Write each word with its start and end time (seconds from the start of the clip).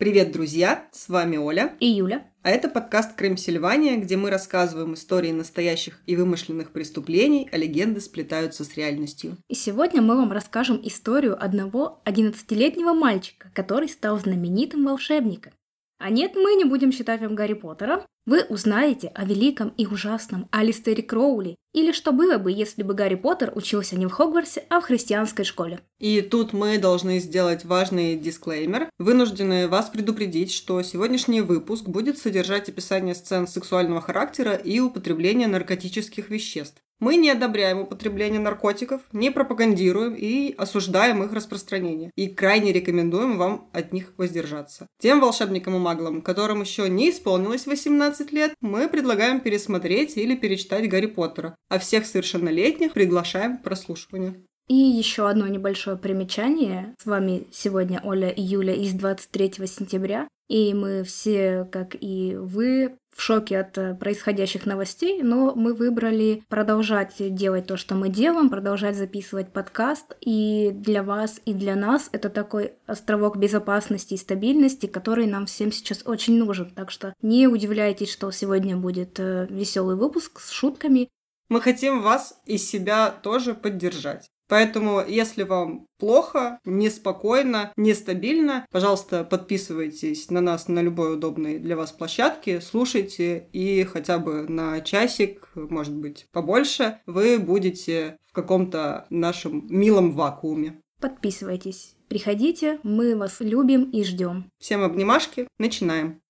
Привет, 0.00 0.32
друзья! 0.32 0.88
С 0.92 1.10
вами 1.10 1.36
Оля. 1.36 1.76
И 1.78 1.86
Юля. 1.86 2.26
А 2.42 2.48
это 2.48 2.70
подкаст 2.70 3.16
«Крым 3.16 3.36
Сильвания», 3.36 3.98
где 3.98 4.16
мы 4.16 4.30
рассказываем 4.30 4.94
истории 4.94 5.30
настоящих 5.30 6.00
и 6.06 6.16
вымышленных 6.16 6.70
преступлений, 6.70 7.50
а 7.52 7.58
легенды 7.58 8.00
сплетаются 8.00 8.64
с 8.64 8.74
реальностью. 8.78 9.36
И 9.48 9.54
сегодня 9.54 10.00
мы 10.00 10.16
вам 10.16 10.32
расскажем 10.32 10.80
историю 10.82 11.36
одного 11.38 12.00
11-летнего 12.06 12.94
мальчика, 12.94 13.50
который 13.54 13.90
стал 13.90 14.18
знаменитым 14.18 14.86
волшебником. 14.86 15.52
А 15.98 16.08
нет, 16.08 16.32
мы 16.34 16.54
не 16.54 16.64
будем 16.64 16.92
считать 16.92 17.20
вам 17.20 17.34
Гарри 17.34 17.52
Поттера. 17.52 18.06
Вы 18.24 18.44
узнаете 18.44 19.08
о 19.08 19.26
великом 19.26 19.68
и 19.76 19.86
ужасном 19.86 20.48
Алистере 20.50 21.02
Кроули, 21.02 21.56
или 21.72 21.92
что 21.92 22.12
было 22.12 22.38
бы, 22.38 22.50
если 22.52 22.82
бы 22.82 22.94
Гарри 22.94 23.14
Поттер 23.14 23.52
учился 23.54 23.96
не 23.96 24.06
в 24.06 24.10
Хогвартсе, 24.10 24.64
а 24.68 24.80
в 24.80 24.84
христианской 24.84 25.44
школе. 25.44 25.80
И 25.98 26.20
тут 26.20 26.52
мы 26.52 26.78
должны 26.78 27.18
сделать 27.20 27.64
важный 27.64 28.16
дисклеймер. 28.16 28.88
Вынуждены 28.98 29.68
вас 29.68 29.88
предупредить, 29.90 30.52
что 30.52 30.82
сегодняшний 30.82 31.40
выпуск 31.40 31.84
будет 31.84 32.18
содержать 32.18 32.68
описание 32.68 33.14
сцен 33.14 33.46
сексуального 33.46 34.00
характера 34.00 34.54
и 34.54 34.80
употребления 34.80 35.46
наркотических 35.46 36.30
веществ. 36.30 36.80
Мы 37.00 37.16
не 37.16 37.30
одобряем 37.30 37.80
употребление 37.80 38.40
наркотиков, 38.40 39.00
не 39.12 39.30
пропагандируем 39.30 40.14
и 40.14 40.54
осуждаем 40.58 41.22
их 41.22 41.32
распространение. 41.32 42.10
И 42.14 42.28
крайне 42.28 42.74
рекомендуем 42.74 43.38
вам 43.38 43.70
от 43.72 43.94
них 43.94 44.12
воздержаться. 44.18 44.86
Тем 45.00 45.20
волшебникам 45.20 45.76
и 45.76 45.78
маглам, 45.78 46.20
которым 46.20 46.60
еще 46.60 46.90
не 46.90 47.08
исполнилось 47.08 47.66
18 47.66 48.32
лет, 48.32 48.52
мы 48.60 48.86
предлагаем 48.86 49.40
пересмотреть 49.40 50.18
или 50.18 50.36
перечитать 50.36 50.90
Гарри 50.90 51.06
Поттера. 51.06 51.56
А 51.70 51.78
всех 51.78 52.04
совершеннолетних 52.04 52.92
приглашаем 52.92 53.56
к 53.56 53.62
прослушиванию. 53.62 54.44
И 54.68 54.74
еще 54.74 55.28
одно 55.28 55.46
небольшое 55.46 55.96
примечание. 55.96 56.94
С 57.00 57.06
вами 57.06 57.46
сегодня 57.52 58.00
Оля 58.04 58.28
и 58.28 58.42
Юля 58.42 58.74
из 58.74 58.92
23 58.92 59.66
сентября. 59.66 60.28
И 60.48 60.74
мы 60.74 61.04
все, 61.04 61.68
как 61.70 61.96
и 62.00 62.36
вы, 62.36 62.96
в 63.16 63.22
шоке 63.22 63.60
от 63.60 63.78
э, 63.78 63.94
происходящих 63.94 64.66
новостей, 64.66 65.22
но 65.22 65.54
мы 65.54 65.74
выбрали 65.74 66.42
продолжать 66.48 67.14
делать 67.18 67.66
то, 67.66 67.76
что 67.76 67.94
мы 67.94 68.08
делаем, 68.08 68.50
продолжать 68.50 68.96
записывать 68.96 69.52
подкаст. 69.52 70.16
И 70.20 70.72
для 70.74 71.04
вас, 71.04 71.40
и 71.44 71.54
для 71.54 71.76
нас 71.76 72.08
это 72.10 72.30
такой 72.30 72.72
островок 72.86 73.36
безопасности 73.36 74.14
и 74.14 74.16
стабильности, 74.18 74.86
который 74.86 75.26
нам 75.26 75.46
всем 75.46 75.70
сейчас 75.70 76.02
очень 76.04 76.36
нужен. 76.36 76.70
Так 76.70 76.90
что 76.90 77.14
не 77.22 77.46
удивляйтесь, 77.46 78.10
что 78.10 78.30
сегодня 78.32 78.76
будет 78.76 79.20
э, 79.20 79.46
веселый 79.50 79.94
выпуск 79.94 80.40
с 80.40 80.50
шутками. 80.50 81.08
Мы 81.50 81.60
хотим 81.60 82.00
вас 82.00 82.40
и 82.46 82.56
себя 82.58 83.10
тоже 83.10 83.54
поддержать. 83.54 84.30
Поэтому, 84.48 85.00
если 85.06 85.42
вам 85.42 85.86
плохо, 85.98 86.58
неспокойно, 86.64 87.72
нестабильно, 87.76 88.66
пожалуйста, 88.70 89.24
подписывайтесь 89.24 90.30
на 90.30 90.40
нас 90.40 90.68
на 90.68 90.80
любой 90.80 91.14
удобной 91.14 91.58
для 91.58 91.76
вас 91.76 91.92
площадке, 91.92 92.60
слушайте, 92.60 93.48
и 93.52 93.84
хотя 93.84 94.18
бы 94.18 94.48
на 94.48 94.80
часик, 94.80 95.50
может 95.54 95.94
быть, 95.94 96.26
побольше, 96.32 97.00
вы 97.06 97.38
будете 97.38 98.16
в 98.26 98.32
каком-то 98.32 99.06
нашем 99.10 99.66
милом 99.68 100.12
вакууме. 100.12 100.80
Подписывайтесь, 101.00 101.96
приходите, 102.08 102.80
мы 102.82 103.16
вас 103.16 103.36
любим 103.40 103.84
и 103.90 104.02
ждем. 104.02 104.50
Всем 104.58 104.82
обнимашки, 104.82 105.46
начинаем. 105.58 106.20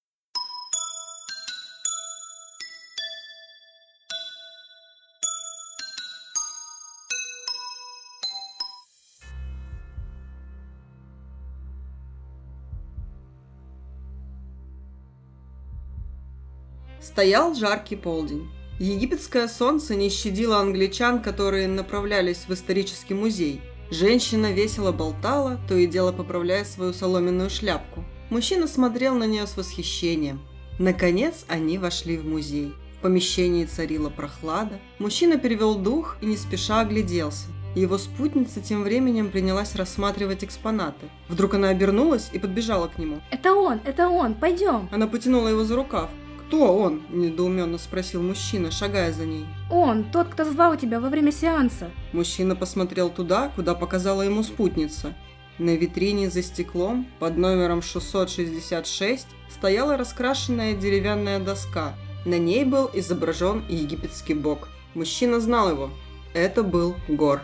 Стоял 17.01 17.55
жаркий 17.55 17.97
полдень. 17.97 18.51
Египетское 18.79 19.49
солнце 19.49 19.95
не 19.95 20.11
щадило 20.11 20.59
англичан, 20.59 21.23
которые 21.23 21.67
направлялись 21.67 22.45
в 22.47 22.53
исторический 22.53 23.15
музей. 23.15 23.61
Женщина 23.91 24.53
весело 24.53 24.93
болтала, 24.93 25.59
то 25.69 25.75
и 25.75 25.87
дело 25.87 26.13
поправляя 26.13 26.65
свою 26.65 26.93
соломенную 26.93 27.51
шляпку. 27.51 28.05
Мужчина 28.29 28.67
смотрел 28.67 29.15
на 29.15 29.25
нее 29.25 29.47
с 29.47 29.57
восхищением. 29.57 30.41
Наконец 30.79 31.45
они 31.49 31.79
вошли 31.79 32.17
в 32.17 32.27
музей. 32.27 32.73
В 32.99 33.03
помещении 33.03 33.65
царила 33.65 34.11
прохлада. 34.11 34.79
Мужчина 34.99 35.39
перевел 35.39 35.75
дух 35.77 36.17
и 36.21 36.27
не 36.27 36.37
спеша 36.37 36.81
огляделся. 36.81 37.47
Его 37.75 37.99
спутница 37.99 38.61
тем 38.61 38.83
временем 38.83 39.31
принялась 39.31 39.75
рассматривать 39.75 40.45
экспонаты. 40.45 41.09
Вдруг 41.29 41.55
она 41.55 41.69
обернулась 41.69 42.31
и 42.33 42.39
подбежала 42.39 42.89
к 42.89 42.99
нему. 42.99 43.21
«Это 43.31 43.55
он! 43.55 43.81
Это 43.85 44.09
он! 44.09 44.35
Пойдем!» 44.35 44.89
Она 44.93 45.07
потянула 45.07 45.49
его 45.49 45.65
за 45.65 45.77
рукав. 45.77 46.11
«Кто 46.51 46.77
он?»– 46.77 47.03
недоуменно 47.11 47.79
спросил 47.79 48.23
мужчина, 48.23 48.73
шагая 48.73 49.13
за 49.13 49.25
ней. 49.25 49.47
«Он, 49.71 50.03
тот, 50.11 50.27
кто 50.31 50.43
звал 50.45 50.77
тебя 50.77 50.99
во 50.99 51.09
время 51.09 51.31
сеанса». 51.31 51.93
Мужчина 52.13 52.57
посмотрел 52.57 53.09
туда, 53.09 53.53
куда 53.55 53.77
показала 53.77 54.23
ему 54.23 54.43
спутница. 54.43 55.15
На 55.59 55.77
витрине 55.77 56.29
за 56.29 56.43
стеклом 56.43 57.07
под 57.21 57.37
номером 57.37 57.83
666 57.83 59.29
стояла 59.49 59.97
раскрашенная 59.97 60.75
деревянная 60.75 61.39
доска. 61.39 61.95
На 62.25 62.37
ней 62.37 62.65
был 62.65 62.91
изображен 62.95 63.65
египетский 63.69 64.35
бог. 64.35 64.71
Мужчина 64.95 65.39
знал 65.39 65.71
его. 65.71 65.91
Это 66.35 66.65
был 66.65 66.97
Гор. 67.07 67.43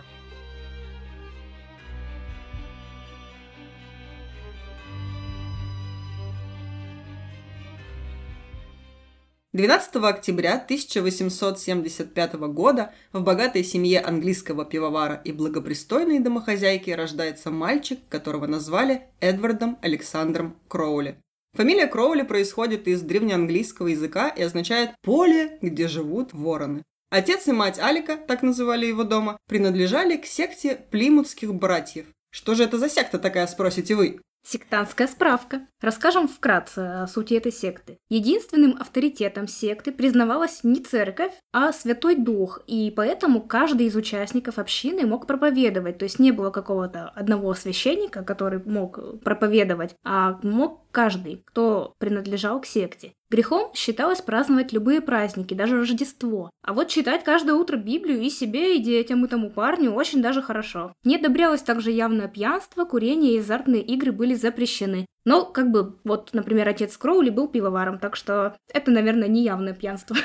12 9.57 9.97
октября 10.05 10.57
1875 10.57 12.35
года 12.35 12.93
в 13.15 13.23
богатой 13.23 13.65
семье 13.65 14.03
английского 14.03 14.67
пивовара 14.67 15.23
и 15.25 15.33
благопристойной 15.33 16.19
домохозяйки 16.19 16.91
рождается 16.91 17.51
мальчик, 17.51 17.99
которого 18.11 18.47
назвали 18.47 19.05
Эдвардом 19.19 19.79
Александром 19.81 20.59
Кроули. 20.69 21.17
Фамилия 21.55 21.87
Кроули 21.87 22.21
происходит 22.21 22.87
из 22.87 23.01
древнеанглийского 23.01 23.87
языка 23.87 24.29
и 24.29 24.43
означает 24.43 24.91
«поле, 25.01 25.57
где 25.63 25.89
живут 25.89 26.35
вороны». 26.35 26.83
Отец 27.09 27.49
и 27.49 27.53
мать 27.53 27.79
Алика, 27.79 28.19
так 28.19 28.43
называли 28.43 28.85
его 28.85 29.05
дома, 29.05 29.39
принадлежали 29.49 30.19
к 30.19 30.27
секте 30.27 30.79
плимутских 30.91 31.55
братьев. 31.55 32.05
Что 32.31 32.55
же 32.55 32.65
это 32.65 32.77
за 32.79 32.91
секта 32.91 33.19
такая, 33.19 33.47
спросите 33.47 33.95
вы? 33.95 34.21
Сектантская 34.47 35.09
справка. 35.09 35.67
Расскажем 35.87 36.27
вкратце 36.27 36.81
о 36.81 37.07
сути 37.07 37.35
этой 37.35 37.53
секты. 37.53 37.99
Единственным 38.09 38.77
авторитетом 38.77 39.47
секты 39.47 39.93
признавалась 39.93 40.65
не 40.65 40.81
церковь, 40.81 41.31
а 41.53 41.73
Святой 41.73 42.17
Дух, 42.17 42.61
и 42.67 42.91
поэтому 42.91 43.41
каждый 43.41 43.87
из 43.87 43.95
участников 43.95 44.59
общины 44.59 45.07
мог 45.07 45.29
проповедовать. 45.29 45.99
То 45.99 46.03
есть 46.03 46.19
не 46.19 46.33
было 46.33 46.51
какого-то 46.51 47.11
одного 47.11 47.55
священника, 47.55 48.25
который 48.25 48.61
мог 48.65 49.21
проповедовать, 49.21 49.95
а 50.05 50.41
мог 50.43 50.81
каждый, 50.91 51.45
кто 51.45 51.95
принадлежал 51.99 52.61
к 52.61 52.67
секте. 52.67 53.13
Грехом 53.31 53.73
считалось 53.73 54.21
праздновать 54.21 54.73
любые 54.73 55.01
праздники, 55.01 55.55
даже 55.55 55.79
Рождество. 55.79 56.51
А 56.63 56.73
вот 56.73 56.89
читать 56.89 57.23
каждое 57.23 57.55
утро 57.55 57.77
Библию 57.77 58.21
и 58.21 58.29
себе, 58.29 58.77
и 58.77 58.83
детям, 58.83 59.25
и 59.25 59.29
тому 59.29 59.51
парню 59.51 59.93
очень 59.93 60.21
даже 60.21 60.43
хорошо. 60.43 60.93
Не 61.05 61.15
одобрялось 61.15 61.63
также 61.63 61.93
явное 61.93 62.27
пьянство, 62.27 62.85
курение 62.85 63.37
и 63.37 63.39
азартные 63.39 63.83
игры 63.83 64.11
были 64.11 64.35
запрещены. 64.35 65.07
Но, 65.27 65.45
как 65.45 65.73
бы, 65.73 65.99
вот, 66.05 66.31
например, 66.33 66.69
отец 66.69 66.97
Кроули 66.97 67.31
был 67.31 67.49
пивоваром, 67.49 67.99
так 67.99 68.15
что 68.15 68.57
это, 68.73 68.93
наверное, 68.93 69.27
не 69.27 69.43
явное 69.43 69.75
пьянство. 69.75 70.17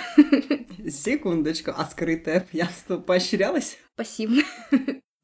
Секундочку, 0.88 1.74
а 1.76 1.86
скрытое 1.86 2.40
пьянство 2.40 2.98
поощрялось? 2.98 3.80
Пассивно. 3.96 4.44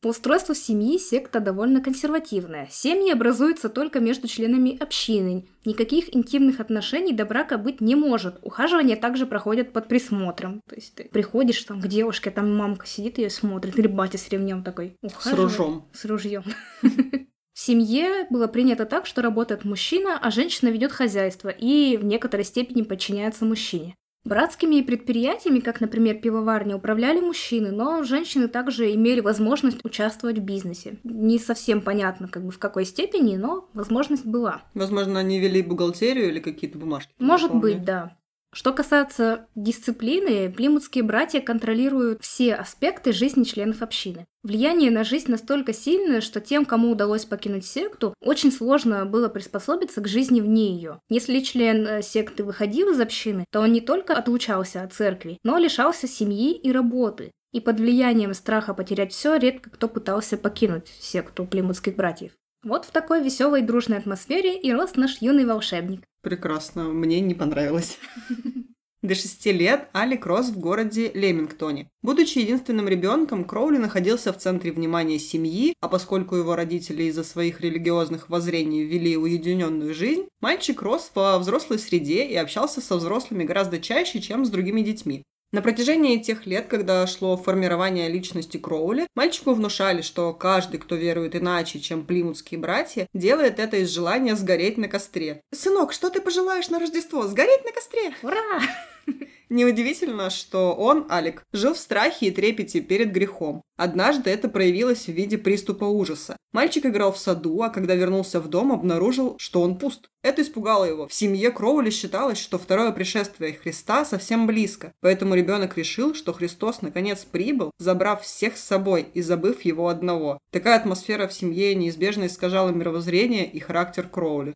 По 0.01 0.09
устройству 0.09 0.55
семьи 0.55 0.97
секта 0.97 1.39
довольно 1.39 1.81
консервативная. 1.81 2.67
Семьи 2.71 3.11
образуются 3.11 3.69
только 3.69 3.99
между 3.99 4.27
членами 4.27 4.77
общины. 4.81 5.47
Никаких 5.65 6.15
интимных 6.15 6.59
отношений 6.59 7.13
до 7.13 7.25
брака 7.25 7.57
быть 7.57 7.79
не 7.79 7.95
может. 7.95 8.39
Ухаживание 8.41 8.95
также 8.95 9.25
проходят 9.27 9.73
под 9.73 9.87
присмотром. 9.87 10.61
То 10.67 10.75
есть 10.75 10.95
ты 10.95 11.05
приходишь 11.05 11.63
там 11.63 11.81
к 11.81 11.87
девушке, 11.87 12.31
там 12.31 12.55
мамка 12.55 12.87
сидит 12.87 13.17
ее 13.17 13.29
смотрит, 13.29 13.77
или 13.77 13.87
батя 13.87 14.17
с 14.17 14.29
ремнем 14.29 14.63
такой. 14.63 14.95
С 15.19 15.33
ружом. 15.33 15.87
С 15.93 16.05
ружьем. 16.05 16.43
В 17.57 17.59
семье 17.59 18.27
было 18.29 18.45
принято 18.45 18.85
так, 18.85 19.07
что 19.07 19.23
работает 19.23 19.65
мужчина, 19.65 20.19
а 20.21 20.29
женщина 20.29 20.69
ведет 20.69 20.91
хозяйство 20.91 21.49
и 21.49 21.97
в 21.97 22.05
некоторой 22.05 22.45
степени 22.45 22.83
подчиняется 22.83 23.45
мужчине. 23.45 23.95
Братскими 24.25 24.81
предприятиями, 24.81 25.59
как, 25.59 25.81
например, 25.81 26.19
пивоварня, 26.19 26.75
управляли 26.75 27.19
мужчины, 27.19 27.71
но 27.71 28.03
женщины 28.03 28.47
также 28.47 28.93
имели 28.93 29.21
возможность 29.21 29.83
участвовать 29.83 30.37
в 30.37 30.43
бизнесе. 30.43 30.99
Не 31.03 31.39
совсем 31.39 31.81
понятно, 31.81 32.27
как 32.27 32.45
бы 32.45 32.51
в 32.51 32.59
какой 32.59 32.85
степени, 32.85 33.37
но 33.37 33.67
возможность 33.73 34.25
была. 34.25 34.61
Возможно, 34.75 35.19
они 35.19 35.39
вели 35.39 35.63
бухгалтерию 35.63 36.29
или 36.29 36.39
какие-то 36.39 36.77
бумажки. 36.77 37.11
Может 37.17 37.55
быть, 37.55 37.83
да. 37.83 38.15
Что 38.57 38.73
касается 38.73 39.45
дисциплины, 39.53 40.51
плимутские 40.51 41.03
братья 41.03 41.41
контролируют 41.41 42.23
все 42.23 42.55
аспекты 42.55 43.11
жизни 43.11 43.43
членов 43.43 43.83
общины. 43.83 44.25
Влияние 44.41 44.89
на 44.89 45.03
жизнь 45.03 45.29
настолько 45.29 45.73
сильное, 45.73 46.21
что 46.21 46.41
тем, 46.41 46.65
кому 46.65 46.89
удалось 46.89 47.23
покинуть 47.23 47.67
секту, 47.67 48.15
очень 48.19 48.51
сложно 48.51 49.05
было 49.05 49.29
приспособиться 49.29 50.01
к 50.01 50.07
жизни 50.07 50.41
вне 50.41 50.73
ее. 50.73 50.99
Если 51.07 51.41
член 51.41 51.85
э, 51.85 52.01
секты 52.01 52.43
выходил 52.43 52.89
из 52.89 52.99
общины, 52.99 53.45
то 53.51 53.59
он 53.59 53.71
не 53.73 53.79
только 53.79 54.15
отлучался 54.15 54.81
от 54.81 54.91
церкви, 54.91 55.37
но 55.43 55.59
лишался 55.59 56.07
семьи 56.07 56.57
и 56.57 56.71
работы. 56.71 57.29
И 57.53 57.61
под 57.61 57.79
влиянием 57.79 58.33
страха 58.33 58.73
потерять 58.73 59.13
все 59.13 59.35
редко 59.35 59.69
кто 59.69 59.87
пытался 59.87 60.35
покинуть 60.35 60.87
секту 60.99 61.45
плимутских 61.45 61.95
братьев. 61.95 62.31
Вот 62.67 62.83
в 62.83 62.91
такой 62.91 63.23
веселой 63.23 63.61
дружной 63.61 63.99
атмосфере 63.99 64.59
и 64.59 64.73
рос 64.73 64.97
наш 64.97 65.21
юный 65.21 65.45
волшебник. 65.45 66.03
Прекрасно, 66.21 66.83
мне 66.83 67.21
не 67.21 67.33
понравилось. 67.33 67.97
До 69.01 69.15
шести 69.15 69.53
лет 69.53 69.87
Алик 69.95 70.25
рос 70.25 70.49
в 70.49 70.59
городе 70.59 71.09
Лемингтоне. 71.13 71.89
Будучи 72.01 72.39
единственным 72.39 72.89
ребенком, 72.89 73.45
Кроули 73.45 73.77
находился 73.77 74.33
в 74.33 74.37
центре 74.37 74.73
внимания 74.73 75.17
семьи, 75.17 75.75
а 75.79 75.87
поскольку 75.87 76.35
его 76.35 76.57
родители 76.57 77.03
из-за 77.03 77.23
своих 77.23 77.61
религиозных 77.61 78.27
воззрений 78.27 78.83
вели 78.83 79.15
уединенную 79.15 79.93
жизнь, 79.93 80.27
мальчик 80.41 80.81
рос 80.81 81.09
во 81.15 81.39
взрослой 81.39 81.79
среде 81.79 82.25
и 82.25 82.35
общался 82.35 82.81
со 82.81 82.97
взрослыми 82.97 83.45
гораздо 83.45 83.79
чаще, 83.79 84.19
чем 84.19 84.43
с 84.43 84.49
другими 84.49 84.81
детьми. 84.81 85.23
На 85.53 85.61
протяжении 85.61 86.17
тех 86.17 86.45
лет, 86.45 86.67
когда 86.67 87.07
шло 87.07 87.37
формирование 87.37 88.09
личности 88.09 88.57
Кроули, 88.57 89.07
мальчику 89.15 89.53
внушали, 89.53 90.01
что 90.01 90.33
каждый, 90.33 90.77
кто 90.77 90.95
верует 90.95 91.37
иначе, 91.37 91.79
чем 91.79 92.05
плимутские 92.05 92.59
братья, 92.59 93.07
делает 93.13 93.57
это 93.57 93.77
из 93.77 93.89
желания 93.89 94.35
сгореть 94.35 94.77
на 94.77 94.89
костре. 94.89 95.41
«Сынок, 95.53 95.93
что 95.93 96.09
ты 96.09 96.19
пожелаешь 96.19 96.69
на 96.69 96.79
Рождество? 96.79 97.27
Сгореть 97.27 97.63
на 97.63 97.71
костре!» 97.71 98.13
Ура! 98.23 98.61
Неудивительно, 99.49 100.29
что 100.29 100.73
он, 100.73 101.07
Алик, 101.09 101.43
жил 101.53 101.73
в 101.73 101.79
страхе 101.79 102.27
и 102.27 102.31
трепете 102.31 102.81
перед 102.81 103.11
грехом. 103.11 103.61
Однажды 103.77 104.29
это 104.29 104.49
проявилось 104.49 105.05
в 105.05 105.11
виде 105.11 105.37
приступа 105.37 105.85
ужаса. 105.85 106.35
Мальчик 106.51 106.85
играл 106.85 107.13
в 107.13 107.17
саду, 107.17 107.61
а 107.61 107.69
когда 107.69 107.95
вернулся 107.95 108.41
в 108.41 108.49
дом, 108.49 108.71
обнаружил, 108.71 109.35
что 109.37 109.61
он 109.61 109.77
пуст. 109.77 110.09
Это 110.21 110.41
испугало 110.41 110.83
его. 110.83 111.07
В 111.07 111.13
семье 111.13 111.51
Кроули 111.51 111.91
считалось, 111.91 112.39
что 112.39 112.57
второе 112.57 112.91
пришествие 112.91 113.53
Христа 113.53 114.03
совсем 114.03 114.47
близко, 114.47 114.91
поэтому 114.99 115.35
ребенок 115.35 115.77
решил, 115.77 116.13
что 116.13 116.33
Христос 116.33 116.81
наконец 116.81 117.23
прибыл, 117.23 117.71
забрав 117.77 118.23
всех 118.23 118.57
с 118.57 118.63
собой 118.63 119.07
и 119.13 119.21
забыв 119.21 119.61
его 119.61 119.87
одного. 119.87 120.39
Такая 120.51 120.77
атмосфера 120.77 121.27
в 121.27 121.33
семье 121.33 121.75
неизбежно 121.75 122.25
искажала 122.25 122.71
мировоззрение 122.71 123.45
и 123.49 123.59
характер 123.59 124.09
Кроули. 124.09 124.53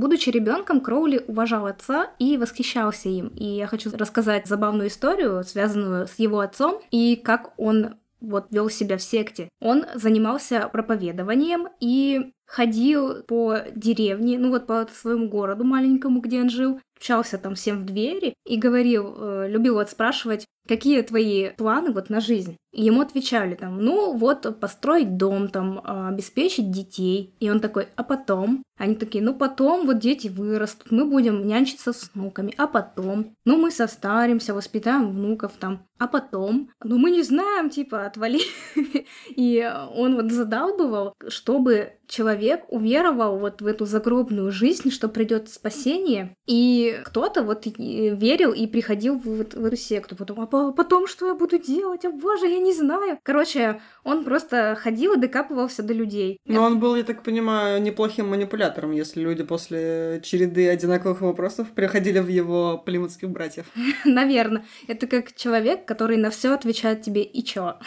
Будучи 0.00 0.30
ребенком, 0.30 0.80
Кроули 0.80 1.22
уважал 1.28 1.66
отца 1.66 2.12
и 2.18 2.38
восхищался 2.38 3.10
им. 3.10 3.28
И 3.36 3.44
я 3.44 3.66
хочу 3.66 3.90
рассказать 3.94 4.46
забавную 4.46 4.88
историю, 4.88 5.44
связанную 5.44 6.06
с 6.06 6.18
его 6.18 6.40
отцом, 6.40 6.80
и 6.90 7.16
как 7.16 7.52
он 7.58 7.96
вот 8.22 8.46
вел 8.50 8.70
себя 8.70 8.96
в 8.96 9.02
секте. 9.02 9.50
Он 9.60 9.84
занимался 9.94 10.70
проповедованием 10.72 11.68
и 11.80 12.32
ходил 12.46 13.22
по 13.24 13.58
деревне, 13.76 14.38
ну 14.38 14.48
вот 14.48 14.66
по 14.66 14.88
своему 14.90 15.28
городу 15.28 15.64
маленькому, 15.64 16.20
где 16.20 16.40
он 16.40 16.48
жил, 16.48 16.80
общался 17.00 17.38
там 17.38 17.54
всем 17.54 17.80
в 17.80 17.86
двери 17.86 18.34
и 18.44 18.58
говорил, 18.58 19.14
э, 19.16 19.48
любил 19.48 19.74
вот 19.74 19.88
спрашивать, 19.88 20.44
какие 20.68 21.00
твои 21.02 21.50
планы 21.50 21.92
вот 21.92 22.10
на 22.10 22.20
жизнь. 22.20 22.56
Ему 22.72 23.00
отвечали 23.00 23.54
там, 23.56 23.82
ну 23.82 24.16
вот 24.16 24.60
построить 24.60 25.16
дом, 25.16 25.48
там, 25.48 25.80
а, 25.82 26.08
обеспечить 26.08 26.70
детей. 26.70 27.34
И 27.40 27.50
он 27.50 27.58
такой, 27.58 27.88
а 27.96 28.04
потом? 28.04 28.62
Они 28.78 28.94
такие, 28.94 29.24
ну 29.24 29.34
потом 29.34 29.86
вот 29.86 29.98
дети 29.98 30.28
вырастут, 30.28 30.92
мы 30.92 31.04
будем 31.04 31.46
нянчиться 31.46 31.92
с 31.92 32.10
внуками, 32.14 32.54
а 32.56 32.66
потом? 32.66 33.34
Ну 33.44 33.56
мы 33.56 33.70
состаримся, 33.72 34.54
воспитаем 34.54 35.10
внуков 35.10 35.52
там, 35.58 35.86
а 35.98 36.06
потом? 36.06 36.70
Ну 36.84 36.96
мы 36.98 37.10
не 37.10 37.22
знаем, 37.22 37.70
типа, 37.70 38.06
отвали. 38.06 38.40
И 39.36 39.70
он 39.96 40.14
вот 40.14 40.30
задалбывал, 40.30 41.14
чтобы 41.28 41.94
человек 42.06 42.64
уверовал 42.68 43.38
вот 43.38 43.60
в 43.60 43.66
эту 43.66 43.84
загробную 43.86 44.50
жизнь, 44.50 44.90
что 44.90 45.08
придет 45.08 45.48
спасение. 45.48 46.34
И 46.46 46.89
кто-то 47.04 47.42
вот 47.42 47.66
верил 47.66 48.52
и 48.52 48.66
приходил 48.66 49.18
в, 49.18 49.24
в, 49.24 49.54
в 49.54 49.64
эту 49.64 49.76
секту. 49.76 50.16
Потом, 50.16 50.40
а 50.40 50.72
потом 50.72 51.06
что 51.06 51.26
я 51.26 51.34
буду 51.34 51.58
делать? 51.58 52.04
А 52.04 52.10
боже, 52.10 52.46
я 52.46 52.58
не 52.58 52.72
знаю. 52.72 53.18
Короче, 53.22 53.80
он 54.04 54.24
просто 54.24 54.76
ходил 54.80 55.14
и 55.14 55.18
докапывался 55.18 55.82
до 55.82 55.92
людей. 55.92 56.38
Но 56.46 56.62
он 56.62 56.80
был, 56.80 56.96
я 56.96 57.02
так 57.02 57.22
понимаю, 57.22 57.82
неплохим 57.82 58.28
манипулятором, 58.28 58.92
если 58.92 59.20
люди 59.20 59.42
после 59.42 60.20
череды 60.22 60.68
одинаковых 60.68 61.20
вопросов 61.20 61.68
приходили 61.74 62.18
в 62.18 62.28
его 62.28 62.78
плимутских 62.78 63.30
братьев. 63.30 63.66
Наверное. 64.04 64.64
Это 64.88 65.06
как 65.06 65.34
человек, 65.34 65.84
который 65.84 66.16
на 66.16 66.30
все 66.30 66.52
отвечает 66.52 67.02
тебе 67.02 67.22
и 67.22 67.44
чё. 67.44 67.78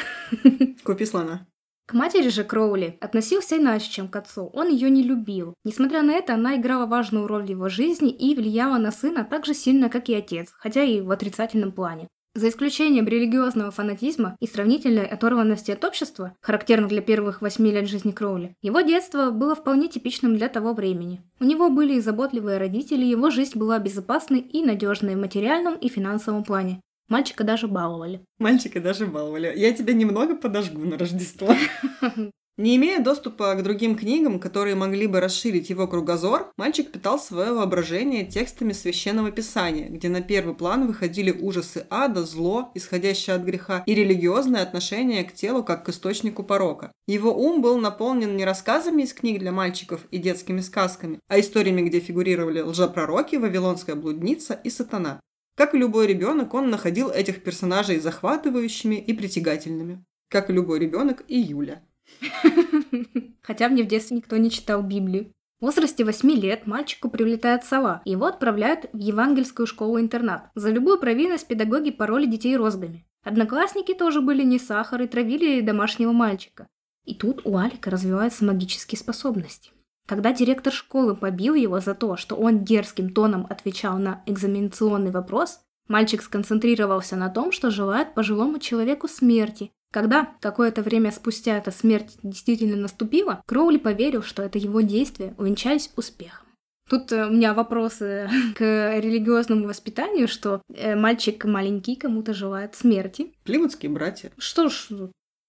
Купи 0.84 1.06
слона. 1.06 1.48
К 1.86 1.94
матери 1.94 2.30
же 2.30 2.44
Кроули 2.46 2.98
относился 3.02 3.58
иначе, 3.58 3.92
чем 3.92 4.08
к 4.08 4.16
отцу. 4.16 4.50
Он 4.54 4.70
ее 4.70 4.90
не 4.90 5.04
любил. 5.04 5.54
Несмотря 5.66 6.02
на 6.02 6.14
это, 6.14 6.36
она 6.36 6.56
играла 6.56 6.86
важную 6.86 7.28
роль 7.28 7.44
в 7.44 7.50
его 7.50 7.68
жизни 7.68 8.10
и 8.10 8.36
влияла 8.36 8.78
на 8.78 8.92
сына 8.92 9.28
так 9.30 9.46
же 9.46 9.54
сильно, 9.54 9.90
как 9.90 10.08
и 10.08 10.16
отец, 10.16 10.54
хотя 10.58 10.84
и 10.84 11.02
в 11.02 11.12
отрицательном 11.12 11.74
плане. 11.74 12.08
За 12.36 12.50
исключением 12.50 13.06
религиозного 13.06 13.70
фанатизма 13.70 14.38
и 14.40 14.48
сравнительной 14.48 15.06
оторванности 15.06 15.70
от 15.70 15.86
общества, 15.86 16.36
характерных 16.42 16.90
для 16.90 17.02
первых 17.02 17.42
восьми 17.44 17.72
лет 17.72 17.88
жизни 17.88 18.12
Кроули, 18.12 18.56
его 18.64 18.82
детство 18.82 19.30
было 19.30 19.54
вполне 19.54 19.88
типичным 19.88 20.36
для 20.36 20.50
того 20.50 20.74
времени. 20.74 21.22
У 21.40 21.44
него 21.44 21.70
были 21.70 21.96
и 21.96 22.00
заботливые 22.00 22.58
родители, 22.58 23.06
его 23.06 23.30
жизнь 23.30 23.60
была 23.60 23.78
безопасной 23.78 24.40
и 24.40 24.64
надежной 24.64 25.16
в 25.16 25.20
материальном 25.20 25.76
и 25.76 25.90
финансовом 25.90 26.44
плане. 26.44 26.82
Мальчика 27.10 27.44
даже 27.44 27.68
баловали. 27.68 28.22
Мальчика 28.40 28.80
даже 28.80 29.06
баловали. 29.06 29.54
Я 29.56 29.74
тебя 29.74 29.94
немного 29.94 30.36
подожгу 30.36 30.82
на 30.82 30.98
Рождество. 30.98 31.56
Не 32.56 32.76
имея 32.76 33.00
доступа 33.00 33.56
к 33.56 33.64
другим 33.64 33.96
книгам, 33.96 34.40
которые 34.40 34.76
могли 34.76 35.08
бы 35.08 35.20
расширить 35.20 35.72
его 35.72 35.88
кругозор, 35.88 36.52
мальчик 36.56 36.92
питал 36.92 37.18
свое 37.18 37.52
воображение 37.52 38.28
текстами 38.28 38.74
священного 38.74 39.32
писания, 39.32 39.90
где 39.90 40.08
на 40.08 40.22
первый 40.22 40.54
план 40.54 40.86
выходили 40.86 41.32
ужасы 41.32 41.88
ада, 41.90 42.24
зло, 42.24 42.70
исходящее 42.76 43.38
от 43.38 43.42
греха, 43.42 43.82
и 43.88 43.96
религиозное 43.96 44.62
отношение 44.62 45.24
к 45.24 45.34
телу 45.34 45.64
как 45.64 45.84
к 45.84 45.90
источнику 45.90 46.44
порока. 46.44 46.92
Его 47.08 47.34
ум 47.34 47.64
был 47.64 47.80
наполнен 47.80 48.38
не 48.38 48.46
рассказами 48.46 49.02
из 49.02 49.14
книг 49.14 49.40
для 49.40 49.52
мальчиков 49.52 50.02
и 50.12 50.20
детскими 50.20 50.62
сказками, 50.62 51.18
а 51.28 51.40
историями, 51.40 51.82
где 51.82 52.00
фигурировали 52.00 52.62
лжепророки, 52.62 53.36
вавилонская 53.38 53.96
блудница 53.96 54.54
и 54.54 54.70
сатана. 54.70 55.20
Как 55.56 55.76
и 55.76 55.78
любой 55.78 56.08
ребенок, 56.08 56.54
он 56.54 56.70
находил 56.70 57.10
этих 57.10 57.44
персонажей 57.44 58.00
захватывающими 58.00 58.96
и 58.96 59.14
притягательными. 59.14 60.04
Как 60.30 60.50
и 60.50 60.54
любой 60.54 60.80
ребенок, 60.80 61.24
и 61.28 61.40
Юля. 61.40 61.84
Хотя 63.42 63.70
мне 63.70 63.84
в 63.84 63.88
детстве 63.88 64.18
никто 64.18 64.38
не 64.38 64.50
читал 64.50 64.82
Библию. 64.82 65.32
В 65.60 65.66
возрасте 65.66 66.04
8 66.04 66.32
лет 66.32 66.68
мальчику 66.68 67.10
прилетает 67.10 67.64
сова, 67.64 68.02
и 68.04 68.12
его 68.12 68.26
отправляют 68.26 68.90
в 68.92 68.98
евангельскую 68.98 69.68
школу-интернат. 69.68 70.50
За 70.56 70.72
любую 70.72 71.00
провинность 71.00 71.48
педагоги 71.48 71.92
пороли 71.92 72.26
детей 72.26 72.58
розгами. 72.58 73.06
Одноклассники 73.24 73.94
тоже 73.94 74.22
были 74.22 74.44
не 74.44 74.60
сахар 74.60 75.02
и 75.04 75.08
травили 75.08 75.62
домашнего 75.62 76.12
мальчика. 76.12 76.68
И 77.06 77.16
тут 77.16 77.46
у 77.46 77.58
Алика 77.58 77.90
развиваются 77.90 78.44
магические 78.44 79.00
способности. 79.00 79.72
Когда 80.08 80.34
директор 80.34 80.74
школы 80.74 81.16
побил 81.16 81.54
его 81.54 81.80
за 81.80 81.96
то, 81.96 82.18
что 82.18 82.36
он 82.36 82.64
дерзким 82.64 83.14
тоном 83.14 83.48
отвечал 83.50 83.98
на 83.98 84.22
экзаменационный 84.26 85.12
вопрос, 85.12 85.62
мальчик 85.88 86.22
сконцентрировался 86.22 87.16
на 87.16 87.30
том, 87.30 87.52
что 87.52 87.72
желает 87.72 88.14
пожилому 88.14 88.60
человеку 88.60 89.08
смерти, 89.08 89.72
когда 89.94 90.34
какое-то 90.42 90.82
время 90.82 91.12
спустя 91.12 91.58
эта 91.58 91.70
смерть 91.70 92.18
действительно 92.24 92.76
наступила, 92.76 93.44
Кроули 93.46 93.78
поверил, 93.78 94.24
что 94.24 94.42
это 94.42 94.58
его 94.58 94.82
действия 94.82 95.36
увенчались 95.38 95.92
успехом. 95.96 96.48
Тут 96.90 97.12
э, 97.12 97.28
у 97.28 97.32
меня 97.32 97.54
вопросы 97.54 98.28
к 98.56 99.00
религиозному 99.00 99.68
воспитанию, 99.68 100.28
что 100.28 100.62
э, 100.74 100.96
мальчик 100.96 101.46
маленький 101.46 101.96
кому-то 101.96 102.34
желает 102.34 102.76
смерти. 102.76 103.34
Плимутские 103.44 103.92
братья. 103.92 104.32
Что 104.38 104.68
ж, 104.68 104.88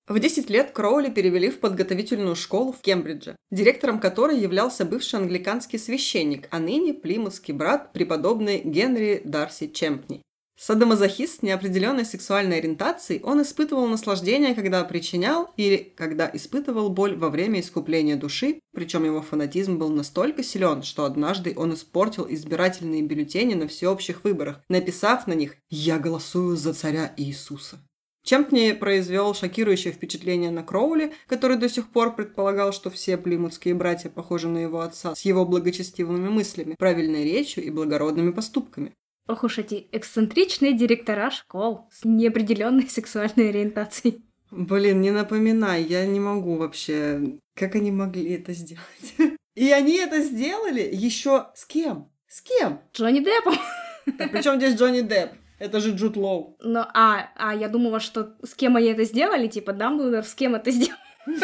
в 0.06 0.18
10 0.18 0.50
лет 0.50 0.72
Кроули 0.72 1.10
перевели 1.10 1.50
в 1.50 1.60
подготовительную 1.60 2.36
школу 2.36 2.72
в 2.72 2.80
Кембридже, 2.80 3.36
директором 3.50 3.98
которой 3.98 4.38
являлся 4.38 4.84
бывший 4.84 5.20
англиканский 5.20 5.78
священник, 5.78 6.48
а 6.50 6.58
ныне 6.58 6.92
плимутский 6.92 7.54
брат 7.54 7.92
преподобный 7.92 8.60
Генри 8.62 9.22
Дарси 9.24 9.68
Чемпни. 9.68 10.22
Садомазохист 10.56 11.40
с 11.40 11.42
неопределенной 11.42 12.04
сексуальной 12.04 12.58
ориентацией, 12.58 13.20
он 13.22 13.42
испытывал 13.42 13.88
наслаждение, 13.88 14.54
когда 14.54 14.84
причинял 14.84 15.50
или 15.56 15.92
когда 15.96 16.30
испытывал 16.32 16.90
боль 16.90 17.16
во 17.16 17.28
время 17.28 17.58
искупления 17.58 18.16
души, 18.16 18.60
причем 18.72 19.04
его 19.04 19.20
фанатизм 19.20 19.78
был 19.78 19.90
настолько 19.90 20.44
силен, 20.44 20.84
что 20.84 21.06
однажды 21.06 21.54
он 21.56 21.74
испортил 21.74 22.26
избирательные 22.28 23.02
бюллетени 23.02 23.54
на 23.54 23.66
всеобщих 23.66 24.22
выборах, 24.22 24.60
написав 24.68 25.26
на 25.26 25.32
них 25.32 25.56
«Я 25.70 25.98
голосую 25.98 26.56
за 26.56 26.72
царя 26.72 27.12
Иисуса». 27.16 27.80
Чемпни 28.24 28.72
произвел 28.72 29.34
шокирующее 29.34 29.92
впечатление 29.92 30.50
на 30.50 30.62
Кроули, 30.62 31.12
который 31.26 31.58
до 31.58 31.68
сих 31.68 31.90
пор 31.90 32.16
предполагал, 32.16 32.72
что 32.72 32.88
все 32.88 33.18
плимутские 33.18 33.74
братья 33.74 34.08
похожи 34.08 34.48
на 34.48 34.58
его 34.58 34.80
отца 34.80 35.14
с 35.14 35.20
его 35.20 35.44
благочестивыми 35.44 36.30
мыслями, 36.30 36.74
правильной 36.78 37.24
речью 37.24 37.64
и 37.64 37.70
благородными 37.70 38.30
поступками. 38.30 38.94
Ох 39.28 39.44
уж 39.44 39.58
эти 39.58 39.88
эксцентричные 39.92 40.72
директора 40.72 41.30
школ 41.30 41.86
с 41.92 42.04
неопределенной 42.04 42.88
сексуальной 42.88 43.50
ориентацией. 43.50 44.24
Блин, 44.50 45.02
не 45.02 45.10
напоминай, 45.10 45.82
я 45.82 46.06
не 46.06 46.20
могу 46.20 46.56
вообще. 46.56 47.38
Как 47.54 47.74
они 47.74 47.90
могли 47.90 48.32
это 48.32 48.54
сделать? 48.54 49.14
И 49.54 49.70
они 49.70 49.96
это 49.96 50.20
сделали 50.22 50.88
еще 50.92 51.48
с 51.54 51.66
кем? 51.66 52.10
С 52.26 52.40
кем? 52.40 52.80
Джонни 52.94 53.20
Деппом. 53.20 53.54
Так 54.18 54.32
при 54.32 54.42
чем 54.42 54.56
здесь 54.56 54.74
Джонни 54.74 55.02
Депп? 55.02 55.32
Это 55.58 55.80
же 55.80 55.92
Джуд 55.92 56.16
Лоу. 56.16 56.56
Ну, 56.60 56.80
а, 56.80 57.30
а 57.36 57.54
я 57.54 57.68
думала, 57.68 58.00
что 58.00 58.34
с 58.42 58.54
кем 58.54 58.76
они 58.76 58.88
это 58.88 59.04
сделали, 59.04 59.46
типа 59.46 59.72
Дамблдор 59.72 60.24
с 60.24 60.34
кем 60.34 60.54
это 60.54 60.70
сделал. 60.70 60.98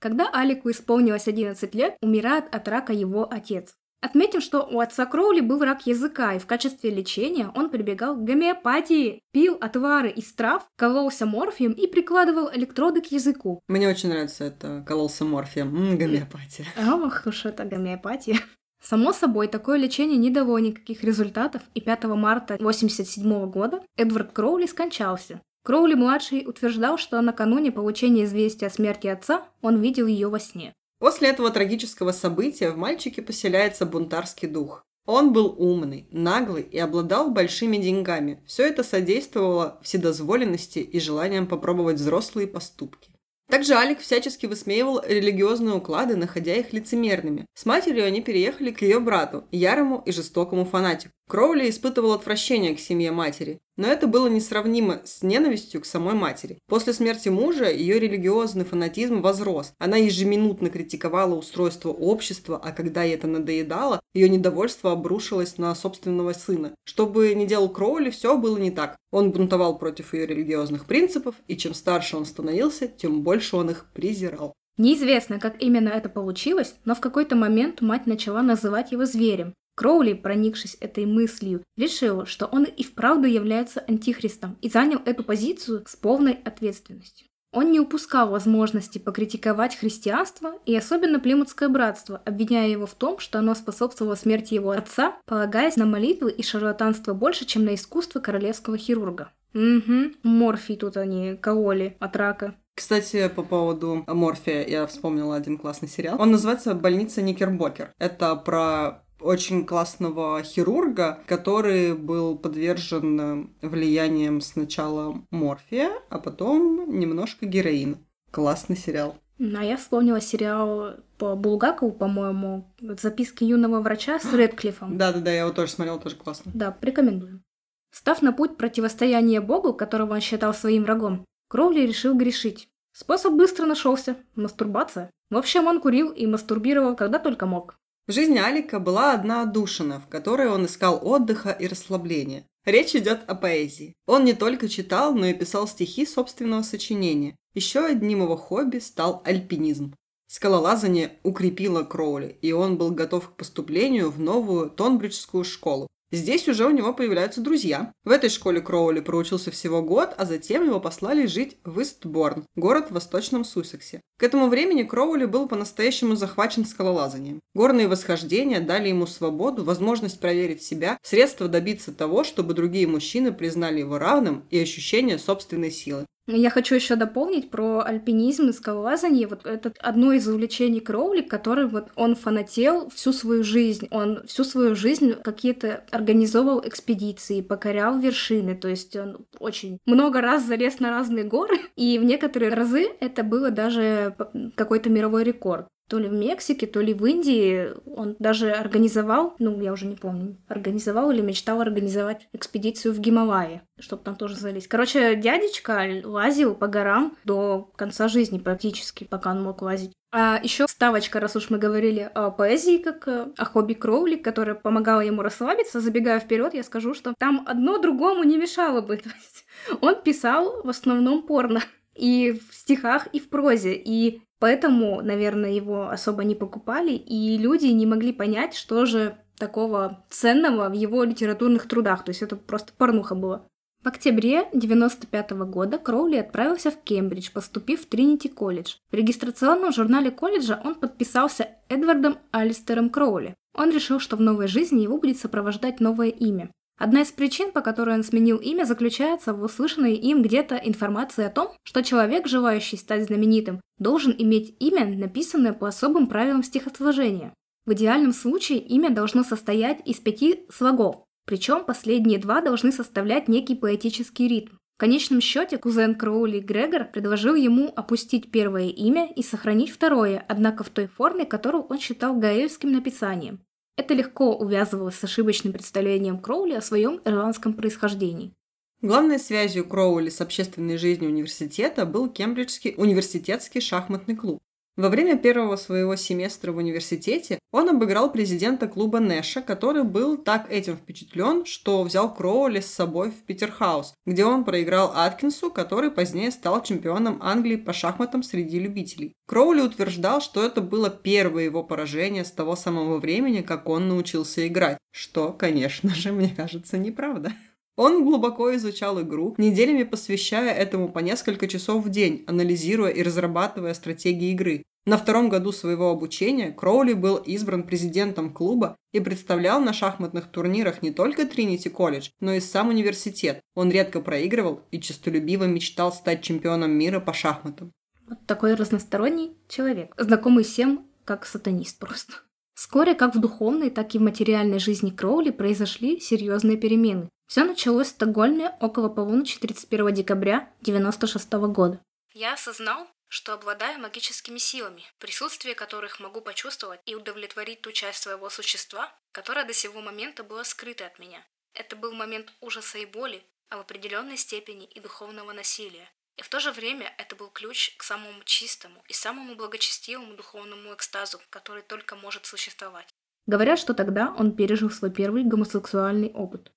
Когда 0.00 0.30
Алику 0.32 0.70
исполнилось 0.70 1.28
11 1.28 1.74
лет, 1.74 1.96
умирает 2.00 2.44
от 2.54 2.66
рака 2.68 2.92
его 2.92 3.28
отец. 3.30 3.74
Отметим, 4.02 4.40
что 4.40 4.62
у 4.62 4.80
отца 4.80 5.04
Кроули 5.04 5.40
был 5.40 5.62
рак 5.62 5.86
языка, 5.86 6.32
и 6.32 6.38
в 6.38 6.46
качестве 6.46 6.88
лечения 6.88 7.50
он 7.54 7.68
прибегал 7.68 8.16
к 8.16 8.24
гомеопатии, 8.24 9.20
пил 9.30 9.58
отвары 9.60 10.08
из 10.10 10.32
трав, 10.32 10.66
кололся 10.76 11.26
морфием 11.26 11.72
и 11.72 11.86
прикладывал 11.86 12.50
электроды 12.50 13.02
к 13.02 13.12
языку. 13.12 13.60
Мне 13.68 13.90
очень 13.90 14.08
нравится 14.08 14.44
это 14.44 14.82
кололся 14.86 15.26
морфием. 15.26 15.76
М, 15.76 15.98
гомеопатия. 15.98 16.64
Ох 16.78 17.26
уж 17.26 17.44
это 17.44 17.64
гомеопатия. 17.64 18.38
Само 18.82 19.12
собой, 19.12 19.48
такое 19.48 19.78
лечение 19.78 20.16
не 20.16 20.30
дало 20.30 20.58
никаких 20.58 21.04
результатов, 21.04 21.62
и 21.74 21.80
5 21.80 22.04
марта 22.04 22.54
1987 22.54 23.50
года 23.50 23.82
Эдвард 23.96 24.32
Кроули 24.32 24.66
скончался. 24.66 25.40
Кроули-младший 25.64 26.46
утверждал, 26.46 26.96
что 26.96 27.20
накануне 27.20 27.70
получения 27.70 28.24
известия 28.24 28.68
о 28.68 28.70
смерти 28.70 29.08
отца 29.08 29.44
он 29.60 29.80
видел 29.80 30.06
ее 30.06 30.28
во 30.28 30.40
сне. 30.40 30.72
После 30.98 31.28
этого 31.28 31.50
трагического 31.50 32.12
события 32.12 32.70
в 32.70 32.76
мальчике 32.76 33.22
поселяется 33.22 33.84
бунтарский 33.86 34.48
дух. 34.48 34.82
Он 35.06 35.32
был 35.32 35.54
умный, 35.58 36.06
наглый 36.10 36.62
и 36.62 36.78
обладал 36.78 37.30
большими 37.30 37.78
деньгами. 37.78 38.42
Все 38.46 38.66
это 38.66 38.82
содействовало 38.82 39.78
вседозволенности 39.82 40.78
и 40.78 41.00
желанием 41.00 41.46
попробовать 41.46 41.96
взрослые 41.96 42.46
поступки. 42.46 43.10
Также 43.50 43.74
Алик 43.74 43.98
всячески 43.98 44.46
высмеивал 44.46 45.02
религиозные 45.04 45.74
уклады, 45.74 46.14
находя 46.14 46.54
их 46.54 46.72
лицемерными. 46.72 47.46
С 47.54 47.66
матерью 47.66 48.06
они 48.06 48.20
переехали 48.20 48.70
к 48.70 48.82
ее 48.82 49.00
брату, 49.00 49.44
ярому 49.50 50.02
и 50.06 50.12
жестокому 50.12 50.64
фанатику. 50.64 51.12
Кроули 51.30 51.70
испытывал 51.70 52.12
отвращение 52.12 52.74
к 52.74 52.80
семье 52.80 53.12
матери, 53.12 53.60
но 53.76 53.86
это 53.86 54.08
было 54.08 54.26
несравнимо 54.26 55.00
с 55.04 55.22
ненавистью 55.22 55.80
к 55.80 55.86
самой 55.86 56.14
матери. 56.14 56.58
После 56.66 56.92
смерти 56.92 57.28
мужа 57.28 57.70
ее 57.70 58.00
религиозный 58.00 58.64
фанатизм 58.64 59.20
возрос. 59.20 59.72
Она 59.78 59.96
ежеминутно 59.96 60.70
критиковала 60.70 61.36
устройство 61.36 61.90
общества, 61.90 62.60
а 62.60 62.72
когда 62.72 63.04
ей 63.04 63.14
это 63.14 63.28
надоедало, 63.28 64.00
ее 64.12 64.28
недовольство 64.28 64.90
обрушилось 64.90 65.56
на 65.56 65.72
собственного 65.76 66.32
сына. 66.32 66.74
Что 66.82 67.06
бы 67.06 67.32
ни 67.34 67.46
делал 67.46 67.68
Кроули, 67.68 68.10
все 68.10 68.36
было 68.36 68.58
не 68.58 68.72
так. 68.72 68.96
Он 69.12 69.30
бунтовал 69.30 69.78
против 69.78 70.14
ее 70.14 70.26
религиозных 70.26 70.84
принципов, 70.86 71.36
и 71.46 71.56
чем 71.56 71.74
старше 71.74 72.16
он 72.16 72.26
становился, 72.26 72.88
тем 72.88 73.22
больше 73.22 73.54
он 73.54 73.70
их 73.70 73.86
презирал. 73.94 74.54
Неизвестно, 74.78 75.38
как 75.38 75.62
именно 75.62 75.90
это 75.90 76.08
получилось, 76.08 76.74
но 76.84 76.96
в 76.96 77.00
какой-то 77.00 77.36
момент 77.36 77.82
мать 77.82 78.06
начала 78.06 78.42
называть 78.42 78.90
его 78.90 79.04
зверем. 79.04 79.54
Кроули, 79.80 80.12
проникшись 80.12 80.76
этой 80.80 81.06
мыслью, 81.06 81.64
решил, 81.78 82.26
что 82.26 82.44
он 82.44 82.64
и 82.64 82.84
вправду 82.84 83.26
является 83.26 83.80
антихристом 83.80 84.58
и 84.60 84.68
занял 84.68 85.00
эту 85.06 85.24
позицию 85.24 85.84
с 85.86 85.96
полной 85.96 86.34
ответственностью. 86.44 87.28
Он 87.54 87.72
не 87.72 87.80
упускал 87.80 88.28
возможности 88.28 88.98
покритиковать 88.98 89.74
христианство 89.76 90.52
и 90.66 90.76
особенно 90.76 91.18
Плимутское 91.18 91.70
братство, 91.70 92.20
обвиняя 92.26 92.68
его 92.68 92.84
в 92.84 92.92
том, 92.94 93.20
что 93.20 93.38
оно 93.38 93.54
способствовало 93.54 94.16
смерти 94.16 94.52
его 94.52 94.72
отца, 94.72 95.16
полагаясь 95.24 95.76
на 95.76 95.86
молитвы 95.86 96.30
и 96.30 96.42
шарлатанство 96.42 97.14
больше, 97.14 97.46
чем 97.46 97.64
на 97.64 97.74
искусство 97.74 98.20
королевского 98.20 98.76
хирурга. 98.76 99.32
Угу, 99.54 100.12
морфий 100.24 100.76
тут 100.76 100.98
они 100.98 101.38
кололи 101.40 101.96
от 102.00 102.16
рака. 102.16 102.54
Кстати, 102.76 103.28
по 103.34 103.42
поводу 103.42 104.04
морфия 104.06 104.62
я 104.66 104.86
вспомнила 104.86 105.36
один 105.36 105.56
классный 105.56 105.88
сериал. 105.88 106.20
Он 106.20 106.32
называется 106.32 106.74
«Больница 106.74 107.22
Никербокер». 107.22 107.94
Это 107.98 108.36
про 108.36 109.04
очень 109.20 109.66
классного 109.66 110.42
хирурга, 110.42 111.20
который 111.26 111.94
был 111.94 112.36
подвержен 112.36 113.20
э, 113.20 113.66
влиянием 113.66 114.40
сначала 114.40 115.22
морфия, 115.30 115.90
а 116.08 116.18
потом 116.18 116.98
немножко 116.98 117.46
героина. 117.46 117.98
Классный 118.30 118.76
сериал. 118.76 119.16
А 119.38 119.64
я 119.64 119.76
вспомнила 119.76 120.20
сериал 120.20 120.96
по 121.18 121.34
Булгакову, 121.34 121.92
по-моему, 121.92 122.72
«Записки 122.80 123.44
юного 123.44 123.80
врача» 123.80 124.18
с 124.18 124.32
Редклиффом. 124.34 124.98
Да-да-да, 124.98 125.30
я 125.30 125.40
его 125.40 125.50
тоже 125.50 125.72
смотрела, 125.72 125.98
тоже 125.98 126.16
классно. 126.16 126.52
Да, 126.54 126.76
рекомендую. 126.82 127.42
Став 127.90 128.22
на 128.22 128.32
путь 128.32 128.56
противостояния 128.56 129.40
Богу, 129.40 129.74
которого 129.74 130.14
он 130.14 130.20
считал 130.20 130.54
своим 130.54 130.84
врагом, 130.84 131.24
Кроули 131.48 131.80
решил 131.80 132.14
грешить. 132.14 132.68
Способ 132.92 133.34
быстро 133.34 133.66
нашелся– 133.66 134.16
мастурбация. 134.36 135.10
В 135.30 135.36
общем, 135.36 135.66
он 135.66 135.80
курил 135.80 136.10
и 136.12 136.26
мастурбировал, 136.26 136.94
когда 136.94 137.18
только 137.18 137.46
мог. 137.46 137.79
В 138.10 138.12
жизни 138.12 138.38
Алика 138.38 138.80
была 138.80 139.12
одна 139.12 139.42
отдушина, 139.42 140.00
в 140.00 140.08
которой 140.08 140.48
он 140.48 140.66
искал 140.66 140.98
отдыха 141.00 141.50
и 141.50 141.68
расслабления. 141.68 142.44
Речь 142.64 142.96
идет 142.96 143.20
о 143.28 143.36
поэзии. 143.36 143.94
Он 144.08 144.24
не 144.24 144.32
только 144.32 144.68
читал, 144.68 145.14
но 145.14 145.26
и 145.26 145.32
писал 145.32 145.68
стихи 145.68 146.04
собственного 146.04 146.62
сочинения. 146.62 147.36
Еще 147.54 147.86
одним 147.86 148.22
его 148.22 148.36
хобби 148.36 148.78
стал 148.78 149.22
альпинизм. 149.24 149.94
Скалолазание 150.26 151.20
укрепило 151.22 151.84
Кроули, 151.84 152.36
и 152.42 152.50
он 152.50 152.78
был 152.78 152.90
готов 152.90 153.28
к 153.28 153.36
поступлению 153.36 154.10
в 154.10 154.18
новую 154.18 154.70
Тонбриджскую 154.70 155.44
школу. 155.44 155.86
Здесь 156.12 156.48
уже 156.48 156.66
у 156.66 156.70
него 156.70 156.92
появляются 156.92 157.40
друзья. 157.40 157.92
В 158.02 158.10
этой 158.10 158.30
школе 158.30 158.60
Кроули 158.60 158.98
проучился 158.98 159.52
всего 159.52 159.80
год, 159.80 160.12
а 160.16 160.26
затем 160.26 160.66
его 160.66 160.80
послали 160.80 161.26
жить 161.26 161.56
в 161.64 161.80
Истборн, 161.80 162.44
город 162.56 162.86
в 162.90 162.94
восточном 162.94 163.44
Суссексе. 163.44 164.00
К 164.18 164.24
этому 164.24 164.48
времени 164.48 164.82
Кроули 164.82 165.26
был 165.26 165.46
по-настоящему 165.46 166.16
захвачен 166.16 166.64
скалолазанием. 166.64 167.38
Горные 167.54 167.86
восхождения 167.86 168.60
дали 168.60 168.88
ему 168.88 169.06
свободу, 169.06 169.62
возможность 169.62 170.18
проверить 170.18 170.64
себя, 170.64 170.98
средства 171.02 171.46
добиться 171.46 171.92
того, 171.92 172.24
чтобы 172.24 172.54
другие 172.54 172.88
мужчины 172.88 173.32
признали 173.32 173.78
его 173.78 173.96
равным 173.98 174.44
и 174.50 174.58
ощущение 174.58 175.16
собственной 175.16 175.70
силы. 175.70 176.06
Я 176.26 176.50
хочу 176.50 176.74
еще 176.74 176.96
дополнить 176.96 177.50
про 177.50 177.82
альпинизм 177.84 178.48
и 178.48 178.52
скалолазание. 178.52 179.26
Вот 179.26 179.46
это 179.46 179.72
одно 179.80 180.12
из 180.12 180.28
увлечений 180.28 180.80
Кроули, 180.80 181.22
который 181.22 181.66
вот 181.66 181.88
он 181.96 182.14
фанател 182.14 182.88
всю 182.90 183.12
свою 183.12 183.42
жизнь. 183.42 183.88
Он 183.90 184.24
всю 184.26 184.44
свою 184.44 184.76
жизнь 184.76 185.14
какие-то 185.14 185.84
организовывал 185.90 186.62
экспедиции, 186.64 187.40
покорял 187.40 187.98
вершины. 187.98 188.54
То 188.54 188.68
есть 188.68 188.94
он 188.96 189.26
очень 189.38 189.78
много 189.86 190.20
раз 190.20 190.44
залез 190.44 190.78
на 190.78 190.90
разные 190.90 191.24
горы. 191.24 191.58
И 191.76 191.98
в 191.98 192.04
некоторые 192.04 192.54
разы 192.54 192.88
это 193.00 193.24
было 193.24 193.50
даже 193.50 194.14
какой-то 194.56 194.88
мировой 194.88 195.24
рекорд 195.24 195.66
то 195.90 195.98
ли 195.98 196.08
в 196.08 196.12
Мексике, 196.12 196.68
то 196.68 196.80
ли 196.80 196.94
в 196.94 197.04
Индии. 197.04 197.70
Он 197.84 198.14
даже 198.20 198.52
организовал, 198.52 199.34
ну, 199.40 199.60
я 199.60 199.72
уже 199.72 199.86
не 199.86 199.96
помню, 199.96 200.36
организовал 200.46 201.10
или 201.10 201.20
мечтал 201.20 201.60
организовать 201.60 202.28
экспедицию 202.32 202.94
в 202.94 203.00
Гималайи, 203.00 203.62
чтобы 203.80 204.04
там 204.04 204.14
тоже 204.14 204.36
залезть. 204.36 204.68
Короче, 204.68 205.16
дядечка 205.16 205.84
лазил 206.04 206.54
по 206.54 206.68
горам 206.68 207.16
до 207.24 207.72
конца 207.76 208.06
жизни 208.06 208.38
практически, 208.38 209.02
пока 209.02 209.32
он 209.32 209.42
мог 209.42 209.62
лазить. 209.62 209.92
А 210.12 210.40
еще 210.40 210.68
ставочка, 210.68 211.18
раз 211.18 211.34
уж 211.34 211.50
мы 211.50 211.58
говорили 211.58 212.08
о 212.14 212.30
поэзии, 212.30 212.78
как 212.78 213.08
о 213.08 213.44
хобби 213.44 213.74
Кроули, 213.74 214.14
которая 214.14 214.54
помогала 214.54 215.00
ему 215.00 215.22
расслабиться, 215.22 215.80
забегая 215.80 216.20
вперед, 216.20 216.54
я 216.54 216.62
скажу, 216.62 216.94
что 216.94 217.14
там 217.18 217.42
одно 217.46 217.78
другому 217.78 218.22
не 218.22 218.38
мешало 218.38 218.80
бы. 218.80 218.96
То 218.98 219.08
есть 219.08 219.44
он 219.80 220.00
писал 220.02 220.62
в 220.62 220.68
основном 220.68 221.26
порно 221.26 221.60
и 221.96 222.32
в 222.32 222.54
стихах, 222.54 223.08
и 223.12 223.18
в 223.18 223.28
прозе. 223.28 223.74
И 223.74 224.22
Поэтому, 224.40 225.02
наверное, 225.02 225.50
его 225.50 225.90
особо 225.90 226.24
не 226.24 226.34
покупали, 226.34 226.92
и 226.92 227.38
люди 227.38 227.66
не 227.66 227.86
могли 227.86 228.12
понять, 228.12 228.54
что 228.54 228.86
же 228.86 229.16
такого 229.38 230.04
ценного 230.10 230.68
в 230.68 230.72
его 230.72 231.04
литературных 231.04 231.68
трудах. 231.68 232.04
То 232.04 232.10
есть 232.10 232.22
это 232.22 232.36
просто 232.36 232.72
порнуха 232.76 233.14
была. 233.14 233.46
В 233.82 233.88
октябре 233.88 234.40
1995 234.40 235.30
года 235.46 235.78
Кроули 235.78 236.16
отправился 236.16 236.70
в 236.70 236.82
Кембридж, 236.82 237.30
поступив 237.32 237.82
в 237.82 237.86
Тринити 237.86 238.28
колледж. 238.28 238.74
В 238.90 238.94
регистрационном 238.94 239.72
журнале 239.72 240.10
колледжа 240.10 240.60
он 240.62 240.74
подписался 240.74 241.48
Эдвардом 241.70 242.18
Алистером 242.30 242.90
Кроули. 242.90 243.34
Он 243.54 243.70
решил, 243.70 243.98
что 243.98 244.16
в 244.16 244.20
новой 244.20 244.48
жизни 244.48 244.82
его 244.82 244.98
будет 244.98 245.18
сопровождать 245.18 245.80
новое 245.80 246.08
имя. 246.08 246.50
Одна 246.80 247.02
из 247.02 247.12
причин, 247.12 247.52
по 247.52 247.60
которой 247.60 247.94
он 247.94 248.02
сменил 248.02 248.38
имя, 248.38 248.64
заключается 248.64 249.34
в 249.34 249.42
услышанной 249.42 249.96
им 249.96 250.22
где-то 250.22 250.56
информации 250.56 251.26
о 251.26 251.28
том, 251.28 251.50
что 251.62 251.82
человек, 251.82 252.26
желающий 252.26 252.78
стать 252.78 253.04
знаменитым, 253.04 253.60
должен 253.78 254.14
иметь 254.16 254.56
имя, 254.60 254.86
написанное 254.86 255.52
по 255.52 255.68
особым 255.68 256.06
правилам 256.06 256.42
стихосложения. 256.42 257.34
В 257.66 257.74
идеальном 257.74 258.14
случае 258.14 258.60
имя 258.60 258.88
должно 258.88 259.24
состоять 259.24 259.86
из 259.86 259.96
пяти 259.96 260.46
слогов, 260.48 261.04
причем 261.26 261.66
последние 261.66 262.18
два 262.18 262.40
должны 262.40 262.72
составлять 262.72 263.28
некий 263.28 263.56
поэтический 263.56 264.26
ритм. 264.26 264.54
В 264.78 264.80
конечном 264.80 265.20
счете 265.20 265.58
кузен 265.58 265.94
Кроули 265.94 266.40
Грегор 266.40 266.86
предложил 266.86 267.34
ему 267.34 267.70
опустить 267.76 268.30
первое 268.30 268.68
имя 268.68 269.06
и 269.14 269.22
сохранить 269.22 269.70
второе, 269.70 270.24
однако 270.26 270.64
в 270.64 270.70
той 270.70 270.86
форме, 270.86 271.26
которую 271.26 271.64
он 271.64 271.78
считал 271.78 272.16
гаэльским 272.16 272.72
написанием. 272.72 273.40
Это 273.80 273.94
легко 273.94 274.36
увязывалось 274.36 274.96
с 274.96 275.04
ошибочным 275.04 275.54
представлением 275.54 276.18
Кроули 276.18 276.52
о 276.52 276.60
своем 276.60 277.00
ирландском 277.06 277.54
происхождении. 277.54 278.34
Главной 278.82 279.18
связью 279.18 279.66
Кроули 279.66 280.10
с 280.10 280.20
общественной 280.20 280.76
жизнью 280.76 281.08
университета 281.08 281.86
был 281.86 282.10
Кембриджский 282.10 282.74
университетский 282.76 283.62
шахматный 283.62 284.16
клуб. 284.16 284.38
Во 284.80 284.88
время 284.88 285.18
первого 285.18 285.56
своего 285.56 285.94
семестра 285.94 286.52
в 286.52 286.56
университете 286.56 287.38
он 287.52 287.68
обыграл 287.68 288.10
президента 288.10 288.66
клуба 288.66 288.98
Нэша, 288.98 289.42
который 289.42 289.84
был 289.84 290.16
так 290.16 290.50
этим 290.50 290.78
впечатлен, 290.78 291.44
что 291.44 291.82
взял 291.82 292.14
Кроули 292.14 292.60
с 292.60 292.72
собой 292.72 293.10
в 293.10 293.26
Питерхаус, 293.26 293.92
где 294.06 294.24
он 294.24 294.42
проиграл 294.42 294.90
Аткинсу, 294.94 295.50
который 295.50 295.90
позднее 295.90 296.30
стал 296.30 296.62
чемпионом 296.62 297.18
Англии 297.20 297.56
по 297.56 297.74
шахматам 297.74 298.22
среди 298.22 298.58
любителей. 298.58 299.12
Кроули 299.26 299.60
утверждал, 299.60 300.22
что 300.22 300.42
это 300.42 300.62
было 300.62 300.88
первое 300.88 301.44
его 301.44 301.62
поражение 301.62 302.24
с 302.24 302.30
того 302.30 302.56
самого 302.56 302.98
времени, 303.00 303.42
как 303.42 303.68
он 303.68 303.86
научился 303.86 304.48
играть, 304.48 304.78
что, 304.92 305.34
конечно 305.34 305.94
же, 305.94 306.10
мне 306.10 306.30
кажется, 306.34 306.78
неправда. 306.78 307.34
Он 307.80 308.04
глубоко 308.04 308.54
изучал 308.56 309.00
игру, 309.00 309.34
неделями 309.38 309.84
посвящая 309.84 310.52
этому 310.52 310.90
по 310.90 310.98
несколько 310.98 311.48
часов 311.48 311.82
в 311.82 311.88
день, 311.88 312.24
анализируя 312.26 312.90
и 312.90 313.02
разрабатывая 313.02 313.72
стратегии 313.72 314.32
игры. 314.32 314.64
На 314.84 314.98
втором 314.98 315.30
году 315.30 315.50
своего 315.50 315.88
обучения 315.88 316.52
Кроули 316.52 316.92
был 316.92 317.16
избран 317.16 317.62
президентом 317.62 318.34
клуба 318.34 318.76
и 318.92 319.00
представлял 319.00 319.62
на 319.62 319.72
шахматных 319.72 320.30
турнирах 320.30 320.82
не 320.82 320.90
только 320.90 321.24
Тринити 321.24 321.70
колледж, 321.70 322.10
но 322.20 322.34
и 322.34 322.40
сам 322.40 322.68
университет. 322.68 323.40
Он 323.54 323.70
редко 323.70 324.02
проигрывал 324.02 324.60
и 324.70 324.78
честолюбиво 324.78 325.44
мечтал 325.44 325.90
стать 325.90 326.20
чемпионом 326.22 326.72
мира 326.72 327.00
по 327.00 327.14
шахматам. 327.14 327.72
Вот 328.06 328.18
такой 328.26 328.56
разносторонний 328.56 329.38
человек, 329.48 329.94
знакомый 329.96 330.44
всем 330.44 330.86
как 331.06 331.24
сатанист 331.24 331.78
просто. 331.78 332.12
Вскоре 332.52 332.94
как 332.94 333.14
в 333.14 333.20
духовной, 333.20 333.70
так 333.70 333.94
и 333.94 333.98
в 333.98 334.02
материальной 334.02 334.58
жизни 334.58 334.90
Кроули 334.90 335.30
произошли 335.30 335.98
серьезные 335.98 336.58
перемены. 336.58 337.08
Все 337.30 337.44
началось 337.44 337.86
в 337.86 337.90
Стокгольме 337.90 338.56
около 338.58 338.88
полуночи 338.88 339.38
31 339.38 339.94
декабря 339.94 340.52
1996 340.62 341.32
года. 341.54 341.80
Я 342.12 342.32
осознал, 342.32 342.88
что 343.06 343.34
обладаю 343.34 343.78
магическими 343.78 344.38
силами, 344.38 344.82
присутствие 344.98 345.54
которых 345.54 346.00
могу 346.00 346.22
почувствовать 346.22 346.80
и 346.86 346.96
удовлетворить 346.96 347.60
ту 347.62 347.70
часть 347.70 348.02
своего 348.02 348.30
существа, 348.30 348.92
которая 349.12 349.46
до 349.46 349.52
сего 349.52 349.80
момента 349.80 350.24
была 350.24 350.42
скрыта 350.42 350.86
от 350.86 350.98
меня. 350.98 351.24
Это 351.54 351.76
был 351.76 351.92
момент 351.92 352.32
ужаса 352.40 352.78
и 352.78 352.84
боли, 352.84 353.22
а 353.48 353.58
в 353.58 353.60
определенной 353.60 354.16
степени 354.16 354.64
и 354.64 354.80
духовного 354.80 355.32
насилия. 355.32 355.88
И 356.16 356.22
в 356.22 356.28
то 356.28 356.40
же 356.40 356.50
время 356.50 356.92
это 356.98 357.14
был 357.14 357.28
ключ 357.28 357.76
к 357.76 357.84
самому 357.84 358.24
чистому 358.24 358.82
и 358.88 358.92
самому 358.92 359.36
благочестивому 359.36 360.16
духовному 360.16 360.74
экстазу, 360.74 361.20
который 361.30 361.62
только 361.62 361.94
может 361.94 362.26
существовать. 362.26 362.88
Говорят, 363.26 363.60
что 363.60 363.72
тогда 363.72 364.12
он 364.18 364.34
пережил 364.34 364.68
свой 364.68 364.90
первый 364.90 365.22
гомосексуальный 365.22 366.10
опыт. 366.10 366.50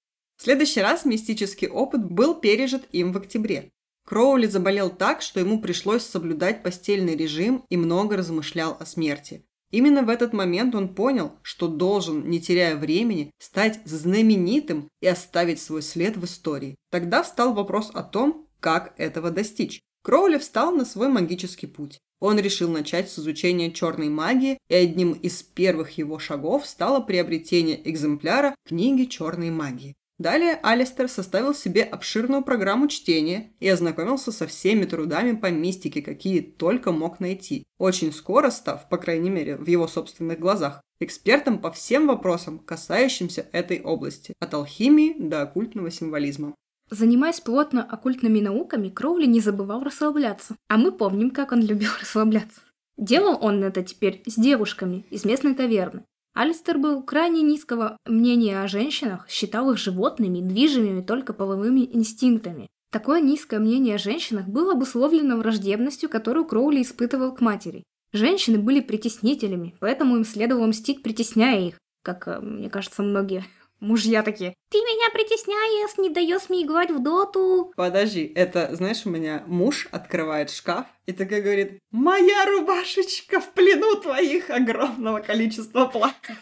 Следующий 0.43 0.81
раз 0.81 1.05
мистический 1.05 1.69
опыт 1.69 2.03
был 2.03 2.35
пережит 2.35 2.83
им 2.91 3.13
в 3.13 3.17
октябре. 3.17 3.71
Кроули 4.05 4.45
заболел 4.45 4.89
так, 4.89 5.21
что 5.21 5.39
ему 5.39 5.61
пришлось 5.61 6.03
соблюдать 6.03 6.63
постельный 6.63 7.15
режим 7.15 7.63
и 7.69 7.77
много 7.77 8.17
размышлял 8.17 8.75
о 8.77 8.85
смерти. 8.85 9.45
Именно 9.71 10.03
в 10.03 10.09
этот 10.09 10.33
момент 10.33 10.75
он 10.75 10.95
понял, 10.95 11.31
что 11.43 11.69
должен, 11.69 12.29
не 12.29 12.41
теряя 12.41 12.75
времени, 12.75 13.31
стать 13.39 13.79
знаменитым 13.85 14.89
и 14.99 15.07
оставить 15.07 15.61
свой 15.61 15.81
след 15.81 16.17
в 16.17 16.25
истории. 16.25 16.75
Тогда 16.91 17.23
встал 17.23 17.53
вопрос 17.53 17.89
о 17.93 18.03
том, 18.03 18.49
как 18.59 18.95
этого 18.97 19.31
достичь. 19.31 19.79
Кроули 20.03 20.39
встал 20.39 20.73
на 20.73 20.83
свой 20.83 21.07
магический 21.07 21.67
путь. 21.67 21.99
Он 22.19 22.37
решил 22.37 22.69
начать 22.69 23.09
с 23.09 23.17
изучения 23.17 23.71
черной 23.71 24.09
магии, 24.09 24.57
и 24.67 24.75
одним 24.75 25.13
из 25.13 25.41
первых 25.41 25.91
его 25.97 26.19
шагов 26.19 26.67
стало 26.67 26.99
приобретение 26.99 27.79
экземпляра 27.89 28.53
книги 28.65 29.05
черной 29.05 29.49
магии. 29.49 29.95
Далее 30.23 30.57
Алистер 30.63 31.09
составил 31.09 31.53
себе 31.53 31.83
обширную 31.83 32.45
программу 32.45 32.87
чтения 32.87 33.51
и 33.59 33.67
ознакомился 33.67 34.31
со 34.31 34.47
всеми 34.47 34.85
трудами 34.85 35.35
по 35.35 35.51
мистике, 35.51 36.01
какие 36.01 36.39
только 36.39 36.93
мог 36.93 37.19
найти, 37.19 37.65
очень 37.77 38.13
скоро 38.13 38.49
став, 38.49 38.87
по 38.87 38.97
крайней 38.97 39.29
мере, 39.29 39.57
в 39.57 39.67
его 39.67 39.85
собственных 39.85 40.39
глазах, 40.39 40.81
экспертом 41.01 41.59
по 41.59 41.73
всем 41.73 42.07
вопросам, 42.07 42.59
касающимся 42.59 43.49
этой 43.51 43.81
области, 43.81 44.33
от 44.39 44.53
алхимии 44.53 45.13
до 45.19 45.41
оккультного 45.41 45.91
символизма. 45.91 46.55
Занимаясь 46.89 47.41
плотно 47.41 47.83
оккультными 47.83 48.39
науками, 48.39 48.87
Кроули 48.87 49.25
не 49.25 49.41
забывал 49.41 49.83
расслабляться. 49.83 50.55
А 50.69 50.77
мы 50.77 50.93
помним, 50.93 51.31
как 51.31 51.51
он 51.51 51.59
любил 51.59 51.89
расслабляться. 51.99 52.61
Делал 52.97 53.37
он 53.41 53.61
это 53.61 53.83
теперь 53.83 54.23
с 54.25 54.35
девушками 54.35 55.05
из 55.09 55.25
местной 55.25 55.53
таверны. 55.53 56.05
Алистер 56.33 56.79
был 56.79 57.03
крайне 57.03 57.43
низкого 57.43 57.97
мнения 58.05 58.61
о 58.61 58.67
женщинах, 58.67 59.29
считал 59.29 59.71
их 59.71 59.77
животными, 59.77 60.39
движимыми 60.39 61.01
только 61.01 61.31
половыми 61.31 61.81
инстинктами. 61.81 62.67
Такое 62.91 63.21
низкое 63.21 63.59
мнение 63.59 63.95
о 63.95 63.99
женщинах 63.99 64.47
было 64.47 64.73
обусловлено 64.73 65.37
враждебностью, 65.37 66.09
которую 66.09 66.45
Кроули 66.45 66.81
испытывал 66.81 67.35
к 67.35 67.41
матери. 67.41 67.83
Женщины 68.13 68.57
были 68.57 68.79
притеснителями, 68.79 69.75
поэтому 69.79 70.15
им 70.15 70.25
следовало 70.25 70.67
мстить, 70.67 71.03
притесняя 71.03 71.59
их, 71.59 71.77
как, 72.03 72.27
э, 72.27 72.39
мне 72.39 72.69
кажется, 72.69 73.03
многие 73.03 73.43
Мужья 73.83 74.23
такие, 74.23 74.55
ты 74.69 74.77
меня 74.77 75.09
притесняешь, 75.11 75.97
не 75.97 76.09
даешь 76.09 76.47
мне 76.47 76.63
играть 76.63 76.89
в 76.89 77.03
доту. 77.03 77.73
Подожди, 77.75 78.31
это, 78.33 78.73
знаешь, 78.73 79.01
у 79.03 79.09
меня 79.09 79.43
муж 79.45 79.89
открывает 79.91 80.51
шкаф 80.51 80.85
и 81.05 81.11
такой 81.11 81.41
говорит, 81.41 81.79
моя 81.91 82.45
рубашечка 82.45 83.41
в 83.41 83.51
плену 83.51 83.95
твоих 83.97 84.49
огромного 84.49 85.19
количества 85.19 85.87
платьев. 85.87 86.37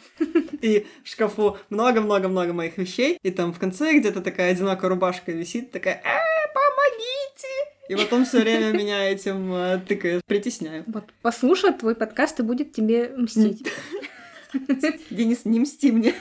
И 0.61 0.85
в 1.03 1.07
шкафу 1.07 1.57
много-много-много 1.71 2.53
моих 2.53 2.77
вещей, 2.77 3.17
и 3.23 3.31
там 3.31 3.53
в 3.53 3.57
конце 3.57 3.97
где-то 3.97 4.21
такая 4.21 4.51
одинокая 4.51 4.91
рубашка 4.91 5.31
висит, 5.31 5.71
такая, 5.71 5.95
э, 5.95 6.53
помогите! 6.53 7.47
И 7.89 7.95
вот 7.95 8.13
он 8.13 8.25
все 8.25 8.41
время 8.41 8.71
меня 8.71 9.09
этим 9.09 9.51
э, 9.51 9.79
тыкает, 9.79 10.21
притесняю. 10.27 10.83
Вот 10.85 11.05
послушает 11.23 11.79
твой 11.79 11.95
подкаст 11.95 12.39
и 12.39 12.43
будет 12.43 12.71
тебе 12.71 13.11
мстить. 13.17 13.67
Денис, 15.09 15.43
не 15.45 15.59
мсти 15.59 15.91
мне. 15.91 16.13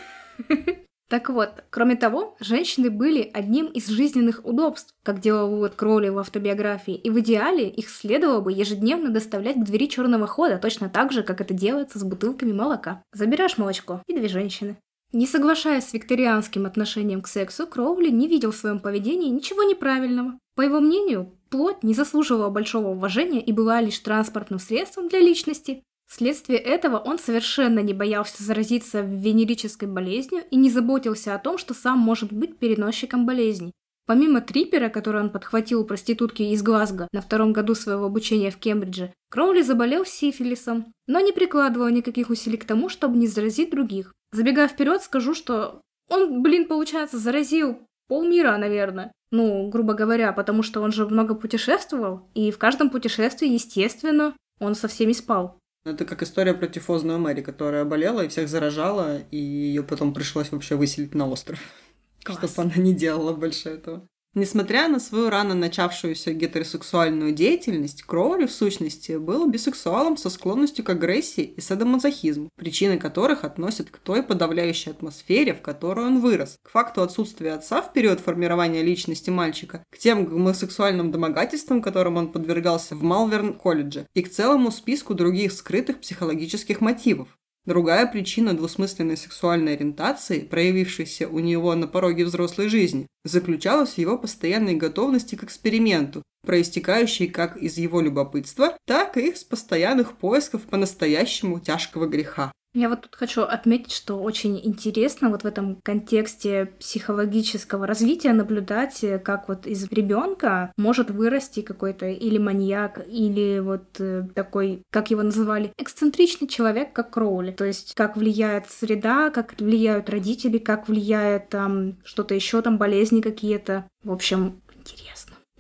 Так 1.11 1.29
вот, 1.29 1.65
кроме 1.71 1.97
того, 1.97 2.37
женщины 2.39 2.89
были 2.89 3.29
одним 3.35 3.67
из 3.67 3.89
жизненных 3.89 4.43
удобств, 4.45 4.95
как 5.03 5.19
делал 5.19 5.51
вывод 5.51 5.75
Кроули 5.75 6.09
в 6.09 6.19
автобиографии, 6.19 6.95
и 6.95 7.11
в 7.11 7.19
идеале 7.19 7.69
их 7.69 7.91
следовало 7.91 8.41
бы 8.41 8.53
ежедневно 8.53 9.11
доставлять 9.11 9.57
к 9.57 9.65
двери 9.65 9.89
черного 9.89 10.29
хода, 10.29 10.59
точно 10.59 10.89
так 10.89 11.11
же, 11.11 11.25
как 11.25 11.41
это 11.41 11.53
делается 11.53 11.99
с 11.99 12.05
бутылками 12.05 12.53
молока. 12.53 13.03
Забираешь 13.13 13.59
молочко, 13.59 14.05
и 14.07 14.17
две 14.17 14.29
женщины. 14.29 14.77
Не 15.13 15.27
соглашаясь 15.27 15.89
с 15.89 15.93
викторианским 15.93 16.65
отношением 16.65 17.23
к 17.23 17.27
сексу, 17.27 17.67
Кроули 17.67 18.11
не 18.11 18.29
видел 18.29 18.53
в 18.53 18.57
своем 18.57 18.79
поведении 18.79 19.31
ничего 19.31 19.65
неправильного. 19.65 20.39
По 20.55 20.63
его 20.63 20.79
мнению, 20.79 21.33
плоть 21.51 21.83
не 21.83 21.93
заслуживала 21.93 22.51
большого 22.51 22.91
уважения 22.91 23.41
и 23.41 23.51
была 23.51 23.81
лишь 23.81 23.99
транспортным 23.99 24.61
средством 24.61 25.09
для 25.09 25.19
личности, 25.19 25.83
Вследствие 26.11 26.59
этого 26.59 26.99
он 26.99 27.21
совершенно 27.21 27.79
не 27.79 27.95
боялся 27.95 28.43
заразиться 28.43 29.01
венерической 29.01 29.89
болезнью 29.89 30.43
и 30.51 30.57
не 30.57 30.69
заботился 30.69 31.37
о 31.37 31.39
том, 31.39 31.57
что 31.57 31.73
сам 31.73 32.01
может 32.01 32.33
быть 32.33 32.59
переносчиком 32.59 33.27
болезни. 33.27 33.71
Помимо 34.07 34.41
трипера, 34.41 34.89
который 34.89 35.21
он 35.21 35.31
подхватил 35.31 35.83
у 35.83 35.85
проститутки 35.85 36.43
из 36.43 36.65
Глазго 36.65 37.07
на 37.13 37.21
втором 37.21 37.53
году 37.53 37.77
своего 37.77 38.07
обучения 38.07 38.51
в 38.51 38.57
Кембридже, 38.57 39.15
Кроули 39.31 39.63
заболел 39.63 40.05
сифилисом, 40.05 40.93
но 41.07 41.21
не 41.21 41.31
прикладывал 41.31 41.89
никаких 41.91 42.29
усилий 42.29 42.57
к 42.57 42.65
тому, 42.65 42.89
чтобы 42.89 43.17
не 43.17 43.29
заразить 43.29 43.71
других. 43.71 44.13
Забегая 44.33 44.67
вперед, 44.67 45.03
скажу, 45.03 45.33
что 45.33 45.81
он, 46.09 46.43
блин, 46.43 46.67
получается, 46.67 47.19
заразил 47.19 47.79
полмира, 48.09 48.57
наверное. 48.57 49.13
Ну, 49.31 49.69
грубо 49.69 49.95
говоря, 49.95 50.33
потому 50.33 50.65
что 50.65 50.81
он 50.81 50.91
же 50.91 51.07
много 51.07 51.37
путешествовал, 51.37 52.29
и 52.35 52.51
в 52.51 52.59
каждом 52.59 52.91
путешествии, 52.91 53.47
естественно, 53.47 54.35
он 54.59 54.75
со 54.75 54.89
всеми 54.89 55.13
спал. 55.13 55.60
Это 55.85 56.05
как 56.05 56.23
история 56.23 56.53
про 56.53 56.67
тифозную 56.67 57.19
Мэри, 57.19 57.41
которая 57.41 57.85
болела 57.85 58.23
и 58.23 58.29
всех 58.29 58.49
заражала, 58.49 59.19
и 59.31 59.37
ее 59.37 59.83
потом 59.83 60.13
пришлось 60.13 60.53
вообще 60.53 60.77
выселить 60.77 61.15
на 61.15 61.27
остров. 61.27 61.59
Чтобы 62.21 62.53
она 62.57 62.77
не 62.77 62.95
делала 62.95 63.33
больше 63.33 63.71
этого. 63.71 64.07
Несмотря 64.33 64.87
на 64.87 65.01
свою 65.01 65.29
рано 65.29 65.57
начавшуюся 65.57 66.33
гетеросексуальную 66.33 67.33
деятельность, 67.33 68.05
Кроули 68.05 68.47
в 68.47 68.53
сущности 68.53 69.17
был 69.17 69.49
бисексуалом 69.49 70.17
со 70.17 70.31
склонностью 70.31 70.85
к 70.85 70.91
агрессии 70.91 71.43
и 71.43 71.61
садомазохизму, 71.61 72.49
причины 72.55 72.97
которых 72.97 73.43
относят 73.43 73.91
к 73.91 73.99
той 73.99 74.23
подавляющей 74.23 74.93
атмосфере, 74.93 75.53
в 75.53 75.63
которой 75.63 76.07
он 76.07 76.21
вырос, 76.21 76.59
к 76.63 76.71
факту 76.71 77.03
отсутствия 77.03 77.55
отца 77.55 77.83
в 77.83 77.93
период 77.93 78.21
формирования 78.21 78.85
личности 78.85 79.31
мальчика, 79.31 79.83
к 79.91 79.99
тем 79.99 80.25
гомосексуальным 80.27 81.11
домогательствам, 81.11 81.83
которым 81.83 82.17
он 82.17 82.31
подвергался 82.31 82.95
в 82.95 83.03
Малверн-колледже, 83.03 84.07
и 84.15 84.23
к 84.23 84.31
целому 84.31 84.71
списку 84.71 85.15
других 85.15 85.51
скрытых 85.51 85.99
психологических 85.99 86.81
мотивов. 86.81 87.37
Другая 87.71 88.05
причина 88.09 88.53
двусмысленной 88.53 89.17
сексуальной 89.17 89.75
ориентации, 89.75 90.41
проявившейся 90.41 91.29
у 91.29 91.39
него 91.39 91.73
на 91.77 91.87
пороге 91.87 92.25
взрослой 92.25 92.69
жизни, 92.69 93.07
заключалась 93.25 93.91
в 93.91 93.99
его 93.99 94.19
постоянной 94.19 94.75
готовности 94.75 95.37
к 95.37 95.45
эксперименту, 95.45 96.25
проистекающей 96.45 97.29
как 97.29 97.57
из 97.57 97.79
его 97.79 98.01
любопытства, 98.01 98.77
так 98.89 99.17
и 99.17 99.29
из 99.29 99.45
постоянных 99.45 100.17
поисков 100.19 100.63
по-настоящему 100.63 101.61
тяжкого 101.61 102.09
греха. 102.09 102.51
Я 102.73 102.89
вот 102.89 103.01
тут 103.03 103.17
хочу 103.17 103.43
отметить, 103.43 103.91
что 103.91 104.21
очень 104.21 104.61
интересно 104.63 105.29
вот 105.29 105.43
в 105.43 105.47
этом 105.47 105.81
контексте 105.83 106.67
психологического 106.79 107.85
развития 107.85 108.33
наблюдать, 108.33 109.03
э, 109.03 109.19
как 109.19 109.49
вот 109.49 109.67
из 109.67 109.91
ребенка 109.91 110.73
может 110.77 111.11
вырасти 111.11 111.63
какой-то 111.63 112.07
или 112.07 112.39
маньяк, 112.39 113.05
или 113.09 113.59
вот 113.59 113.99
э, 113.99 114.29
такой, 114.37 114.83
как 114.93 115.11
его 115.11 115.23
называли, 115.23 115.73
эксцентричный 115.79 116.47
человек, 116.47 116.93
как 116.93 117.11
Кроули. 117.11 117.51
То 117.51 117.65
есть 117.65 117.95
как 117.95 118.17
влияет 118.17 118.71
среда, 118.71 119.31
как 119.31 119.61
влияют 119.61 120.09
родители, 120.09 120.59
как 120.59 120.89
влияет 120.89 121.49
там 121.49 121.99
что-то 122.05 122.37
еще, 122.37 122.63
там 122.63 122.79
болезни 122.79 123.21
какие-то. 123.21 123.89
В 124.05 124.13
общем, 124.13 124.63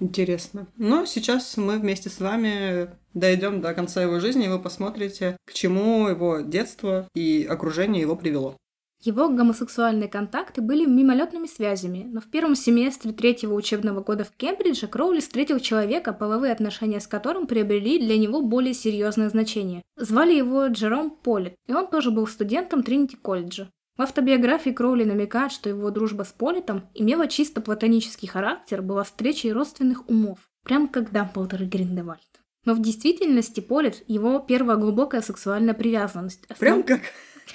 интересно. 0.00 0.66
Но 0.76 1.06
сейчас 1.06 1.56
мы 1.56 1.78
вместе 1.78 2.08
с 2.10 2.18
вами 2.20 2.90
дойдем 3.14 3.60
до 3.60 3.74
конца 3.74 4.02
его 4.02 4.20
жизни, 4.20 4.46
и 4.46 4.48
вы 4.48 4.58
посмотрите, 4.58 5.36
к 5.46 5.52
чему 5.52 6.08
его 6.08 6.40
детство 6.40 7.08
и 7.14 7.46
окружение 7.48 8.00
его 8.00 8.16
привело. 8.16 8.56
Его 9.02 9.30
гомосексуальные 9.30 10.10
контакты 10.10 10.60
были 10.60 10.84
мимолетными 10.84 11.46
связями, 11.46 12.06
но 12.12 12.20
в 12.20 12.26
первом 12.26 12.54
семестре 12.54 13.12
третьего 13.12 13.54
учебного 13.54 14.02
года 14.02 14.24
в 14.24 14.30
Кембридже 14.32 14.88
Кроули 14.88 15.20
встретил 15.20 15.58
человека, 15.58 16.12
половые 16.12 16.52
отношения 16.52 17.00
с 17.00 17.06
которым 17.06 17.46
приобрели 17.46 17.98
для 17.98 18.18
него 18.18 18.42
более 18.42 18.74
серьезное 18.74 19.30
значение. 19.30 19.80
Звали 19.96 20.34
его 20.34 20.66
Джером 20.66 21.12
Полит, 21.12 21.54
и 21.66 21.72
он 21.72 21.86
тоже 21.86 22.10
был 22.10 22.26
студентом 22.26 22.82
Тринити 22.82 23.16
колледжа. 23.16 23.70
В 24.00 24.02
автобиографии 24.02 24.70
Кроули 24.70 25.04
намекает, 25.04 25.52
что 25.52 25.68
его 25.68 25.90
дружба 25.90 26.22
с 26.22 26.32
Политом 26.32 26.88
имела 26.94 27.28
чисто 27.28 27.60
платонический 27.60 28.26
характер, 28.26 28.80
была 28.80 29.04
встречей 29.04 29.52
родственных 29.52 30.08
умов, 30.08 30.38
прямо 30.64 30.88
как 30.88 31.12
Дамблдор 31.12 31.64
и 31.64 31.66
Гриндевальд. 31.66 32.40
Но 32.64 32.72
в 32.72 32.80
действительности 32.80 33.60
Полит– 33.60 34.02
его 34.06 34.38
первая 34.38 34.78
глубокая 34.78 35.20
сексуальная 35.20 35.74
привязанность. 35.74 36.44
Основ... 36.44 36.58
Прям 36.60 36.82
как 36.82 37.02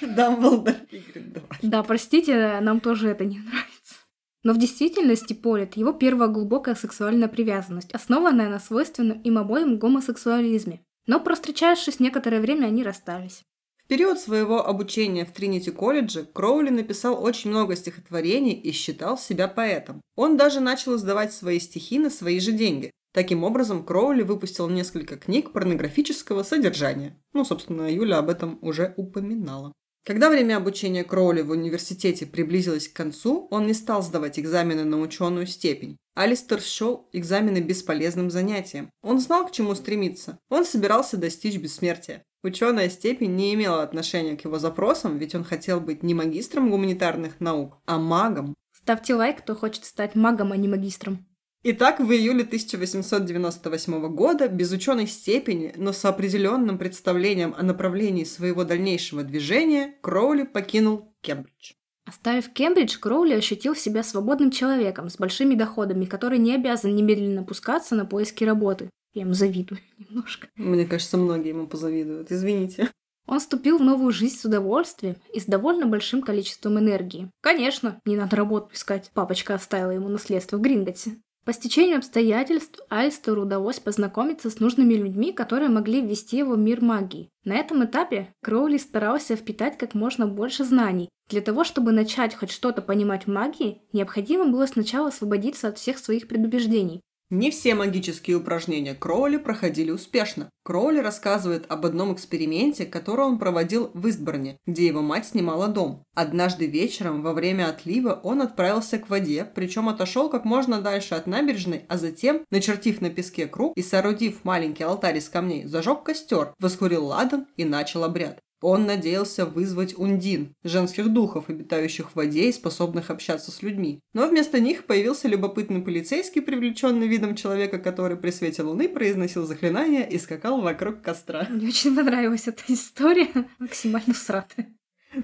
Дамблдор 0.00 0.76
и 0.92 0.98
Гриндевальд. 0.98 1.58
Да, 1.62 1.82
простите, 1.82 2.60
нам 2.60 2.78
тоже 2.78 3.08
это 3.08 3.24
не 3.24 3.40
нравится. 3.40 3.96
Но 4.44 4.52
в 4.52 4.58
действительности 4.58 5.32
Полит– 5.32 5.74
его 5.76 5.92
первая 5.92 6.28
глубокая 6.28 6.76
сексуальная 6.76 7.26
привязанность, 7.26 7.90
основанная 7.90 8.48
на 8.48 8.60
свойственном 8.60 9.20
им 9.22 9.38
обоим 9.38 9.80
гомосексуализме. 9.80 10.80
Но, 11.08 11.18
простречавшись 11.18 11.98
некоторое 11.98 12.40
время, 12.40 12.66
они 12.66 12.84
расстались. 12.84 13.42
В 13.86 13.88
период 13.88 14.18
своего 14.18 14.66
обучения 14.66 15.24
в 15.24 15.30
Тринити-колледже 15.30 16.24
Кроули 16.24 16.70
написал 16.70 17.22
очень 17.22 17.50
много 17.50 17.76
стихотворений 17.76 18.52
и 18.52 18.72
считал 18.72 19.16
себя 19.16 19.46
поэтом. 19.46 20.00
Он 20.16 20.36
даже 20.36 20.58
начал 20.58 20.96
издавать 20.96 21.32
свои 21.32 21.60
стихи 21.60 22.00
на 22.00 22.10
свои 22.10 22.40
же 22.40 22.50
деньги. 22.50 22.90
Таким 23.14 23.44
образом, 23.44 23.84
Кроули 23.84 24.24
выпустил 24.24 24.68
несколько 24.68 25.16
книг 25.16 25.52
порнографического 25.52 26.42
содержания. 26.42 27.16
Ну, 27.32 27.44
собственно, 27.44 27.88
Юля 27.88 28.18
об 28.18 28.28
этом 28.28 28.58
уже 28.60 28.92
упоминала. 28.96 29.72
Когда 30.06 30.30
время 30.30 30.58
обучения 30.58 31.02
Кроули 31.02 31.42
в 31.42 31.50
университете 31.50 32.26
приблизилось 32.26 32.86
к 32.86 32.92
концу, 32.92 33.48
он 33.50 33.66
не 33.66 33.74
стал 33.74 34.02
сдавать 34.02 34.38
экзамены 34.38 34.84
на 34.84 35.00
ученую 35.00 35.48
степень. 35.48 35.96
Алистер 36.14 36.60
счел 36.60 37.08
экзамены 37.12 37.58
бесполезным 37.58 38.30
занятием. 38.30 38.88
Он 39.02 39.18
знал, 39.18 39.48
к 39.48 39.50
чему 39.50 39.74
стремиться. 39.74 40.38
Он 40.48 40.64
собирался 40.64 41.16
достичь 41.16 41.58
бессмертия. 41.58 42.22
Ученая 42.44 42.88
степень 42.88 43.34
не 43.34 43.52
имела 43.54 43.82
отношения 43.82 44.36
к 44.36 44.44
его 44.44 44.60
запросам, 44.60 45.18
ведь 45.18 45.34
он 45.34 45.42
хотел 45.42 45.80
быть 45.80 46.04
не 46.04 46.14
магистром 46.14 46.70
гуманитарных 46.70 47.40
наук, 47.40 47.78
а 47.84 47.98
магом. 47.98 48.54
Ставьте 48.72 49.16
лайк, 49.16 49.38
кто 49.38 49.56
хочет 49.56 49.84
стать 49.86 50.14
магом, 50.14 50.52
а 50.52 50.56
не 50.56 50.68
магистром. 50.68 51.26
Итак, 51.68 51.98
в 51.98 52.12
июле 52.12 52.44
1898 52.44 54.14
года, 54.14 54.46
без 54.46 54.70
ученой 54.70 55.08
степени, 55.08 55.74
но 55.76 55.92
с 55.92 56.04
определенным 56.04 56.78
представлением 56.78 57.56
о 57.58 57.64
направлении 57.64 58.22
своего 58.22 58.62
дальнейшего 58.62 59.24
движения, 59.24 59.96
Кроули 60.00 60.44
покинул 60.44 61.12
Кембридж. 61.22 61.72
Оставив 62.04 62.52
Кембридж, 62.52 62.96
Кроули 63.00 63.34
ощутил 63.34 63.74
себя 63.74 64.04
свободным 64.04 64.52
человеком 64.52 65.10
с 65.10 65.16
большими 65.16 65.56
доходами, 65.56 66.04
который 66.04 66.38
не 66.38 66.54
обязан 66.54 66.94
немедленно 66.94 67.42
пускаться 67.42 67.96
на 67.96 68.06
поиски 68.06 68.44
работы. 68.44 68.88
Я 69.12 69.22
ему 69.22 69.32
завидую 69.32 69.80
немножко. 69.98 70.46
Мне 70.54 70.86
кажется, 70.86 71.16
многие 71.16 71.48
ему 71.48 71.66
позавидуют. 71.66 72.30
Извините. 72.30 72.92
Он 73.26 73.40
вступил 73.40 73.78
в 73.78 73.82
новую 73.82 74.12
жизнь 74.12 74.38
с 74.38 74.44
удовольствием 74.44 75.16
и 75.34 75.40
с 75.40 75.46
довольно 75.46 75.86
большим 75.86 76.22
количеством 76.22 76.78
энергии. 76.78 77.28
Конечно, 77.40 78.00
не 78.04 78.14
надо 78.16 78.36
работу 78.36 78.68
искать. 78.72 79.10
Папочка 79.12 79.54
оставила 79.56 79.90
ему 79.90 80.08
наследство 80.08 80.58
в 80.58 80.60
Гринготте. 80.60 81.16
По 81.46 81.52
стечению 81.52 81.98
обстоятельств 81.98 82.80
Альстеру 82.88 83.42
удалось 83.42 83.78
познакомиться 83.78 84.50
с 84.50 84.58
нужными 84.58 84.94
людьми, 84.94 85.32
которые 85.32 85.68
могли 85.68 86.00
ввести 86.00 86.38
его 86.38 86.54
в 86.54 86.58
мир 86.58 86.82
магии. 86.82 87.30
На 87.44 87.54
этом 87.54 87.84
этапе 87.84 88.34
Кроули 88.42 88.78
старался 88.78 89.36
впитать 89.36 89.78
как 89.78 89.94
можно 89.94 90.26
больше 90.26 90.64
знаний. 90.64 91.08
Для 91.28 91.40
того, 91.40 91.62
чтобы 91.62 91.92
начать 91.92 92.34
хоть 92.34 92.50
что-то 92.50 92.82
понимать 92.82 93.28
в 93.28 93.30
магии, 93.30 93.80
необходимо 93.92 94.46
было 94.46 94.66
сначала 94.66 95.06
освободиться 95.06 95.68
от 95.68 95.78
всех 95.78 95.98
своих 95.98 96.26
предубеждений. 96.26 97.00
Не 97.28 97.50
все 97.50 97.74
магические 97.74 98.36
упражнения 98.36 98.94
Кроули 98.94 99.36
проходили 99.36 99.90
успешно. 99.90 100.48
Кроули 100.62 101.00
рассказывает 101.00 101.64
об 101.68 101.84
одном 101.84 102.14
эксперименте, 102.14 102.86
который 102.86 103.24
он 103.24 103.40
проводил 103.40 103.90
в 103.94 104.08
Истборне, 104.08 104.58
где 104.64 104.86
его 104.86 105.02
мать 105.02 105.26
снимала 105.26 105.66
дом. 105.66 106.04
Однажды 106.14 106.66
вечером 106.66 107.22
во 107.22 107.32
время 107.32 107.68
отлива 107.68 108.20
он 108.22 108.42
отправился 108.42 108.98
к 108.98 109.10
воде, 109.10 109.44
причем 109.44 109.88
отошел 109.88 110.30
как 110.30 110.44
можно 110.44 110.80
дальше 110.80 111.16
от 111.16 111.26
набережной, 111.26 111.84
а 111.88 111.98
затем, 111.98 112.44
начертив 112.52 113.00
на 113.00 113.10
песке 113.10 113.48
круг 113.48 113.72
и 113.76 113.82
соорудив 113.82 114.44
маленький 114.44 114.84
алтарь 114.84 115.18
из 115.18 115.28
камней, 115.28 115.64
зажег 115.64 116.04
костер, 116.04 116.54
воскурил 116.60 117.06
ладан 117.06 117.46
и 117.56 117.64
начал 117.64 118.04
обряд. 118.04 118.38
Он 118.62 118.86
надеялся 118.86 119.44
вызвать 119.44 119.98
ундин, 119.98 120.54
женских 120.64 121.12
духов, 121.12 121.48
обитающих 121.48 122.10
в 122.10 122.16
воде 122.16 122.48
и 122.48 122.52
способных 122.52 123.10
общаться 123.10 123.50
с 123.50 123.62
людьми. 123.62 124.00
Но 124.14 124.28
вместо 124.28 124.60
них 124.60 124.86
появился 124.86 125.28
любопытный 125.28 125.82
полицейский, 125.82 126.40
привлеченный 126.40 127.06
видом 127.06 127.34
человека, 127.36 127.78
который 127.78 128.16
при 128.16 128.30
свете 128.30 128.62
луны 128.62 128.88
произносил 128.88 129.46
заклинания 129.46 130.04
и 130.04 130.18
скакал 130.18 130.60
вокруг 130.60 131.02
костра. 131.02 131.46
Мне 131.50 131.68
очень 131.68 131.94
понравилась 131.94 132.48
эта 132.48 132.62
история, 132.68 133.28
максимально 133.58 134.14
сратая. 134.14 134.74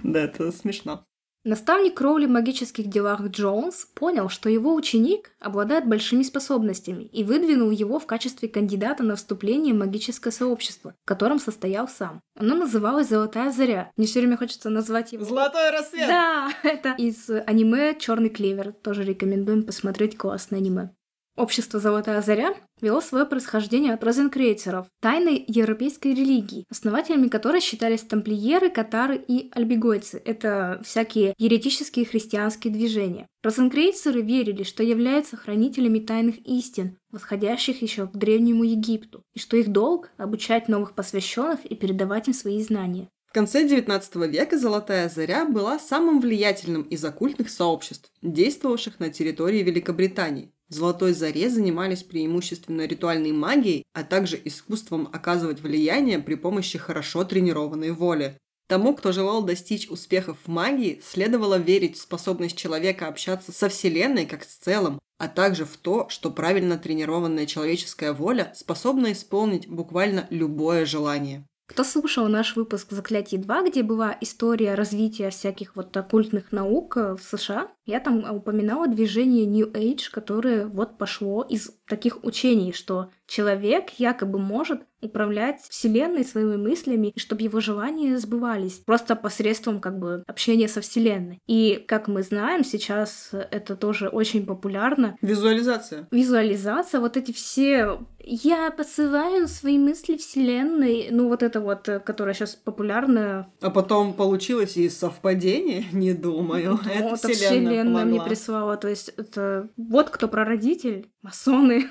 Да, 0.03 0.21
это 0.21 0.53
смешно. 0.53 1.07
Наставник 1.45 1.95
Кроули 1.95 2.27
в 2.27 2.31
магических 2.31 2.87
делах 2.87 3.21
Джонс 3.23 3.87
понял, 3.95 4.29
что 4.29 4.49
его 4.49 4.75
ученик 4.75 5.33
обладает 5.41 5.89
большими 5.89 6.23
способностями 6.23 7.03
и 7.05 7.25
выдвинул 7.25 7.73
его 7.73 7.99
в 7.99 8.07
качестве 8.07 8.49
кандидата 8.49 9.03
на 9.03 9.17
вступление 9.17 9.75
в 9.75 9.79
магическое 9.79 10.31
сообщество, 10.31 10.95
в 11.03 11.05
котором 11.05 11.41
состоял 11.41 11.89
сам. 11.89 12.23
Оно 12.39 12.55
называлось 12.55 13.09
«Золотая 13.09 13.51
заря». 13.51 13.91
Мне 13.97 14.07
все 14.07 14.21
время 14.21 14.37
хочется 14.37 14.71
назвать 14.71 15.13
его... 15.13 15.25
«Золотой 15.25 15.71
рассвет!» 15.71 16.07
Да, 16.07 16.53
это 16.63 16.95
из 16.97 17.29
аниме 17.29 17.97
«Черный 17.99 18.31
клевер». 18.31 18.73
Тоже 18.73 19.03
рекомендуем 19.03 19.65
посмотреть 19.65 20.17
классное 20.17 20.61
аниме. 20.61 20.91
Общество 21.35 21.81
«Золотая 21.81 22.21
заря» 22.21 22.55
вело 22.83 23.01
свое 23.01 23.25
происхождение 23.25 23.95
от 23.95 24.05
розенкрейцеров, 24.05 24.87
тайной 25.01 25.43
европейской 25.49 26.09
религии, 26.09 26.67
основателями 26.69 27.29
которой 27.29 27.63
считались 27.63 28.03
тамплиеры, 28.03 28.69
катары 28.69 29.17
и 29.17 29.51
альбигойцы. 29.53 30.21
Это 30.27 30.79
всякие 30.85 31.33
еретические 31.39 32.05
христианские 32.05 32.71
движения. 32.71 33.27
Розенкрейцеры 33.43 34.21
верили, 34.21 34.63
что 34.63 34.83
являются 34.83 35.39
хранителями 35.39 36.01
тайных 36.01 36.39
истин, 36.47 36.99
восходящих 37.11 37.81
еще 37.81 38.09
к 38.09 38.13
Древнему 38.13 38.65
Египту, 38.65 39.23
и 39.33 39.39
что 39.39 39.57
их 39.57 39.69
долг– 39.69 40.11
обучать 40.19 40.69
новых 40.69 40.95
посвященных 40.95 41.65
и 41.65 41.75
передавать 41.75 42.29
им 42.29 42.35
свои 42.35 42.63
знания. 42.63 43.09
В 43.33 43.35
конце 43.35 43.67
XIX 43.67 44.29
века 44.29 44.59
Золотая 44.59 45.09
Заря 45.09 45.47
была 45.47 45.79
самым 45.79 46.21
влиятельным 46.21 46.83
из 46.83 47.03
оккультных 47.03 47.49
сообществ, 47.49 48.13
действовавших 48.21 49.01
на 49.01 49.09
территории 49.09 49.63
Великобритании. 49.63 50.53
Золотой 50.73 51.13
Заре 51.13 51.51
занимались 51.51 52.03
преимущественно 52.03 52.87
ритуальной 52.87 53.33
магией, 53.33 53.85
а 53.93 54.05
также 54.05 54.41
искусством 54.43 55.07
оказывать 55.13 55.61
влияние 55.61 56.19
при 56.19 56.35
помощи 56.35 56.79
хорошо 56.79 57.25
тренированной 57.25 57.91
воли. 57.91 58.39
Тому, 58.69 58.95
кто 58.97 59.13
желал 59.13 59.43
достичь 59.43 59.91
успехов 59.91 60.39
в 60.43 60.49
магии, 60.49 61.03
следовало 61.05 61.57
верить 61.59 61.99
в 61.99 62.01
способность 62.01 62.57
человека 62.57 63.09
общаться 63.09 63.53
со 63.53 63.69
Вселенной 63.69 64.25
как 64.25 64.45
с 64.45 64.57
целым, 64.57 64.99
а 65.19 65.29
также 65.29 65.67
в 65.67 65.77
то, 65.77 66.09
что 66.09 66.31
правильно 66.31 66.79
тренированная 66.79 67.45
человеческая 67.45 68.15
воля 68.15 68.51
способна 68.57 69.13
исполнить 69.13 69.69
буквально 69.69 70.27
любое 70.31 70.87
желание. 70.87 71.45
Кто 71.73 71.85
слушал 71.85 72.29
наш 72.29 72.55
выпуск 72.55 72.89
«Заклятие 72.91 73.41
2», 73.41 73.71
где 73.71 73.83
была 73.83 74.15
история 74.21 74.75
развития 74.75 75.31
всяких 75.31 75.75
вот 75.75 75.97
оккультных 75.97 76.53
наук 76.53 76.99
э, 76.99 77.17
в 77.17 77.23
США, 77.23 77.69
я 77.87 77.99
там 77.99 78.31
упоминала 78.31 78.87
движение 78.89 79.47
New 79.47 79.71
Age, 79.73 80.11
которое 80.13 80.67
вот 80.67 80.99
пошло 80.99 81.43
из 81.43 81.71
таких 81.93 82.25
учений, 82.25 82.73
что 82.73 83.11
человек 83.27 83.91
якобы 83.99 84.39
может 84.39 84.81
управлять 85.03 85.61
Вселенной 85.69 86.25
своими 86.25 86.57
мыслями, 86.57 87.09
и 87.09 87.19
чтобы 87.19 87.43
его 87.43 87.61
желания 87.61 88.17
сбывались 88.17 88.79
просто 88.79 89.15
посредством 89.15 89.79
как 89.81 89.99
бы 89.99 90.25
общения 90.27 90.69
со 90.69 90.81
Вселенной. 90.81 91.39
И, 91.47 91.85
как 91.87 92.09
мы 92.09 92.23
знаем, 92.23 92.65
сейчас 92.65 93.31
это 93.33 93.77
тоже 93.77 94.09
очень 94.09 94.47
популярно. 94.47 95.19
Визуализация. 95.21 96.09
Визуализация, 96.11 97.01
вот 97.01 97.19
эти 97.19 97.33
все 97.33 97.99
я 98.25 98.71
посылаю 98.71 99.49
свои 99.49 99.79
мысли 99.79 100.17
Вселенной, 100.17 101.09
ну 101.11 101.29
вот 101.29 101.43
это 101.43 101.61
вот, 101.61 101.89
которая 102.05 102.35
сейчас 102.35 102.55
популярная. 102.55 103.53
А 103.61 103.71
потом 103.71 104.15
получилось 104.15 104.77
и 104.77 104.89
совпадение, 104.89 105.85
не 105.93 106.15
думаю. 106.15 106.79
Ну, 106.85 106.91
это, 106.91 107.17
Вселенная, 107.17 107.35
Вселенная 107.35 108.05
мне 108.05 108.23
прислала, 108.23 108.77
то 108.77 108.89
есть 108.89 109.09
это 109.17 109.69
вот 109.77 110.11
кто 110.11 110.29
прародитель, 110.29 111.11
масоны, 111.23 111.91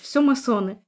все 0.00 0.20
масоны. 0.20 0.78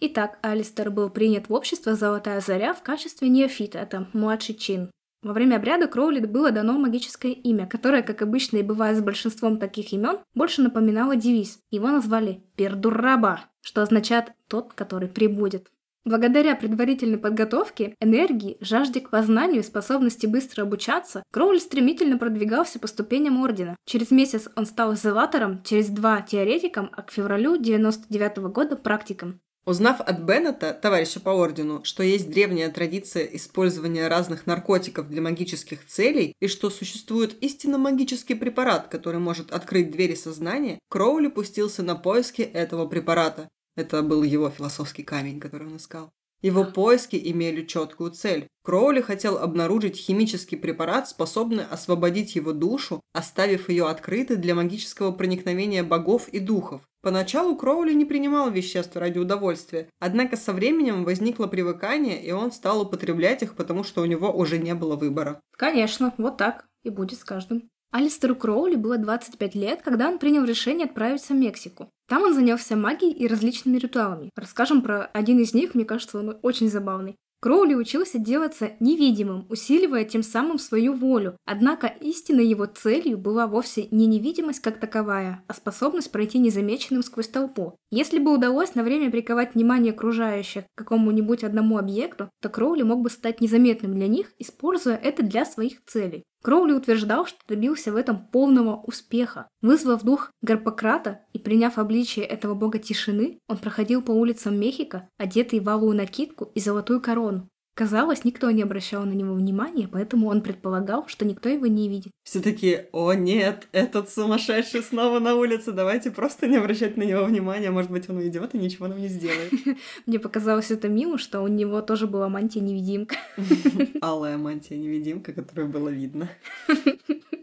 Итак, 0.00 0.38
Алистер 0.42 0.90
был 0.90 1.08
принят 1.08 1.48
в 1.48 1.52
общество 1.52 1.94
«Золотая 1.94 2.40
заря» 2.40 2.74
в 2.74 2.82
качестве 2.82 3.28
неофита, 3.28 3.78
это 3.78 4.08
младший 4.12 4.54
чин. 4.54 4.90
Во 5.22 5.32
время 5.32 5.56
обряда 5.56 5.86
Кроули 5.86 6.20
было 6.20 6.50
дано 6.50 6.74
магическое 6.74 7.32
имя, 7.32 7.66
которое, 7.66 8.02
как 8.02 8.20
обычно 8.20 8.58
и 8.58 8.62
бывает 8.62 8.98
с 8.98 9.00
большинством 9.00 9.58
таких 9.58 9.92
имен, 9.94 10.18
больше 10.34 10.60
напоминало 10.60 11.16
девиз. 11.16 11.60
Его 11.70 11.88
назвали 11.88 12.42
Пердураба, 12.56 13.46
что 13.62 13.80
означает 13.80 14.32
«тот, 14.48 14.74
который 14.74 15.08
прибудет». 15.08 15.70
Благодаря 16.04 16.54
предварительной 16.54 17.16
подготовке, 17.16 17.94
энергии, 17.98 18.58
жажде 18.60 19.00
к 19.00 19.08
познанию 19.08 19.60
и 19.60 19.64
способности 19.64 20.26
быстро 20.26 20.62
обучаться, 20.62 21.22
Кроули 21.30 21.58
стремительно 21.58 22.18
продвигался 22.18 22.78
по 22.78 22.86
ступеням 22.86 23.42
Ордена. 23.42 23.76
Через 23.86 24.10
месяц 24.10 24.48
он 24.54 24.66
стал 24.66 24.94
зелатором, 24.96 25.62
через 25.62 25.88
два– 25.88 26.20
теоретиком, 26.28 26.90
а 26.92 27.02
к 27.02 27.10
февралю 27.10 27.56
99 27.56 28.36
года– 28.52 28.76
практиком. 28.84 29.40
Узнав 29.66 30.02
от 30.02 30.20
Беннета, 30.20 30.74
товарища 30.74 31.20
по 31.20 31.30
ордену, 31.30 31.82
что 31.84 32.02
есть 32.02 32.28
древняя 32.28 32.70
традиция 32.70 33.24
использования 33.24 34.08
разных 34.08 34.46
наркотиков 34.46 35.08
для 35.08 35.22
магических 35.22 35.86
целей 35.86 36.34
и 36.38 36.48
что 36.48 36.68
существует 36.68 37.42
истинно 37.42 37.78
магический 37.78 38.34
препарат, 38.34 38.88
который 38.88 39.20
может 39.20 39.52
открыть 39.52 39.90
двери 39.90 40.16
сознания, 40.16 40.78
Кроули 40.90 41.28
пустился 41.28 41.82
на 41.82 41.94
поиски 41.94 42.42
этого 42.42 42.84
препарата. 42.86 43.48
Это 43.76 44.02
был 44.02 44.22
его 44.22 44.50
философский 44.50 45.02
камень, 45.02 45.40
который 45.40 45.68
он 45.68 45.76
искал. 45.76 46.12
Его 46.44 46.64
поиски 46.64 47.16
имели 47.16 47.64
четкую 47.64 48.10
цель. 48.10 48.46
Кроули 48.62 49.00
хотел 49.00 49.38
обнаружить 49.38 49.96
химический 49.96 50.58
препарат, 50.58 51.08
способный 51.08 51.64
освободить 51.64 52.36
его 52.36 52.52
душу, 52.52 53.00
оставив 53.14 53.70
ее 53.70 53.88
открытой 53.88 54.36
для 54.36 54.54
магического 54.54 55.10
проникновения 55.10 55.82
богов 55.82 56.28
и 56.28 56.40
духов. 56.40 56.82
Поначалу 57.00 57.56
Кроули 57.56 57.94
не 57.94 58.04
принимал 58.04 58.50
веществ 58.50 58.94
ради 58.96 59.18
удовольствия, 59.18 59.88
однако 60.00 60.36
со 60.36 60.52
временем 60.52 61.04
возникло 61.04 61.46
привыкание, 61.46 62.22
и 62.22 62.30
он 62.32 62.52
стал 62.52 62.82
употреблять 62.82 63.42
их, 63.42 63.56
потому 63.56 63.82
что 63.82 64.02
у 64.02 64.04
него 64.04 64.30
уже 64.30 64.58
не 64.58 64.74
было 64.74 64.96
выбора. 64.96 65.40
Конечно, 65.56 66.12
вот 66.18 66.36
так 66.36 66.66
и 66.82 66.90
будет 66.90 67.18
с 67.18 67.24
каждым. 67.24 67.70
Алистеру 67.94 68.34
Кроули 68.34 68.74
было 68.74 68.98
25 68.98 69.54
лет, 69.54 69.82
когда 69.82 70.08
он 70.08 70.18
принял 70.18 70.42
решение 70.42 70.86
отправиться 70.86 71.32
в 71.32 71.36
Мексику. 71.36 71.90
Там 72.08 72.24
он 72.24 72.34
занялся 72.34 72.74
магией 72.74 73.12
и 73.12 73.28
различными 73.28 73.78
ритуалами. 73.78 74.30
Расскажем 74.34 74.82
про 74.82 75.04
один 75.04 75.38
из 75.38 75.54
них, 75.54 75.76
мне 75.76 75.84
кажется, 75.84 76.18
он 76.18 76.36
очень 76.42 76.68
забавный. 76.68 77.14
Кроули 77.40 77.74
учился 77.74 78.18
делаться 78.18 78.72
невидимым, 78.80 79.46
усиливая 79.48 80.04
тем 80.04 80.24
самым 80.24 80.58
свою 80.58 80.94
волю. 80.94 81.36
Однако 81.44 81.86
истинной 81.86 82.46
его 82.46 82.66
целью 82.66 83.16
была 83.16 83.46
вовсе 83.46 83.86
не 83.92 84.06
невидимость 84.06 84.60
как 84.60 84.80
таковая, 84.80 85.44
а 85.46 85.54
способность 85.54 86.10
пройти 86.10 86.38
незамеченным 86.38 87.04
сквозь 87.04 87.28
толпу. 87.28 87.76
Если 87.96 88.18
бы 88.18 88.34
удалось 88.34 88.74
на 88.74 88.82
время 88.82 89.08
приковать 89.08 89.54
внимание 89.54 89.92
окружающих 89.92 90.64
к 90.64 90.78
какому-нибудь 90.78 91.44
одному 91.44 91.78
объекту, 91.78 92.28
то 92.42 92.48
Кроули 92.48 92.82
мог 92.82 93.02
бы 93.02 93.08
стать 93.08 93.40
незаметным 93.40 93.94
для 93.94 94.08
них, 94.08 94.32
используя 94.40 94.96
это 94.96 95.22
для 95.22 95.44
своих 95.44 95.84
целей. 95.86 96.24
Кроули 96.42 96.72
утверждал, 96.72 97.24
что 97.24 97.38
добился 97.46 97.92
в 97.92 97.96
этом 97.96 98.26
полного 98.26 98.82
успеха. 98.82 99.48
Вызвав 99.62 100.02
дух 100.02 100.32
Гарпократа 100.42 101.20
и 101.32 101.38
приняв 101.38 101.78
обличие 101.78 102.24
этого 102.24 102.54
бога 102.54 102.80
тишины, 102.80 103.38
он 103.46 103.58
проходил 103.58 104.02
по 104.02 104.10
улицам 104.10 104.58
Мехико, 104.58 105.08
одетый 105.16 105.60
в 105.60 105.68
алую 105.68 105.96
накидку 105.96 106.50
и 106.52 106.58
золотую 106.58 107.00
корону. 107.00 107.48
Казалось, 107.74 108.24
никто 108.24 108.52
не 108.52 108.62
обращал 108.62 109.04
на 109.04 109.12
него 109.14 109.34
внимания, 109.34 109.88
поэтому 109.88 110.28
он 110.28 110.42
предполагал, 110.42 111.08
что 111.08 111.24
никто 111.24 111.48
его 111.48 111.66
не 111.66 111.88
видит. 111.88 112.12
Все 112.22 112.40
такие, 112.40 112.88
о 112.92 113.14
нет, 113.14 113.66
этот 113.72 114.08
сумасшедший 114.08 114.80
снова 114.80 115.18
на 115.18 115.34
улице, 115.34 115.72
давайте 115.72 116.12
просто 116.12 116.46
не 116.46 116.56
обращать 116.56 116.96
на 116.96 117.02
него 117.02 117.24
внимания, 117.24 117.72
может 117.72 117.90
быть, 117.90 118.08
он 118.08 118.18
уйдет 118.18 118.54
и 118.54 118.58
ничего 118.58 118.86
нам 118.86 119.00
не 119.00 119.08
сделает. 119.08 119.52
Мне 120.06 120.20
показалось 120.20 120.70
это 120.70 120.88
мило, 120.88 121.18
что 121.18 121.40
у 121.40 121.48
него 121.48 121.82
тоже 121.82 122.06
была 122.06 122.28
мантия-невидимка. 122.28 123.16
Алая 124.00 124.38
мантия-невидимка, 124.38 125.32
которую 125.32 125.68
было 125.68 125.88
видно. 125.88 126.30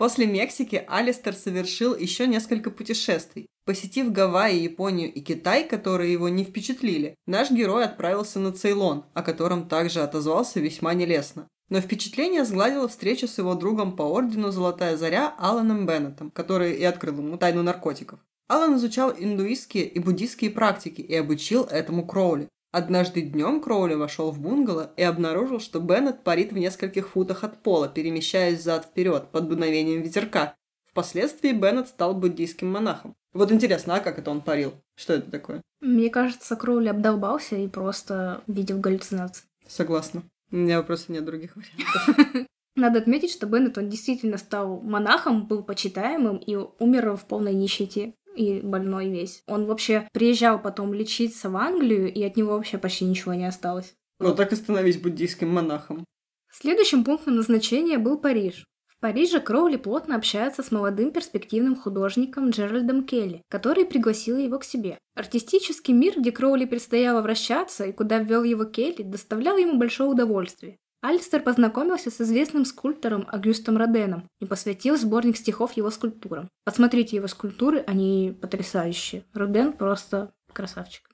После 0.00 0.24
Мексики 0.24 0.82
Алистер 0.88 1.34
совершил 1.34 1.94
еще 1.94 2.26
несколько 2.26 2.70
путешествий. 2.70 3.48
Посетив 3.66 4.10
Гавайи, 4.10 4.62
Японию 4.62 5.12
и 5.12 5.20
Китай, 5.20 5.68
которые 5.68 6.10
его 6.10 6.30
не 6.30 6.42
впечатлили, 6.44 7.16
наш 7.26 7.50
герой 7.50 7.84
отправился 7.84 8.40
на 8.40 8.50
Цейлон, 8.50 9.04
о 9.12 9.22
котором 9.22 9.68
также 9.68 10.00
отозвался 10.00 10.58
весьма 10.58 10.94
нелестно. 10.94 11.48
Но 11.68 11.82
впечатление 11.82 12.46
сгладила 12.46 12.88
встреча 12.88 13.26
с 13.26 13.36
его 13.36 13.54
другом 13.54 13.94
по 13.94 14.04
ордену 14.04 14.50
«Золотая 14.50 14.96
заря» 14.96 15.34
Аланом 15.38 15.84
Беннетом, 15.84 16.30
который 16.30 16.76
и 16.76 16.82
открыл 16.82 17.18
ему 17.18 17.36
тайну 17.36 17.62
наркотиков. 17.62 18.20
Алан 18.48 18.76
изучал 18.76 19.12
индуистские 19.14 19.84
и 19.84 19.98
буддийские 19.98 20.50
практики 20.50 21.02
и 21.02 21.14
обучил 21.14 21.64
этому 21.64 22.06
Кроули. 22.06 22.48
Однажды 22.72 23.22
днем 23.22 23.60
Кроули 23.60 23.94
вошел 23.94 24.30
в 24.30 24.40
бунгало 24.40 24.92
и 24.96 25.02
обнаружил, 25.02 25.58
что 25.58 25.80
Беннет 25.80 26.22
парит 26.22 26.52
в 26.52 26.58
нескольких 26.58 27.08
футах 27.08 27.42
от 27.42 27.62
пола, 27.64 27.88
перемещаясь 27.88 28.62
зад-вперед 28.62 29.32
под 29.32 29.48
дуновением 29.48 30.02
ветерка. 30.02 30.54
Впоследствии 30.86 31.50
Беннет 31.50 31.88
стал 31.88 32.14
буддийским 32.14 32.70
монахом. 32.70 33.16
Вот 33.32 33.50
интересно, 33.50 33.96
а 33.96 34.00
как 34.00 34.20
это 34.20 34.30
он 34.30 34.40
парил? 34.40 34.74
Что 34.94 35.14
это 35.14 35.30
такое? 35.32 35.62
Мне 35.80 36.10
кажется, 36.10 36.54
Кроули 36.54 36.88
обдолбался 36.88 37.56
и 37.56 37.66
просто 37.66 38.42
видел 38.46 38.78
галлюцинации. 38.78 39.44
Согласна. 39.66 40.22
У 40.52 40.56
меня 40.56 40.82
просто 40.82 41.12
нет 41.12 41.24
других 41.24 41.56
вариантов. 41.56 42.46
Надо 42.76 43.00
отметить, 43.00 43.32
что 43.32 43.46
Беннет, 43.46 43.78
он 43.78 43.88
действительно 43.88 44.38
стал 44.38 44.80
монахом, 44.80 45.46
был 45.46 45.64
почитаемым 45.64 46.36
и 46.36 46.54
умер 46.54 47.16
в 47.16 47.24
полной 47.24 47.52
нищете 47.52 48.14
и 48.40 48.60
больной 48.60 49.10
весь. 49.10 49.42
Он 49.46 49.66
вообще 49.66 50.08
приезжал 50.12 50.60
потом 50.60 50.94
лечиться 50.94 51.50
в 51.50 51.56
Англию, 51.56 52.12
и 52.12 52.22
от 52.22 52.36
него 52.36 52.52
вообще 52.52 52.78
почти 52.78 53.04
ничего 53.04 53.34
не 53.34 53.46
осталось. 53.46 53.94
Ну 54.18 54.34
так 54.34 54.52
и 54.52 54.56
становись 54.56 54.98
буддийским 54.98 55.48
монахом. 55.48 56.04
Следующим 56.50 57.04
пунктом 57.04 57.36
назначения 57.36 57.98
был 57.98 58.18
Париж. 58.18 58.64
В 58.86 58.98
Париже 59.00 59.40
Кроули 59.40 59.76
плотно 59.76 60.16
общается 60.16 60.62
с 60.62 60.70
молодым 60.70 61.10
перспективным 61.10 61.74
художником 61.74 62.50
Джеральдом 62.50 63.04
Келли, 63.04 63.42
который 63.48 63.86
пригласил 63.86 64.36
его 64.36 64.58
к 64.58 64.64
себе. 64.64 64.98
Артистический 65.14 65.94
мир, 65.94 66.18
где 66.18 66.32
Кроули 66.32 66.66
предстояло 66.66 67.22
вращаться 67.22 67.84
и 67.84 67.92
куда 67.92 68.18
ввел 68.18 68.42
его 68.42 68.64
Келли, 68.64 69.02
доставлял 69.02 69.56
ему 69.56 69.78
большое 69.78 70.10
удовольствие. 70.10 70.76
Альстер 71.02 71.42
познакомился 71.42 72.10
с 72.10 72.20
известным 72.20 72.66
скульптором 72.66 73.26
Агюстом 73.30 73.78
Роденом 73.78 74.28
и 74.38 74.44
посвятил 74.44 74.98
сборник 74.98 75.38
стихов 75.38 75.72
его 75.72 75.90
скульптурам. 75.90 76.50
Посмотрите 76.64 77.16
его 77.16 77.26
скульптуры, 77.26 77.82
они 77.86 78.36
потрясающие. 78.40 79.24
Роден 79.32 79.72
просто 79.72 80.34
красавчик. 80.52 81.08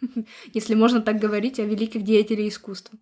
Если 0.52 0.74
можно 0.74 1.00
так 1.00 1.18
говорить 1.18 1.58
о 1.58 1.64
великих 1.64 2.02
деятелях 2.02 2.52
искусства. 2.52 2.98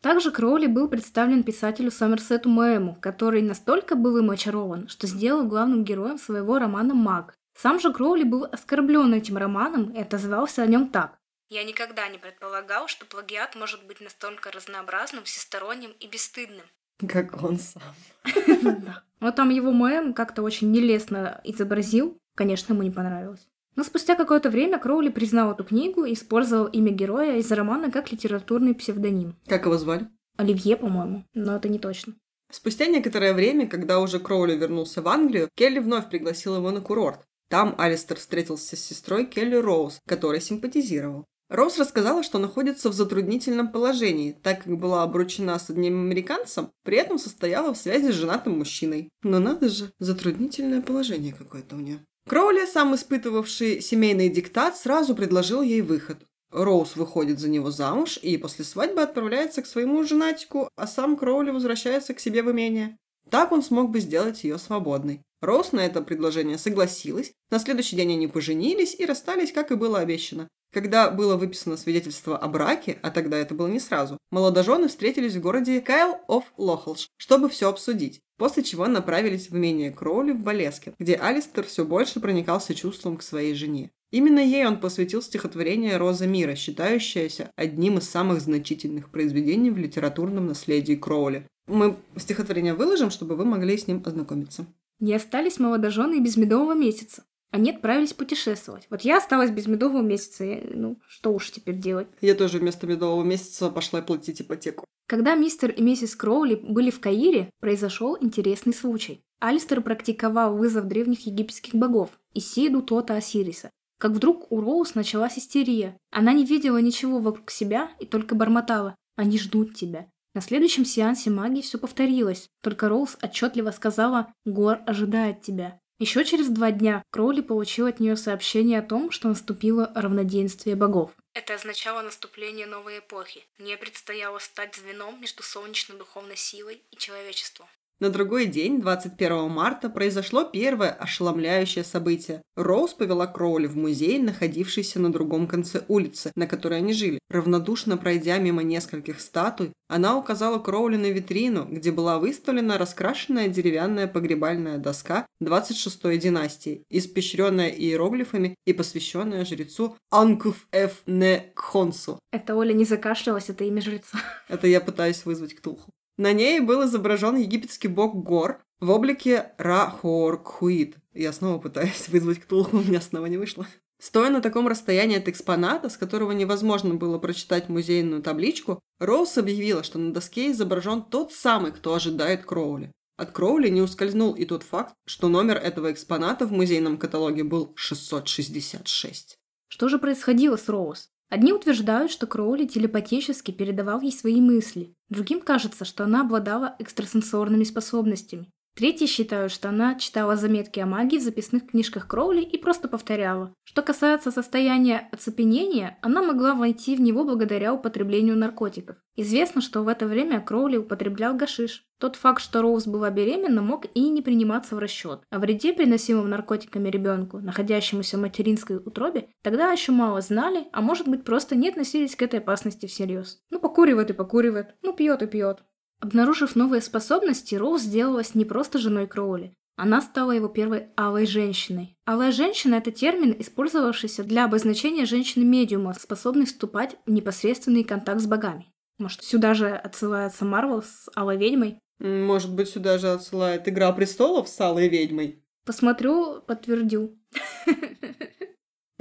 Также 0.00 0.32
Кроули 0.32 0.66
был 0.66 0.88
представлен 0.88 1.44
писателю 1.44 1.90
Сомерсету 1.90 2.48
Моэму, 2.48 2.96
который 3.00 3.40
настолько 3.40 3.94
был 3.94 4.16
им 4.16 4.30
очарован, 4.30 4.88
что 4.88 5.06
сделал 5.06 5.46
главным 5.46 5.84
героем 5.84 6.18
своего 6.18 6.58
романа 6.58 6.92
«Маг». 6.94 7.34
Сам 7.56 7.78
же 7.78 7.92
Кроули 7.92 8.24
был 8.24 8.44
оскорблен 8.44 9.14
этим 9.14 9.36
романом 9.36 9.90
и 9.90 10.00
отозвался 10.00 10.62
о 10.62 10.66
нем 10.66 10.88
так. 10.88 11.18
Я 11.52 11.64
никогда 11.64 12.08
не 12.08 12.16
предполагал, 12.16 12.88
что 12.88 13.04
плагиат 13.04 13.56
может 13.56 13.84
быть 13.84 14.00
настолько 14.00 14.50
разнообразным, 14.50 15.24
всесторонним 15.24 15.90
и 16.00 16.06
бесстыдным. 16.06 16.64
Как 17.06 17.42
он 17.42 17.58
сам. 17.58 17.82
Но 19.20 19.32
там 19.32 19.50
его 19.50 19.70
Мэм 19.70 20.14
как-то 20.14 20.42
очень 20.42 20.70
нелестно 20.70 21.42
изобразил. 21.44 22.16
Конечно, 22.34 22.72
ему 22.72 22.84
не 22.84 22.90
понравилось. 22.90 23.46
Но 23.76 23.84
спустя 23.84 24.14
какое-то 24.14 24.48
время 24.48 24.78
Кроули 24.78 25.10
признал 25.10 25.52
эту 25.52 25.64
книгу 25.64 26.06
и 26.06 26.14
использовал 26.14 26.68
имя 26.68 26.90
героя 26.90 27.36
из 27.36 27.52
романа 27.52 27.90
как 27.90 28.10
литературный 28.10 28.74
псевдоним. 28.74 29.36
Как 29.46 29.66
его 29.66 29.76
звали? 29.76 30.08
Оливье, 30.38 30.78
по-моему, 30.78 31.26
но 31.34 31.56
это 31.56 31.68
не 31.68 31.78
точно. 31.78 32.14
Спустя 32.50 32.86
некоторое 32.86 33.34
время, 33.34 33.68
когда 33.68 34.00
уже 34.00 34.20
Кроули 34.20 34.56
вернулся 34.56 35.02
в 35.02 35.08
Англию, 35.08 35.50
Келли 35.54 35.80
вновь 35.80 36.08
пригласил 36.08 36.56
его 36.56 36.70
на 36.70 36.80
курорт. 36.80 37.20
Там 37.50 37.74
Алистер 37.76 38.16
встретился 38.16 38.74
с 38.74 38.80
сестрой 38.80 39.26
Келли 39.26 39.56
Роуз, 39.56 40.00
которой 40.06 40.40
симпатизировал. 40.40 41.26
Роуз 41.52 41.78
рассказала, 41.78 42.22
что 42.22 42.38
находится 42.38 42.88
в 42.88 42.94
затруднительном 42.94 43.70
положении, 43.70 44.34
так 44.42 44.64
как 44.64 44.78
была 44.78 45.02
обручена 45.02 45.58
с 45.58 45.68
одним 45.68 46.00
американцем, 46.00 46.70
при 46.82 46.96
этом 46.96 47.18
состояла 47.18 47.74
в 47.74 47.76
связи 47.76 48.10
с 48.10 48.14
женатым 48.14 48.56
мужчиной. 48.56 49.10
Но 49.22 49.38
надо 49.38 49.68
же, 49.68 49.92
затруднительное 49.98 50.80
положение 50.80 51.34
какое-то 51.34 51.76
у 51.76 51.80
нее. 51.80 52.00
Кроули, 52.26 52.64
сам 52.64 52.94
испытывавший 52.94 53.82
семейный 53.82 54.30
диктат, 54.30 54.78
сразу 54.78 55.14
предложил 55.14 55.60
ей 55.60 55.82
выход. 55.82 56.20
Роуз 56.50 56.96
выходит 56.96 57.38
за 57.38 57.50
него 57.50 57.70
замуж 57.70 58.18
и 58.22 58.38
после 58.38 58.64
свадьбы 58.64 59.02
отправляется 59.02 59.60
к 59.60 59.66
своему 59.66 60.04
женатику, 60.04 60.70
а 60.76 60.86
сам 60.86 61.18
Кроули 61.18 61.50
возвращается 61.50 62.14
к 62.14 62.20
себе 62.20 62.42
в 62.42 62.50
имение. 62.50 62.96
Так 63.28 63.52
он 63.52 63.62
смог 63.62 63.90
бы 63.90 64.00
сделать 64.00 64.42
ее 64.42 64.56
свободной. 64.56 65.20
Роуз 65.42 65.72
на 65.72 65.80
это 65.80 66.00
предложение 66.00 66.56
согласилась, 66.56 67.32
на 67.50 67.58
следующий 67.58 67.96
день 67.96 68.12
они 68.12 68.26
поженились 68.26 68.94
и 68.98 69.04
расстались, 69.04 69.52
как 69.52 69.70
и 69.70 69.74
было 69.74 69.98
обещано. 69.98 70.48
Когда 70.72 71.10
было 71.10 71.36
выписано 71.36 71.76
свидетельство 71.76 72.36
о 72.38 72.48
браке, 72.48 72.98
а 73.02 73.10
тогда 73.10 73.36
это 73.36 73.54
было 73.54 73.68
не 73.68 73.78
сразу, 73.78 74.16
молодожены 74.30 74.88
встретились 74.88 75.34
в 75.34 75.40
городе 75.40 75.82
Кайл 75.82 76.16
оф 76.28 76.44
Лохолш, 76.56 77.08
чтобы 77.18 77.50
все 77.50 77.68
обсудить, 77.68 78.20
после 78.38 78.62
чего 78.62 78.86
направились 78.86 79.50
в 79.50 79.56
имение 79.56 79.90
Кроули 79.90 80.32
в 80.32 80.40
Болеске, 80.40 80.94
где 80.98 81.16
Алистер 81.16 81.64
все 81.64 81.84
больше 81.84 82.20
проникался 82.20 82.74
чувством 82.74 83.18
к 83.18 83.22
своей 83.22 83.54
жене. 83.54 83.90
Именно 84.10 84.40
ей 84.40 84.66
он 84.66 84.80
посвятил 84.80 85.22
стихотворение 85.22 85.98
«Роза 85.98 86.26
мира», 86.26 86.54
считающееся 86.54 87.50
одним 87.56 87.98
из 87.98 88.08
самых 88.08 88.40
значительных 88.40 89.10
произведений 89.10 89.70
в 89.70 89.78
литературном 89.78 90.46
наследии 90.46 90.94
Кроули. 90.94 91.46
Мы 91.66 91.96
стихотворение 92.16 92.74
выложим, 92.74 93.10
чтобы 93.10 93.36
вы 93.36 93.44
могли 93.44 93.76
с 93.76 93.86
ним 93.86 94.02
ознакомиться. 94.04 94.66
Не 95.00 95.14
остались 95.14 95.58
молодожены 95.58 96.20
без 96.20 96.36
медового 96.36 96.74
месяца. 96.74 97.24
Они 97.52 97.70
отправились 97.70 98.12
путешествовать. 98.12 98.86
Вот 98.90 99.02
я 99.02 99.18
осталась 99.18 99.50
без 99.50 99.66
медового 99.66 100.02
месяца. 100.02 100.44
Ну, 100.44 100.98
что 101.06 101.32
уж 101.32 101.52
теперь 101.52 101.76
делать? 101.76 102.08
Я 102.20 102.34
тоже 102.34 102.58
вместо 102.58 102.88
медового 102.88 103.22
месяца 103.22 103.70
пошла 103.70 104.02
платить 104.02 104.42
ипотеку. 104.42 104.84
Когда 105.06 105.36
мистер 105.36 105.70
и 105.70 105.82
миссис 105.82 106.16
Кроули 106.16 106.56
были 106.56 106.90
в 106.90 106.98
Каире, 106.98 107.50
произошел 107.60 108.18
интересный 108.20 108.74
случай. 108.74 109.22
Алистер 109.38 109.82
практиковал 109.82 110.56
вызов 110.56 110.88
древних 110.88 111.26
египетских 111.26 111.74
богов– 111.74 112.10
Исиду, 112.34 112.82
Тота, 112.82 113.14
Осириса 113.14 113.70
как 114.02 114.10
вдруг 114.10 114.50
у 114.50 114.60
Роуз 114.60 114.96
началась 114.96 115.38
истерия. 115.38 115.96
Она 116.10 116.32
не 116.32 116.44
видела 116.44 116.78
ничего 116.78 117.20
вокруг 117.20 117.52
себя 117.52 117.92
и 118.00 118.04
только 118.04 118.34
бормотала 118.34 118.96
«Они 119.14 119.38
ждут 119.38 119.76
тебя». 119.76 120.08
На 120.34 120.40
следующем 120.40 120.84
сеансе 120.84 121.30
магии 121.30 121.60
все 121.60 121.78
повторилось, 121.78 122.48
только 122.64 122.88
Роуз 122.88 123.16
отчетливо 123.22 123.70
сказала 123.70 124.32
«Гор 124.44 124.80
ожидает 124.86 125.42
тебя». 125.42 125.78
Еще 126.02 126.24
через 126.24 126.48
два 126.48 126.72
дня 126.72 127.04
Кроули 127.10 127.42
получил 127.42 127.86
от 127.86 128.00
нее 128.00 128.16
сообщение 128.16 128.80
о 128.80 128.82
том, 128.82 129.12
что 129.12 129.28
наступило 129.28 129.92
равноденствие 129.94 130.74
богов. 130.74 131.12
Это 131.32 131.54
означало 131.54 132.02
наступление 132.02 132.66
новой 132.66 132.98
эпохи. 132.98 133.44
Мне 133.58 133.76
предстояло 133.76 134.40
стать 134.40 134.74
звеном 134.74 135.20
между 135.20 135.44
солнечной 135.44 135.96
духовной 135.96 136.36
силой 136.36 136.82
и 136.90 136.96
человечеством. 136.96 137.68
На 138.02 138.10
другой 138.10 138.46
день, 138.46 138.80
21 138.80 139.48
марта, 139.48 139.88
произошло 139.88 140.42
первое 140.42 140.90
ошеломляющее 140.90 141.84
событие. 141.84 142.42
Роуз 142.56 142.94
повела 142.94 143.28
Кроули 143.28 143.68
в 143.68 143.76
музей, 143.76 144.18
находившийся 144.18 144.98
на 144.98 145.12
другом 145.12 145.46
конце 145.46 145.84
улицы, 145.86 146.32
на 146.34 146.48
которой 146.48 146.80
они 146.80 146.94
жили. 146.94 147.20
Равнодушно 147.30 147.96
пройдя 147.96 148.38
мимо 148.38 148.64
нескольких 148.64 149.20
статуй, 149.20 149.70
она 149.88 150.18
указала 150.18 150.58
Кроули 150.58 150.96
на 150.96 151.12
витрину, 151.12 151.64
где 151.70 151.92
была 151.92 152.18
выставлена 152.18 152.76
раскрашенная 152.76 153.46
деревянная 153.46 154.08
погребальная 154.08 154.78
доска 154.78 155.24
26-й 155.40 156.18
династии, 156.18 156.82
испещренная 156.90 157.68
иероглифами 157.68 158.56
и 158.66 158.72
посвященная 158.72 159.44
жрецу 159.44 159.96
Анкуф 160.10 160.66
Ф. 160.72 161.02
Не 161.06 161.52
Кхонсу. 161.54 162.18
Это 162.32 162.56
Оля 162.56 162.72
не 162.72 162.84
закашлялась, 162.84 163.48
это 163.48 163.62
имя 163.62 163.80
жреца. 163.80 164.18
Это 164.48 164.66
я 164.66 164.80
пытаюсь 164.80 165.24
вызвать 165.24 165.54
Ктулху. 165.54 165.92
На 166.22 166.32
ней 166.32 166.60
был 166.60 166.84
изображен 166.84 167.34
египетский 167.34 167.88
бог 167.88 168.14
Гор 168.14 168.62
в 168.78 168.90
облике 168.90 169.54
Ра-Хор-Кхуит. 169.58 170.94
Я 171.14 171.32
снова 171.32 171.58
пытаюсь 171.58 172.08
вызвать 172.10 172.38
Ктулху, 172.38 172.76
у 172.76 172.80
меня 172.80 173.00
снова 173.00 173.26
не 173.26 173.38
вышло. 173.38 173.66
Стоя 173.98 174.30
на 174.30 174.40
таком 174.40 174.68
расстоянии 174.68 175.18
от 175.18 175.26
экспоната, 175.26 175.88
с 175.88 175.96
которого 175.96 176.30
невозможно 176.30 176.94
было 176.94 177.18
прочитать 177.18 177.68
музейную 177.68 178.22
табличку, 178.22 178.78
Роуз 179.00 179.36
объявила, 179.36 179.82
что 179.82 179.98
на 179.98 180.12
доске 180.12 180.52
изображен 180.52 181.02
тот 181.02 181.32
самый, 181.32 181.72
кто 181.72 181.92
ожидает 181.92 182.44
Кроули. 182.44 182.92
От 183.16 183.32
Кроули 183.32 183.68
не 183.68 183.82
ускользнул 183.82 184.34
и 184.34 184.44
тот 184.44 184.62
факт, 184.62 184.94
что 185.04 185.26
номер 185.26 185.56
этого 185.56 185.90
экспоната 185.90 186.46
в 186.46 186.52
музейном 186.52 186.98
каталоге 186.98 187.42
был 187.42 187.72
666. 187.74 189.38
Что 189.66 189.88
же 189.88 189.98
происходило 189.98 190.56
с 190.56 190.68
Роуз? 190.68 191.11
Одни 191.32 191.54
утверждают, 191.54 192.12
что 192.12 192.26
Кроули 192.26 192.66
телепатически 192.66 193.52
передавал 193.52 194.02
ей 194.02 194.12
свои 194.12 194.38
мысли. 194.38 194.92
Другим 195.08 195.40
кажется, 195.40 195.86
что 195.86 196.04
она 196.04 196.20
обладала 196.20 196.76
экстрасенсорными 196.78 197.64
способностями. 197.64 198.52
Третьи 198.74 199.04
считают, 199.04 199.52
что 199.52 199.68
она 199.68 199.96
читала 199.96 200.34
заметки 200.34 200.80
о 200.80 200.86
магии 200.86 201.18
в 201.18 201.22
записных 201.22 201.66
книжках 201.66 202.08
Кроули 202.08 202.40
и 202.40 202.56
просто 202.56 202.88
повторяла. 202.88 203.54
Что 203.64 203.82
касается 203.82 204.30
состояния 204.30 205.08
оцепенения, 205.12 205.98
она 206.00 206.22
могла 206.22 206.54
войти 206.54 206.96
в 206.96 207.00
него 207.00 207.24
благодаря 207.24 207.74
употреблению 207.74 208.36
наркотиков. 208.36 208.96
Известно, 209.14 209.60
что 209.60 209.82
в 209.82 209.88
это 209.88 210.06
время 210.06 210.40
Кроули 210.40 210.78
употреблял 210.78 211.36
гашиш. 211.36 211.84
Тот 211.98 212.16
факт, 212.16 212.40
что 212.40 212.62
Роуз 212.62 212.86
была 212.86 213.10
беременна, 213.10 213.60
мог 213.60 213.84
и 213.94 214.08
не 214.08 214.22
приниматься 214.22 214.74
в 214.74 214.78
расчет. 214.78 215.20
О 215.30 215.38
вреде, 215.38 215.74
приносимом 215.74 216.30
наркотиками 216.30 216.88
ребенку, 216.88 217.38
находящемуся 217.38 218.16
в 218.16 218.22
материнской 218.22 218.78
утробе, 218.78 219.28
тогда 219.42 219.70
еще 219.70 219.92
мало 219.92 220.22
знали, 220.22 220.66
а 220.72 220.80
может 220.80 221.06
быть 221.06 221.24
просто 221.24 221.56
не 221.56 221.68
относились 221.68 222.16
к 222.16 222.22
этой 222.22 222.40
опасности 222.40 222.86
всерьез. 222.86 223.42
Ну 223.50 223.60
покуривает 223.60 224.10
и 224.10 224.14
покуривает, 224.14 224.74
ну 224.82 224.94
пьет 224.94 225.22
и 225.22 225.26
пьет. 225.26 225.62
Обнаружив 226.02 226.56
новые 226.56 226.82
способности, 226.82 227.54
Роуз 227.54 227.82
сделалась 227.82 228.34
не 228.34 228.44
просто 228.44 228.78
женой 228.78 229.06
Кроули. 229.06 229.54
Она 229.76 230.02
стала 230.02 230.32
его 230.32 230.48
первой 230.48 230.88
алой 230.96 231.26
женщиной. 231.26 231.96
Алая 232.04 232.32
женщина– 232.32 232.74
это 232.76 232.90
термин, 232.90 233.36
использовавшийся 233.38 234.24
для 234.24 234.44
обозначения 234.44 235.06
женщины-медиума, 235.06 235.94
способной 235.94 236.46
вступать 236.46 236.96
в 237.06 237.12
непосредственный 237.12 237.84
контакт 237.84 238.20
с 238.20 238.26
богами. 238.26 238.66
Может, 238.98 239.22
сюда 239.22 239.54
же 239.54 239.70
отсылается 239.70 240.44
Марвел 240.44 240.82
с 240.82 241.08
Алой 241.14 241.36
Ведьмой? 241.36 241.78
Может 242.00 242.52
быть, 242.52 242.68
сюда 242.68 242.98
же 242.98 243.12
отсылает 243.12 243.68
Игра 243.68 243.92
Престолов 243.92 244.48
с 244.48 244.60
Алой 244.60 244.88
Ведьмой? 244.88 245.44
Посмотрю, 245.64 246.40
подтвердю. 246.40 247.16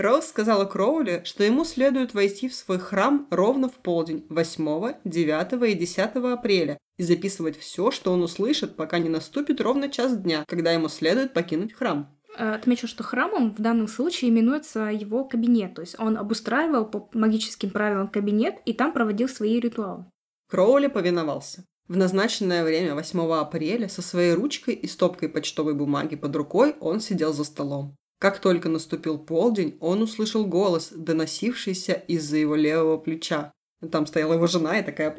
Роуз 0.02 0.26
сказала 0.26 0.66
Кроули, 0.66 1.22
что 1.26 1.44
ему 1.44 1.64
следует 1.64 2.16
войти 2.16 2.50
в 2.50 2.56
свой 2.56 2.80
храм 2.80 3.28
ровно 3.30 3.70
в 3.70 3.76
полдень 3.76 4.26
8, 4.30 4.96
9 5.06 5.70
и 5.70 5.76
10 5.76 6.00
апреля 6.16 6.78
и 6.98 7.04
записывать 7.04 7.58
все, 7.58 7.92
что 7.92 8.12
он 8.12 8.24
услышит, 8.24 8.76
пока 8.76 8.98
не 8.98 9.10
наступит 9.10 9.62
ровно 9.62 9.90
час 9.90 10.18
дня, 10.18 10.44
когда 10.48 10.72
ему 10.72 10.90
следует 10.90 11.34
покинуть 11.34 11.74
храм. 11.74 12.16
Э, 12.36 12.56
отмечу, 12.56 12.88
что 12.88 13.04
храмом 13.04 13.54
в 13.54 13.62
данном 13.62 13.88
случае 13.88 14.32
именуется 14.32 14.86
его 14.86 15.24
кабинет, 15.24 15.76
то 15.76 15.82
есть 15.82 15.96
он 16.00 16.18
обустраивал 16.18 16.86
по 16.86 17.08
магическим 17.14 17.70
правилам 17.70 18.08
кабинет 18.08 18.56
и 18.66 18.74
там 18.74 18.94
проводил 18.94 19.30
свои 19.30 19.60
ритуалы. 19.60 20.06
Кроули 20.50 20.88
повиновался. 20.88 21.64
В 21.88 21.98
назначенное 21.98 22.64
время 22.64 22.96
8 22.96 23.20
апреля 23.34 23.88
со 23.90 24.02
своей 24.02 24.34
ручкой 24.34 24.74
и 24.74 24.88
стопкой 24.88 25.30
почтовой 25.30 25.76
бумаги 25.76 26.16
под 26.16 26.36
рукой 26.36 26.76
он 26.80 27.02
сидел 27.02 27.34
за 27.34 27.44
столом. 27.44 27.96
Как 28.22 28.38
только 28.38 28.70
наступил 28.70 29.18
полдень, 29.18 29.78
он 29.80 30.04
услышал 30.04 30.46
голос, 30.46 30.92
доносившийся 30.96 31.94
из-за 31.94 32.38
его 32.38 32.54
левого 32.54 32.98
плеча. 32.98 33.52
Там 33.92 34.06
стояла 34.06 34.34
его 34.34 34.46
жена 34.46 34.78
и 34.78 34.84
такая... 34.84 35.10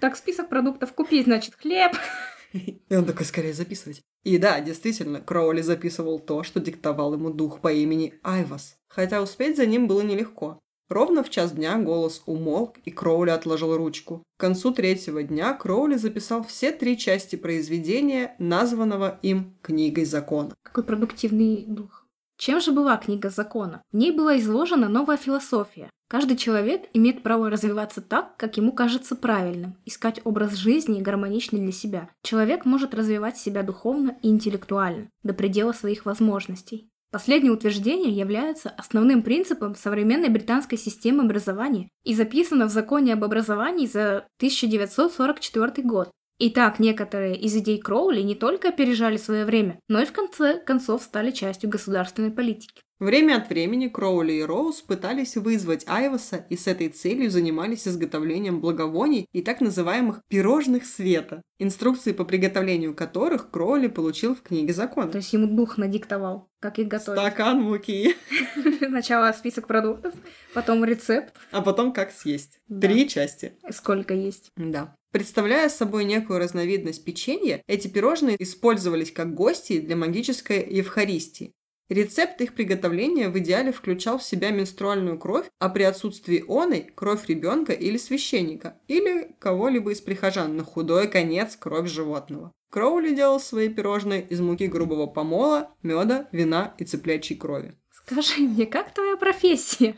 Так, 0.00 0.16
список 0.16 0.48
продуктов 0.48 0.94
купить, 0.94 1.26
значит, 1.26 1.54
хлеб. 1.56 1.92
И 2.54 2.96
он 2.96 3.04
такой, 3.04 3.26
скорее 3.26 3.52
записывать. 3.52 4.00
И 4.24 4.38
да, 4.38 4.58
действительно, 4.60 5.20
Кроули 5.20 5.60
записывал 5.60 6.18
то, 6.18 6.44
что 6.44 6.60
диктовал 6.60 7.12
ему 7.12 7.30
дух 7.30 7.60
по 7.60 7.70
имени 7.70 8.14
Айвас. 8.22 8.78
Хотя 8.88 9.20
успеть 9.20 9.58
за 9.58 9.66
ним 9.66 9.88
было 9.88 10.00
нелегко. 10.00 10.60
Ровно 10.92 11.24
в 11.24 11.30
час 11.30 11.52
дня 11.52 11.78
голос 11.78 12.22
умолк, 12.26 12.76
и 12.84 12.90
Кроули 12.90 13.30
отложил 13.30 13.74
ручку. 13.74 14.22
К 14.36 14.40
концу 14.40 14.72
третьего 14.72 15.22
дня 15.22 15.54
Кроули 15.54 15.96
записал 15.96 16.44
все 16.44 16.70
три 16.70 16.98
части 16.98 17.36
произведения, 17.36 18.36
названного 18.38 19.18
им 19.22 19.54
«Книгой 19.62 20.04
закона». 20.04 20.54
Какой 20.62 20.84
продуктивный 20.84 21.64
дух. 21.66 22.04
Чем 22.36 22.60
же 22.60 22.72
была 22.72 22.98
книга 22.98 23.30
закона? 23.30 23.80
В 23.90 23.96
ней 23.96 24.12
была 24.12 24.38
изложена 24.38 24.90
новая 24.90 25.16
философия. 25.16 25.88
Каждый 26.10 26.36
человек 26.36 26.82
имеет 26.92 27.22
право 27.22 27.48
развиваться 27.48 28.02
так, 28.02 28.36
как 28.36 28.58
ему 28.58 28.70
кажется 28.72 29.16
правильным, 29.16 29.78
искать 29.86 30.20
образ 30.24 30.56
жизни 30.56 31.00
гармоничный 31.00 31.60
для 31.60 31.72
себя. 31.72 32.10
Человек 32.22 32.66
может 32.66 32.92
развивать 32.92 33.38
себя 33.38 33.62
духовно 33.62 34.18
и 34.20 34.28
интеллектуально, 34.28 35.08
до 35.22 35.32
предела 35.32 35.72
своих 35.72 36.04
возможностей. 36.04 36.91
Последнее 37.12 37.52
утверждение 37.52 38.10
является 38.10 38.70
основным 38.70 39.22
принципом 39.22 39.74
современной 39.74 40.30
британской 40.30 40.78
системы 40.78 41.24
образования 41.24 41.90
и 42.04 42.14
записано 42.14 42.64
в 42.64 42.70
законе 42.70 43.12
об 43.12 43.22
образовании 43.22 43.86
за 43.86 44.26
1944 44.38 45.86
год. 45.86 46.10
Итак, 46.44 46.80
некоторые 46.80 47.36
из 47.36 47.54
идей 47.54 47.78
Кроули 47.78 48.20
не 48.20 48.34
только 48.34 48.70
опережали 48.70 49.16
свое 49.16 49.44
время, 49.44 49.78
но 49.86 50.02
и 50.02 50.04
в 50.04 50.10
конце 50.10 50.58
концов 50.58 51.04
стали 51.04 51.30
частью 51.30 51.70
государственной 51.70 52.32
политики. 52.32 52.82
Время 52.98 53.36
от 53.36 53.48
времени 53.48 53.86
Кроули 53.86 54.32
и 54.32 54.42
Роуз 54.42 54.80
пытались 54.82 55.36
вызвать 55.36 55.84
Айваса 55.86 56.44
и 56.50 56.56
с 56.56 56.66
этой 56.66 56.88
целью 56.88 57.30
занимались 57.30 57.86
изготовлением 57.86 58.60
благовоний 58.60 59.26
и 59.32 59.40
так 59.40 59.60
называемых 59.60 60.22
«пирожных 60.28 60.84
света», 60.84 61.42
инструкции 61.60 62.10
по 62.10 62.24
приготовлению 62.24 62.96
которых 62.96 63.52
Кроули 63.52 63.86
получил 63.86 64.34
в 64.34 64.42
книге 64.42 64.72
закона. 64.72 65.12
То 65.12 65.18
есть 65.18 65.32
ему 65.32 65.46
дух 65.46 65.78
надиктовал, 65.78 66.48
как 66.58 66.80
их 66.80 66.88
готовить. 66.88 67.20
Стакан 67.20 67.60
муки. 67.62 68.16
Сначала 68.84 69.30
список 69.30 69.68
продуктов, 69.68 70.12
потом 70.54 70.84
рецепт. 70.84 71.36
А 71.52 71.62
потом 71.62 71.92
как 71.92 72.10
съесть. 72.10 72.58
Три 72.68 73.08
части. 73.08 73.52
Сколько 73.70 74.14
есть. 74.14 74.50
Да. 74.56 74.96
Представляя 75.12 75.68
собой 75.68 76.04
некую 76.04 76.38
разновидность 76.38 77.04
печенья, 77.04 77.62
эти 77.66 77.86
пирожные 77.86 78.42
использовались 78.42 79.12
как 79.12 79.34
гости 79.34 79.78
для 79.78 79.94
магической 79.94 80.66
Евхаристии. 80.68 81.52
Рецепт 81.90 82.40
их 82.40 82.54
приготовления 82.54 83.28
в 83.28 83.38
идеале 83.38 83.72
включал 83.72 84.18
в 84.18 84.22
себя 84.22 84.50
менструальную 84.50 85.18
кровь, 85.18 85.46
а 85.58 85.68
при 85.68 85.82
отсутствии 85.82 86.42
оной– 86.48 86.90
кровь 86.94 87.28
ребенка 87.28 87.74
или 87.74 87.98
священника, 87.98 88.80
или 88.88 89.36
кого-либо 89.38 89.92
из 89.92 90.00
прихожан, 90.00 90.56
на 90.56 90.64
худой 90.64 91.08
конец– 91.08 91.56
кровь 91.60 91.90
животного. 91.90 92.50
Кроули 92.70 93.14
делал 93.14 93.38
свои 93.38 93.68
пирожные 93.68 94.26
из 94.26 94.40
муки 94.40 94.66
грубого 94.66 95.06
помола, 95.06 95.74
меда, 95.82 96.28
вина 96.32 96.74
и 96.78 96.84
цыплячьей 96.84 97.38
крови. 97.38 97.76
Скажи 97.90 98.40
мне, 98.40 98.64
как 98.64 98.94
твоя 98.94 99.18
профессия? 99.18 99.94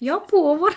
Я 0.00 0.18
повар. 0.18 0.74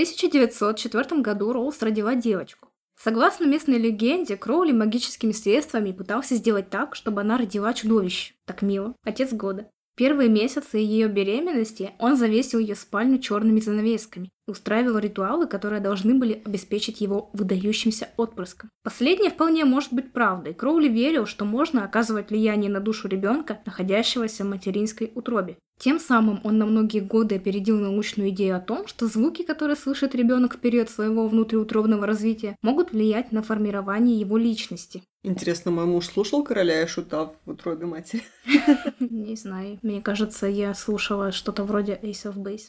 В 0.00 0.02
1904 0.02 1.20
году 1.20 1.52
Роуз 1.52 1.82
родила 1.82 2.14
девочку. 2.14 2.70
Согласно 2.98 3.44
местной 3.44 3.76
легенде, 3.76 4.38
Кроули 4.38 4.72
магическими 4.72 5.32
средствами 5.32 5.92
пытался 5.92 6.36
сделать 6.36 6.70
так, 6.70 6.96
чтобы 6.96 7.20
она 7.20 7.36
родила 7.36 7.74
чудовище. 7.74 8.32
Так 8.46 8.62
мило. 8.62 8.96
Отец 9.04 9.34
года. 9.34 9.70
Первые 9.96 10.30
месяцы 10.30 10.78
ее 10.78 11.08
беременности 11.08 11.90
он 11.98 12.16
завесил 12.16 12.60
ее 12.60 12.76
спальню 12.76 13.18
черными 13.18 13.60
занавесками 13.60 14.30
устраивал 14.46 14.98
ритуалы, 14.98 15.46
которые 15.46 15.80
должны 15.80 16.14
были 16.14 16.42
обеспечить 16.44 17.00
его 17.00 17.30
выдающимся 17.32 18.08
отпрыском. 18.16 18.70
Последнее 18.82 19.30
вполне 19.30 19.64
может 19.64 19.92
быть 19.92 20.12
правдой. 20.12 20.54
Кроули 20.54 20.88
верил, 20.88 21.26
что 21.26 21.44
можно 21.44 21.84
оказывать 21.84 22.30
влияние 22.30 22.70
на 22.70 22.80
душу 22.80 23.08
ребенка, 23.08 23.60
находящегося 23.66 24.44
в 24.44 24.48
материнской 24.48 25.12
утробе. 25.14 25.56
Тем 25.80 25.98
самым 25.98 26.40
он 26.44 26.58
на 26.58 26.66
многие 26.66 27.00
годы 27.00 27.36
опередил 27.36 27.78
научную 27.78 28.28
идею 28.28 28.56
о 28.56 28.60
том, 28.60 28.86
что 28.86 29.06
звуки, 29.06 29.42
которые 29.42 29.76
слышит 29.76 30.14
ребенок 30.14 30.56
в 30.56 30.58
период 30.58 30.90
своего 30.90 31.26
внутриутробного 31.26 32.06
развития, 32.06 32.54
могут 32.60 32.92
влиять 32.92 33.32
на 33.32 33.42
формирование 33.42 34.20
его 34.20 34.36
личности. 34.36 35.02
Интересно, 35.22 35.70
мой 35.70 35.86
муж 35.86 36.06
слушал 36.06 36.44
короля 36.44 36.82
и 36.82 36.86
шута 36.86 37.32
в 37.46 37.50
утробе 37.50 37.86
матери? 37.86 38.22
Не 39.00 39.36
знаю. 39.36 39.78
Мне 39.80 40.02
кажется, 40.02 40.46
я 40.46 40.74
слушала 40.74 41.32
что-то 41.32 41.64
вроде 41.64 41.98
Ace 42.02 42.24
of 42.24 42.36
Base. 42.36 42.68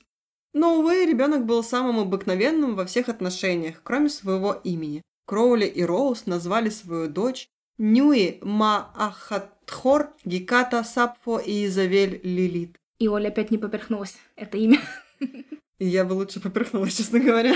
Но, 0.54 0.80
увы, 0.80 1.06
ребенок 1.06 1.46
был 1.46 1.64
самым 1.64 2.00
обыкновенным 2.00 2.76
во 2.76 2.86
всех 2.86 3.10
отношениях, 3.10 3.82
кроме 3.84 4.10
своего 4.10 4.54
имени. 4.54 5.02
Кроули 5.26 5.66
и 5.66 5.84
Роуз 5.84 6.26
назвали 6.26 6.70
свою 6.70 7.08
дочь 7.08 7.48
Нюи 7.78 8.40
Маахатхор 8.42 10.14
Геката 10.26 10.84
Сапфо 10.84 11.40
и 11.40 11.66
Изавель 11.66 12.20
Лилит. 12.24 12.76
И 13.00 13.08
Оля 13.08 13.30
опять 13.30 13.50
не 13.50 13.58
поперхнулась. 13.58 14.18
Это 14.36 14.58
имя. 14.58 14.80
Я 15.80 16.06
бы 16.06 16.14
лучше 16.14 16.40
поперхнулась, 16.40 16.96
честно 16.96 17.20
говоря. 17.20 17.56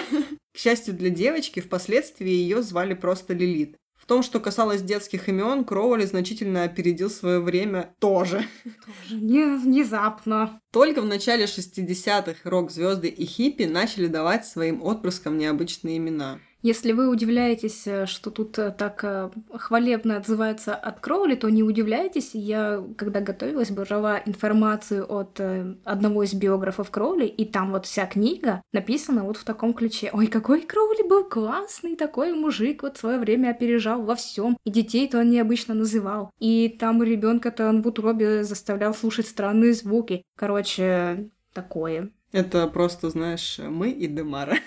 К 0.53 0.57
счастью 0.57 0.95
для 0.95 1.09
девочки, 1.09 1.59
впоследствии 1.59 2.29
ее 2.29 2.63
звали 2.63 2.95
просто 2.95 3.33
Лилит. 3.33 3.77
В 4.05 4.07
том, 4.07 4.21
что 4.21 4.39
касалось 4.39 4.83
детских 4.83 5.29
имен, 5.29 5.63
Кроули 5.63 6.05
значительно 6.05 6.61
опередил 6.61 7.09
свое 7.09 7.39
время 7.39 7.95
тоже. 7.97 8.45
Тоже 8.85 9.19
не 9.19 9.57
внезапно. 9.57 10.61
Только 10.71 11.01
в 11.01 11.05
начале 11.05 11.45
60-х 11.45 12.47
рок-звезды 12.47 13.07
и 13.07 13.25
хиппи 13.25 13.63
начали 13.63 14.05
давать 14.05 14.45
своим 14.45 14.83
отпрыскам 14.83 15.39
необычные 15.39 15.97
имена. 15.97 16.37
Если 16.65 16.93
вы 16.93 17.09
удивляетесь, 17.09 17.85
э, 17.85 18.07
что 18.07 18.31
тут 18.31 18.57
э, 18.57 18.71
так 18.71 19.03
э, 19.03 19.29
хвалебно 19.53 20.17
отзывается 20.17 20.73
от 20.73 20.99
Кроули, 20.99 21.35
то 21.35 21.47
не 21.49 21.61
удивляйтесь. 21.61 22.31
Я, 22.33 22.83
когда 22.97 23.19
готовилась, 23.19 23.69
брала 23.69 24.19
информацию 24.25 25.05
от 25.07 25.39
одного 25.83 26.23
из 26.23 26.33
биографов 26.33 26.89
Кроули, 26.89 27.27
и 27.27 27.45
там 27.45 27.71
вот 27.71 27.85
вся 27.85 28.07
книга 28.07 28.63
написана 28.73 29.23
вот 29.23 29.37
в 29.37 29.43
таком 29.43 29.75
ключе. 29.75 30.09
Ой, 30.11 30.25
какой 30.25 30.61
Кроули 30.61 31.07
был 31.07 31.25
классный, 31.25 31.95
такой 31.95 32.33
мужик, 32.33 32.81
вот 32.81 32.97
свое 32.97 33.19
время 33.19 33.51
опережал 33.51 34.01
во 34.01 34.15
всем. 34.15 34.57
И 34.65 34.71
детей-то 34.71 35.19
он 35.19 35.29
необычно 35.29 35.75
называл. 35.75 36.31
И 36.39 36.75
там 36.79 37.03
ребенка-то 37.03 37.69
он 37.69 37.83
в 37.83 37.87
утробе 37.87 38.43
заставлял 38.43 38.95
слушать 38.95 39.27
странные 39.27 39.73
звуки. 39.73 40.23
Короче, 40.35 41.29
такое. 41.53 42.09
Это 42.31 42.67
просто, 42.67 43.11
знаешь, 43.11 43.59
мы 43.59 43.91
и 43.91 44.07
Демара. 44.07 44.57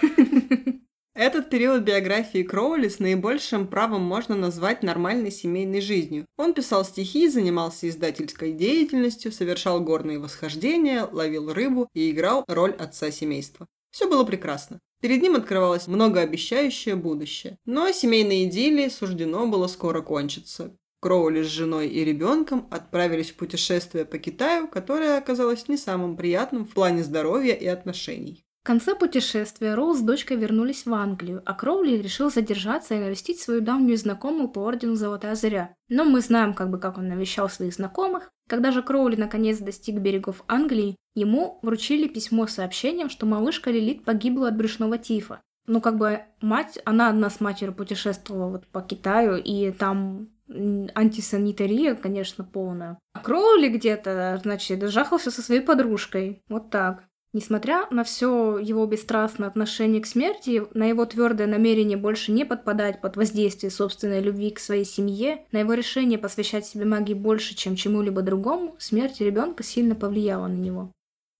Этот 1.18 1.50
период 1.50 1.82
биографии 1.82 2.44
Кроули 2.44 2.86
с 2.86 3.00
наибольшим 3.00 3.66
правом 3.66 4.02
можно 4.02 4.36
назвать 4.36 4.84
нормальной 4.84 5.32
семейной 5.32 5.80
жизнью. 5.80 6.26
Он 6.36 6.54
писал 6.54 6.84
стихи, 6.84 7.28
занимался 7.28 7.88
издательской 7.88 8.52
деятельностью, 8.52 9.32
совершал 9.32 9.80
горные 9.80 10.20
восхождения, 10.20 11.08
ловил 11.10 11.52
рыбу 11.52 11.88
и 11.92 12.12
играл 12.12 12.44
роль 12.46 12.70
отца 12.70 13.10
семейства. 13.10 13.66
Все 13.90 14.08
было 14.08 14.22
прекрасно. 14.22 14.78
Перед 15.00 15.20
ним 15.20 15.34
открывалось 15.34 15.88
многообещающее 15.88 16.94
будущее. 16.94 17.58
Но 17.66 17.90
семейной 17.90 18.44
идиллии 18.44 18.88
суждено 18.88 19.48
было 19.48 19.66
скоро 19.66 20.02
кончиться. 20.02 20.72
Кроули 21.00 21.42
с 21.42 21.46
женой 21.46 21.88
и 21.88 22.04
ребенком 22.04 22.68
отправились 22.70 23.32
в 23.32 23.34
путешествие 23.34 24.04
по 24.04 24.18
Китаю, 24.18 24.68
которое 24.68 25.18
оказалось 25.18 25.66
не 25.66 25.78
самым 25.78 26.16
приятным 26.16 26.64
в 26.64 26.74
плане 26.74 27.02
здоровья 27.02 27.54
и 27.54 27.66
отношений. 27.66 28.44
Конце 28.68 28.94
путешествия 28.94 29.74
Роуз 29.74 30.00
с 30.00 30.02
дочкой 30.02 30.36
вернулись 30.36 30.84
в 30.84 30.92
Англию, 30.92 31.40
а 31.46 31.54
Кроули 31.54 31.96
решил 31.96 32.30
задержаться 32.30 32.94
и 32.94 32.98
навестить 32.98 33.40
свою 33.40 33.62
давнюю 33.62 33.96
знакомую 33.96 34.50
по 34.50 34.58
ордену 34.58 34.94
Золотая 34.94 35.36
Заря. 35.36 35.74
Но 35.88 36.04
мы 36.04 36.20
знаем, 36.20 36.52
как 36.52 36.68
бы 36.68 36.78
как 36.78 36.98
он 36.98 37.08
навещал 37.08 37.48
своих 37.48 37.72
знакомых. 37.72 38.28
Когда 38.46 38.70
же 38.70 38.82
Кроули 38.82 39.16
наконец 39.16 39.56
достиг 39.56 40.00
берегов 40.00 40.44
Англии, 40.48 40.96
ему 41.14 41.60
вручили 41.62 42.08
письмо 42.08 42.46
с 42.46 42.56
сообщением, 42.56 43.08
что 43.08 43.24
малышка 43.24 43.70
Лилит 43.70 44.04
погибла 44.04 44.48
от 44.48 44.56
брюшного 44.58 44.98
тифа. 44.98 45.40
Ну, 45.66 45.80
как 45.80 45.96
бы 45.96 46.24
мать, 46.42 46.78
она 46.84 47.08
одна 47.08 47.30
с 47.30 47.40
матерью 47.40 47.74
путешествовала 47.74 48.50
вот 48.50 48.66
по 48.66 48.82
Китаю, 48.82 49.36
и 49.36 49.70
там 49.70 50.28
антисанитария, 50.46 51.94
конечно, 51.94 52.44
полная. 52.44 52.98
А 53.14 53.20
Кроули 53.20 53.68
где-то, 53.68 54.38
значит, 54.42 54.82
жахался 54.90 55.30
со 55.30 55.40
своей 55.40 55.62
подружкой. 55.62 56.42
Вот 56.50 56.68
так. 56.68 57.07
Несмотря 57.34 57.86
на 57.90 58.04
все 58.04 58.58
его 58.58 58.86
бесстрастное 58.86 59.48
отношение 59.48 60.00
к 60.00 60.06
смерти, 60.06 60.62
на 60.72 60.86
его 60.86 61.04
твердое 61.04 61.46
намерение 61.46 61.98
больше 61.98 62.32
не 62.32 62.46
подпадать 62.46 63.02
под 63.02 63.16
воздействие 63.16 63.70
собственной 63.70 64.20
любви 64.20 64.50
к 64.50 64.58
своей 64.58 64.86
семье, 64.86 65.44
на 65.52 65.58
его 65.58 65.74
решение 65.74 66.18
посвящать 66.18 66.66
себе 66.66 66.86
магии 66.86 67.12
больше, 67.12 67.54
чем 67.54 67.76
чему-либо 67.76 68.22
другому, 68.22 68.76
смерть 68.78 69.20
ребенка 69.20 69.62
сильно 69.62 69.94
повлияла 69.94 70.46
на 70.46 70.56
него. 70.56 70.92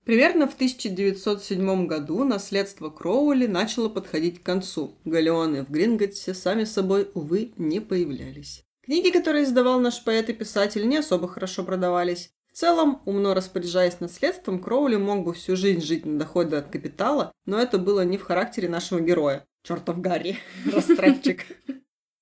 Примерно 0.05 0.47
в 0.47 0.55
1907 0.55 1.86
году 1.86 2.24
наследство 2.24 2.91
Кроули 2.91 3.47
начало 3.47 3.89
подходить 3.89 4.41
к 4.41 4.43
концу. 4.43 4.95
Галеоны 5.05 5.64
в 5.64 5.70
Гринготсе 5.70 6.32
сами 6.32 6.64
собой, 6.64 7.11
увы, 7.14 7.53
не 7.57 7.80
появлялись. 7.80 8.62
Книги, 8.82 9.11
которые 9.11 9.45
издавал 9.45 9.80
наш 9.80 10.03
поэт 10.03 10.30
и 10.30 10.32
писатель, 10.32 10.89
не 10.89 10.97
особо 10.97 11.28
хорошо 11.28 11.62
продавались. 11.62 12.30
Целом, 12.59 13.03
умно 13.05 13.35
распоряжаясь 13.35 14.01
наследством, 14.01 14.59
Кроули 14.59 14.97
мог 14.97 15.23
бы 15.23 15.33
всю 15.33 15.55
жизнь 15.55 15.81
жить 15.81 16.05
на 16.05 16.19
доходы 16.19 16.57
от 16.57 16.67
капитала, 16.71 17.31
но 17.47 17.57
это 17.57 17.79
было 17.79 18.05
не 18.05 18.19
в 18.19 18.25
характере 18.25 18.69
нашего 18.69 18.99
героя. 18.99 19.47
Чертов 19.63 20.01
Гарри, 20.01 20.39
растратчик. 20.73 21.47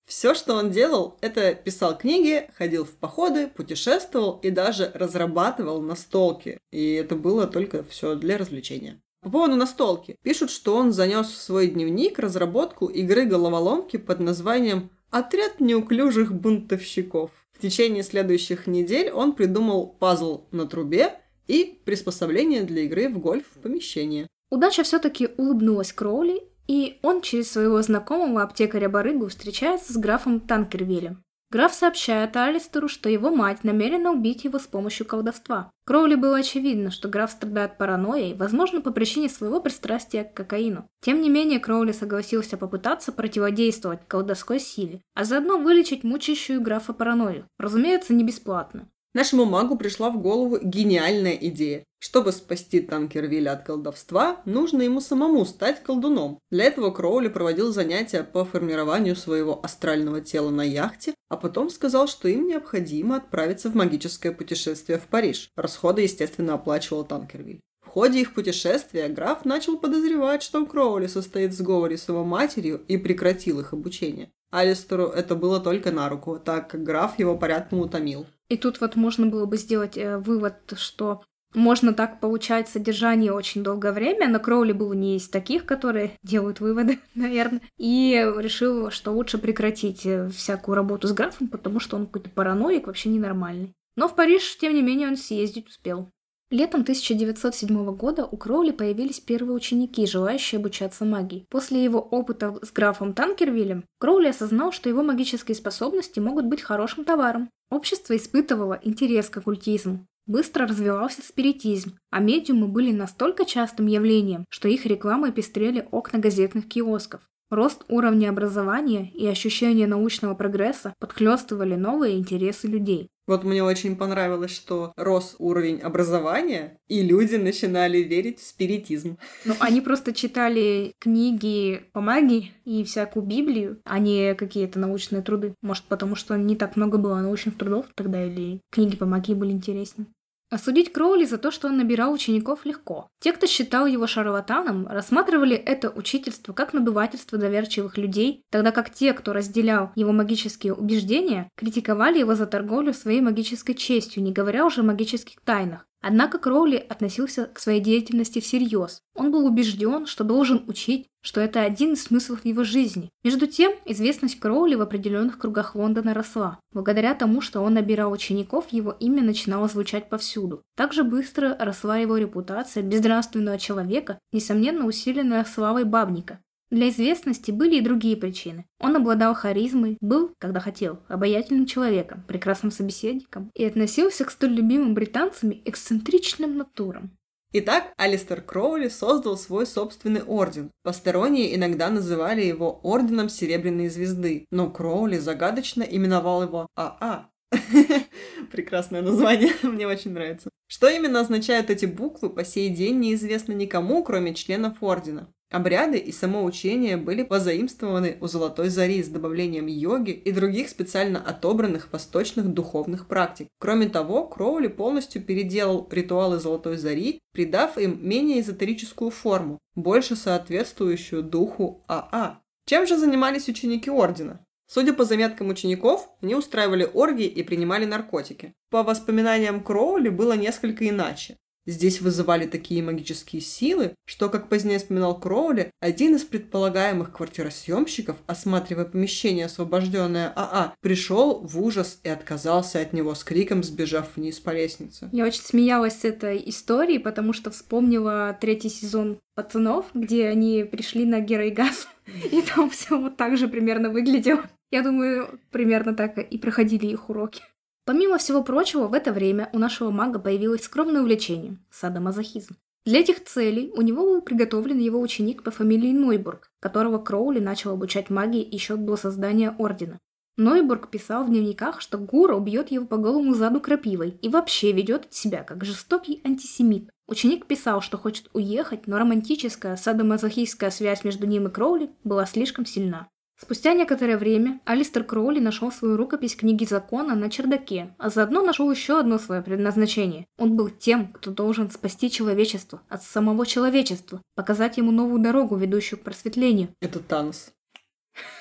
Все, 0.04 0.34
что 0.34 0.56
он 0.56 0.70
делал, 0.70 1.16
это 1.22 1.54
писал 1.54 1.96
книги, 1.96 2.50
ходил 2.54 2.84
в 2.84 2.90
походы, 2.90 3.46
путешествовал 3.46 4.38
и 4.42 4.50
даже 4.50 4.90
разрабатывал 4.92 5.80
настолки. 5.80 6.58
И 6.70 6.92
это 6.92 7.16
было 7.16 7.46
только 7.46 7.82
все 7.84 8.14
для 8.14 8.36
развлечения. 8.36 9.00
По 9.22 9.30
поводу 9.30 9.56
настолки. 9.56 10.16
Пишут, 10.22 10.50
что 10.50 10.76
он 10.76 10.92
занес 10.92 11.28
в 11.28 11.40
свой 11.40 11.68
дневник 11.68 12.18
разработку 12.18 12.88
игры 12.88 13.24
головоломки 13.24 13.96
под 13.96 14.20
названием 14.20 14.90
«Отряд 15.08 15.60
неуклюжих 15.60 16.34
бунтовщиков». 16.34 17.30
В 17.56 17.62
течение 17.62 18.02
следующих 18.02 18.66
недель 18.66 19.10
он 19.10 19.32
придумал 19.32 19.86
пазл 19.86 20.44
на 20.50 20.66
трубе 20.66 21.14
и 21.46 21.80
приспособление 21.84 22.64
для 22.64 22.82
игры 22.82 23.08
в 23.08 23.18
гольф 23.18 23.46
в 23.54 23.60
помещении. 23.60 24.26
Удача 24.50 24.82
все-таки 24.82 25.30
улыбнулась 25.38 25.92
Кроули, 25.92 26.42
и 26.68 26.98
он 27.02 27.22
через 27.22 27.50
своего 27.50 27.80
знакомого 27.80 28.42
аптекаря-барыгу 28.42 29.28
встречается 29.28 29.94
с 29.94 29.96
графом 29.96 30.40
Танкервилем. 30.40 31.22
Граф 31.50 31.72
сообщает 31.72 32.36
Алистеру, 32.36 32.88
что 32.88 33.08
его 33.08 33.30
мать 33.30 33.62
намерена 33.62 34.10
убить 34.10 34.44
его 34.44 34.58
с 34.58 34.66
помощью 34.66 35.06
колдовства. 35.06 35.70
Кроули 35.84 36.16
было 36.16 36.38
очевидно, 36.38 36.90
что 36.90 37.08
граф 37.08 37.30
страдает 37.30 37.78
паранойей, 37.78 38.34
возможно, 38.34 38.80
по 38.80 38.90
причине 38.90 39.28
своего 39.28 39.60
пристрастия 39.60 40.24
к 40.24 40.34
кокаину. 40.34 40.88
Тем 41.00 41.20
не 41.20 41.30
менее, 41.30 41.60
Кроули 41.60 41.92
согласился 41.92 42.56
попытаться 42.56 43.12
противодействовать 43.12 44.00
колдовской 44.08 44.58
силе, 44.58 45.00
а 45.14 45.22
заодно 45.22 45.58
вылечить 45.58 46.02
мучающую 46.02 46.60
графа 46.60 46.92
паранойю. 46.92 47.46
Разумеется, 47.58 48.12
не 48.12 48.24
бесплатно. 48.24 48.88
Нашему 49.16 49.46
магу 49.46 49.78
пришла 49.78 50.10
в 50.10 50.20
голову 50.20 50.58
гениальная 50.62 51.32
идея. 51.32 51.84
Чтобы 51.98 52.32
спасти 52.32 52.80
Танкервилля 52.80 53.52
от 53.52 53.64
колдовства, 53.64 54.42
нужно 54.44 54.82
ему 54.82 55.00
самому 55.00 55.46
стать 55.46 55.82
колдуном. 55.82 56.38
Для 56.50 56.64
этого 56.64 56.90
Кроули 56.90 57.28
проводил 57.28 57.72
занятия 57.72 58.24
по 58.24 58.44
формированию 58.44 59.16
своего 59.16 59.58
астрального 59.64 60.20
тела 60.20 60.50
на 60.50 60.60
яхте, 60.60 61.14
а 61.30 61.38
потом 61.38 61.70
сказал, 61.70 62.08
что 62.08 62.28
им 62.28 62.46
необходимо 62.46 63.16
отправиться 63.16 63.70
в 63.70 63.74
магическое 63.74 64.32
путешествие 64.32 64.98
в 64.98 65.06
Париж. 65.06 65.48
Расходы, 65.56 66.02
естественно, 66.02 66.52
оплачивал 66.52 67.02
Танкервиль. 67.02 67.60
В 67.80 67.88
ходе 67.88 68.20
их 68.20 68.34
путешествия 68.34 69.08
граф 69.08 69.46
начал 69.46 69.78
подозревать, 69.78 70.42
что 70.42 70.66
Кроули 70.66 71.06
состоит 71.06 71.52
в 71.52 71.56
сговоре 71.56 71.96
с 71.96 72.06
его 72.06 72.22
матерью 72.22 72.82
и 72.86 72.98
прекратил 72.98 73.60
их 73.60 73.72
обучение. 73.72 74.30
Алистеру 74.50 75.06
это 75.06 75.36
было 75.36 75.58
только 75.58 75.90
на 75.90 76.10
руку, 76.10 76.38
так 76.38 76.68
как 76.68 76.82
граф 76.82 77.18
его 77.18 77.38
порядком 77.38 77.80
утомил. 77.80 78.26
И 78.48 78.56
тут 78.56 78.80
вот 78.80 78.96
можно 78.96 79.26
было 79.26 79.46
бы 79.46 79.56
сделать 79.56 79.96
э, 79.96 80.18
вывод, 80.18 80.74
что 80.76 81.22
можно 81.54 81.94
так 81.94 82.20
получать 82.20 82.68
содержание 82.68 83.32
очень 83.32 83.62
долгое 83.62 83.92
время, 83.92 84.28
но 84.28 84.38
Кроули 84.38 84.72
был 84.72 84.92
не 84.92 85.16
из 85.16 85.28
таких, 85.28 85.64
которые 85.64 86.12
делают 86.22 86.60
выводы, 86.60 86.98
наверное, 87.14 87.62
и 87.78 88.12
решил, 88.38 88.90
что 88.90 89.12
лучше 89.12 89.38
прекратить 89.38 90.06
э, 90.06 90.28
всякую 90.28 90.76
работу 90.76 91.08
с 91.08 91.12
графом, 91.12 91.48
потому 91.48 91.80
что 91.80 91.96
он 91.96 92.06
какой-то 92.06 92.30
параноик, 92.30 92.86
вообще 92.86 93.08
ненормальный. 93.08 93.72
Но 93.96 94.08
в 94.08 94.14
Париж, 94.14 94.58
тем 94.58 94.74
не 94.74 94.82
менее, 94.82 95.08
он 95.08 95.16
съездить 95.16 95.68
успел. 95.68 96.10
Летом 96.50 96.82
1907 96.82 97.96
года 97.96 98.24
у 98.24 98.36
Кроули 98.36 98.70
появились 98.70 99.18
первые 99.18 99.56
ученики, 99.56 100.06
желающие 100.06 100.60
обучаться 100.60 101.04
магии. 101.04 101.44
После 101.50 101.82
его 101.82 101.98
опыта 101.98 102.56
с 102.62 102.70
графом 102.70 103.14
Танкервиллем, 103.14 103.84
Кроули 103.98 104.28
осознал, 104.28 104.70
что 104.70 104.88
его 104.88 105.02
магические 105.02 105.56
способности 105.56 106.20
могут 106.20 106.44
быть 106.44 106.62
хорошим 106.62 107.04
товаром. 107.04 107.50
Общество 107.68 108.16
испытывало 108.16 108.78
интерес 108.80 109.28
к 109.28 109.38
оккультизму. 109.38 110.06
Быстро 110.26 110.68
развивался 110.68 111.22
спиритизм, 111.22 111.98
а 112.10 112.20
медиумы 112.20 112.68
были 112.68 112.92
настолько 112.92 113.44
частым 113.44 113.86
явлением, 113.86 114.44
что 114.48 114.68
их 114.68 114.86
рекламой 114.86 115.32
пестрели 115.32 115.88
окна 115.90 116.20
газетных 116.20 116.68
киосков. 116.68 117.22
Рост 117.50 117.84
уровня 117.88 118.30
образования 118.30 119.08
и 119.14 119.24
ощущение 119.26 119.86
научного 119.86 120.34
прогресса 120.34 120.94
подхлестывали 120.98 121.76
новые 121.76 122.18
интересы 122.18 122.66
людей. 122.66 123.08
Вот 123.28 123.44
мне 123.44 123.62
очень 123.62 123.96
понравилось, 123.96 124.50
что 124.50 124.92
рос 124.96 125.36
уровень 125.38 125.80
образования, 125.80 126.78
и 126.88 127.02
люди 127.02 127.36
начинали 127.36 127.98
верить 127.98 128.40
в 128.40 128.46
спиритизм. 128.46 129.16
Ну, 129.44 129.54
они 129.60 129.80
просто 129.80 130.12
читали 130.12 130.92
книги 130.98 131.84
по 131.92 132.00
магии 132.00 132.52
и 132.64 132.82
всякую 132.82 133.24
Библию, 133.24 133.80
а 133.84 134.00
не 134.00 134.34
какие-то 134.34 134.80
научные 134.80 135.22
труды. 135.22 135.54
Может, 135.62 135.84
потому 135.84 136.16
что 136.16 136.36
не 136.36 136.56
так 136.56 136.76
много 136.76 136.98
было 136.98 137.20
научных 137.20 137.56
трудов 137.56 137.86
тогда, 137.94 138.24
или 138.24 138.60
книги 138.70 138.96
по 138.96 139.06
магии 139.06 139.34
были 139.34 139.52
интереснее. 139.52 140.06
Осудить 140.48 140.92
Кроули 140.92 141.24
за 141.24 141.38
то, 141.38 141.50
что 141.50 141.66
он 141.66 141.76
набирал 141.76 142.12
учеников, 142.12 142.64
легко. 142.64 143.08
Те, 143.20 143.32
кто 143.32 143.48
считал 143.48 143.86
его 143.86 144.06
шарлатаном, 144.06 144.86
рассматривали 144.86 145.56
это 145.56 145.90
учительство 145.90 146.52
как 146.52 146.72
надувательство 146.72 147.36
доверчивых 147.36 147.98
людей, 147.98 148.44
тогда 148.50 148.70
как 148.70 148.90
те, 148.90 149.12
кто 149.12 149.32
разделял 149.32 149.90
его 149.96 150.12
магические 150.12 150.74
убеждения, 150.74 151.50
критиковали 151.56 152.20
его 152.20 152.36
за 152.36 152.46
торговлю 152.46 152.94
своей 152.94 153.20
магической 153.20 153.74
честью, 153.74 154.22
не 154.22 154.32
говоря 154.32 154.64
уже 154.64 154.82
о 154.82 154.84
магических 154.84 155.40
тайнах. 155.44 155.86
Однако 156.08 156.38
Кроули 156.38 156.76
относился 156.76 157.46
к 157.46 157.58
своей 157.58 157.80
деятельности 157.80 158.38
всерьез. 158.38 159.02
Он 159.16 159.32
был 159.32 159.44
убежден, 159.44 160.06
что 160.06 160.22
должен 160.22 160.62
учить, 160.68 161.08
что 161.20 161.40
это 161.40 161.62
один 161.62 161.94
из 161.94 162.04
смыслов 162.04 162.44
его 162.44 162.62
жизни. 162.62 163.10
Между 163.24 163.48
тем, 163.48 163.72
известность 163.84 164.38
Кроули 164.38 164.76
в 164.76 164.82
определенных 164.82 165.36
кругах 165.36 165.74
Лондона 165.74 166.14
росла. 166.14 166.60
Благодаря 166.72 167.12
тому, 167.14 167.40
что 167.40 167.60
он 167.60 167.74
набирал 167.74 168.12
учеников, 168.12 168.66
его 168.70 168.92
имя 169.00 169.20
начинало 169.20 169.66
звучать 169.66 170.08
повсюду. 170.08 170.62
Также 170.76 171.02
быстро 171.02 171.56
росла 171.58 171.96
его 171.96 172.16
репутация 172.16 172.84
безнравственного 172.84 173.58
человека, 173.58 174.20
несомненно 174.32 174.86
усиленная 174.86 175.44
славой 175.44 175.82
бабника. 175.82 176.38
Для 176.70 176.88
известности 176.88 177.52
были 177.52 177.76
и 177.76 177.80
другие 177.80 178.16
причины. 178.16 178.66
Он 178.80 178.96
обладал 178.96 179.34
харизмой, 179.34 179.98
был, 180.00 180.34
когда 180.38 180.58
хотел, 180.58 181.00
обаятельным 181.08 181.66
человеком, 181.66 182.24
прекрасным 182.26 182.72
собеседником 182.72 183.50
и 183.54 183.64
относился 183.64 184.24
к 184.24 184.30
столь 184.30 184.54
любимым 184.54 184.94
британцами 184.94 185.62
эксцентричным 185.64 186.56
натурам. 186.56 187.16
Итак, 187.52 187.92
Алистер 187.96 188.42
Кроули 188.42 188.88
создал 188.88 189.38
свой 189.38 189.66
собственный 189.66 190.22
орден. 190.22 190.72
Посторонние 190.82 191.54
иногда 191.54 191.88
называли 191.88 192.42
его 192.42 192.80
Орденом 192.82 193.28
Серебряной 193.28 193.88
Звезды, 193.88 194.46
но 194.50 194.68
Кроули 194.68 195.18
загадочно 195.18 195.82
именовал 195.82 196.42
его 196.42 196.66
АА. 196.76 197.30
Прекрасное 198.52 199.02
название, 199.02 199.52
мне 199.62 199.86
очень 199.86 200.10
нравится. 200.10 200.50
Что 200.66 200.88
именно 200.88 201.20
означают 201.20 201.70
эти 201.70 201.86
буквы, 201.86 202.28
по 202.28 202.44
сей 202.44 202.68
день 202.70 202.98
неизвестно 202.98 203.52
никому, 203.52 204.02
кроме 204.02 204.34
членов 204.34 204.82
Ордена. 204.82 205.32
Обряды 205.50 205.98
и 205.98 206.10
самоучение 206.10 206.96
были 206.96 207.22
позаимствованы 207.22 208.18
у 208.20 208.26
Золотой 208.26 208.68
Зари 208.68 209.00
с 209.02 209.08
добавлением 209.08 209.66
йоги 209.66 210.10
и 210.10 210.32
других 210.32 210.68
специально 210.68 211.20
отобранных 211.20 211.92
восточных 211.92 212.48
духовных 212.48 213.06
практик. 213.06 213.46
Кроме 213.60 213.88
того, 213.88 214.26
Кроули 214.26 214.66
полностью 214.66 215.22
переделал 215.22 215.88
ритуалы 215.90 216.40
Золотой 216.40 216.76
Зари, 216.76 217.20
придав 217.32 217.78
им 217.78 218.00
менее 218.02 218.40
эзотерическую 218.40 219.10
форму, 219.10 219.58
больше 219.76 220.16
соответствующую 220.16 221.22
духу 221.22 221.84
АА. 221.86 222.40
Чем 222.66 222.84
же 222.84 222.98
занимались 222.98 223.48
ученики 223.48 223.88
Ордена? 223.88 224.44
Судя 224.68 224.92
по 224.92 225.04
заметкам 225.04 225.48
учеников, 225.48 226.10
они 226.20 226.34
устраивали 226.34 226.90
оргии 226.92 227.26
и 227.26 227.44
принимали 227.44 227.84
наркотики. 227.84 228.52
По 228.68 228.82
воспоминаниям 228.82 229.62
Кроули 229.62 230.08
было 230.08 230.32
несколько 230.32 230.88
иначе. 230.88 231.36
Здесь 231.66 232.00
вызывали 232.00 232.46
такие 232.46 232.82
магические 232.82 233.42
силы, 233.42 233.94
что, 234.06 234.28
как 234.28 234.48
позднее 234.48 234.78
вспоминал 234.78 235.18
Кроули, 235.18 235.70
один 235.80 236.14
из 236.14 236.22
предполагаемых 236.22 237.12
квартиросъемщиков, 237.12 238.16
осматривая 238.26 238.84
помещение, 238.84 239.46
освобожденное 239.46 240.32
АА, 240.36 240.74
пришел 240.80 241.40
в 241.40 241.60
ужас 241.60 241.98
и 242.04 242.08
отказался 242.08 242.80
от 242.80 242.92
него 242.92 243.14
с 243.14 243.24
криком, 243.24 243.64
сбежав 243.64 244.16
вниз 244.16 244.38
по 244.38 244.50
лестнице. 244.50 245.08
Я 245.10 245.24
очень 245.24 245.42
смеялась 245.42 246.00
с 246.00 246.04
этой 246.04 246.40
историей, 246.46 246.98
потому 247.00 247.32
что 247.32 247.50
вспомнила 247.50 248.36
третий 248.40 248.68
сезон 248.68 249.18
пацанов, 249.34 249.86
где 249.92 250.28
они 250.28 250.62
пришли 250.64 251.04
на 251.04 251.20
Геройгаз, 251.20 251.88
и 252.30 252.42
там 252.42 252.70
все 252.70 252.98
вот 252.98 253.16
так 253.16 253.36
же 253.36 253.48
примерно 253.48 253.90
выглядело. 253.90 254.42
Я 254.70 254.82
думаю, 254.82 255.40
примерно 255.50 255.94
так 255.94 256.18
и 256.18 256.38
проходили 256.38 256.86
их 256.86 257.08
уроки. 257.08 257.42
Помимо 257.86 258.18
всего 258.18 258.42
прочего, 258.42 258.88
в 258.88 258.94
это 258.94 259.12
время 259.12 259.48
у 259.52 259.58
нашего 259.58 259.90
мага 259.90 260.18
появилось 260.18 260.64
скромное 260.64 261.02
увлечение– 261.02 261.56
садомазохизм. 261.70 262.56
Для 262.84 262.98
этих 262.98 263.24
целей 263.24 263.70
у 263.76 263.80
него 263.80 264.02
был 264.02 264.22
приготовлен 264.22 264.78
его 264.78 265.00
ученик 265.00 265.44
по 265.44 265.52
фамилии 265.52 265.92
Нойбург, 265.92 266.50
которого 266.58 266.98
Кроули 266.98 267.38
начал 267.38 267.72
обучать 267.72 268.10
магии 268.10 268.46
еще 268.48 268.74
до 268.74 268.96
создания 268.96 269.54
Ордена. 269.58 270.00
Нойбург 270.36 270.90
писал 270.90 271.24
в 271.24 271.28
дневниках, 271.28 271.80
что 271.80 271.96
Гура 271.96 272.34
убьет 272.34 272.72
его 272.72 272.86
по 272.86 272.96
голому 272.96 273.34
заду 273.34 273.60
крапивой 273.60 274.18
и 274.20 274.28
вообще 274.28 274.72
ведет 274.72 275.06
себя 275.14 275.44
как 275.44 275.64
жестокий 275.64 276.20
антисемит. 276.24 276.90
Ученик 277.06 277.46
писал, 277.46 277.80
что 277.80 277.98
хочет 277.98 278.28
уехать, 278.34 278.88
но 278.88 278.98
романтическая 278.98 279.76
садомазохистская 279.76 280.70
связь 280.70 281.04
между 281.04 281.26
ним 281.26 281.46
и 281.46 281.50
Кроули 281.50 281.90
была 282.02 282.26
слишком 282.26 282.66
сильна. 282.66 283.08
Спустя 283.38 283.74
некоторое 283.74 284.16
время 284.16 284.60
Алистер 284.64 285.04
Кроули 285.04 285.40
нашел 285.40 285.70
свою 285.70 285.98
рукопись 285.98 286.34
книги 286.34 286.64
закона 286.64 287.14
на 287.14 287.28
чердаке, 287.30 287.94
а 287.98 288.08
заодно 288.08 288.42
нашел 288.42 288.70
еще 288.70 288.98
одно 288.98 289.18
свое 289.18 289.42
предназначение. 289.42 290.26
Он 290.38 290.56
был 290.56 290.70
тем, 290.70 291.12
кто 291.12 291.30
должен 291.30 291.70
спасти 291.70 292.10
человечество 292.10 292.80
от 292.88 293.02
самого 293.02 293.44
человечества, 293.44 294.22
показать 294.34 294.78
ему 294.78 294.90
новую 294.90 295.20
дорогу, 295.20 295.56
ведущую 295.56 295.98
к 295.98 296.02
просветлению. 296.02 296.68
Это 296.80 296.98
Танос. 296.98 297.52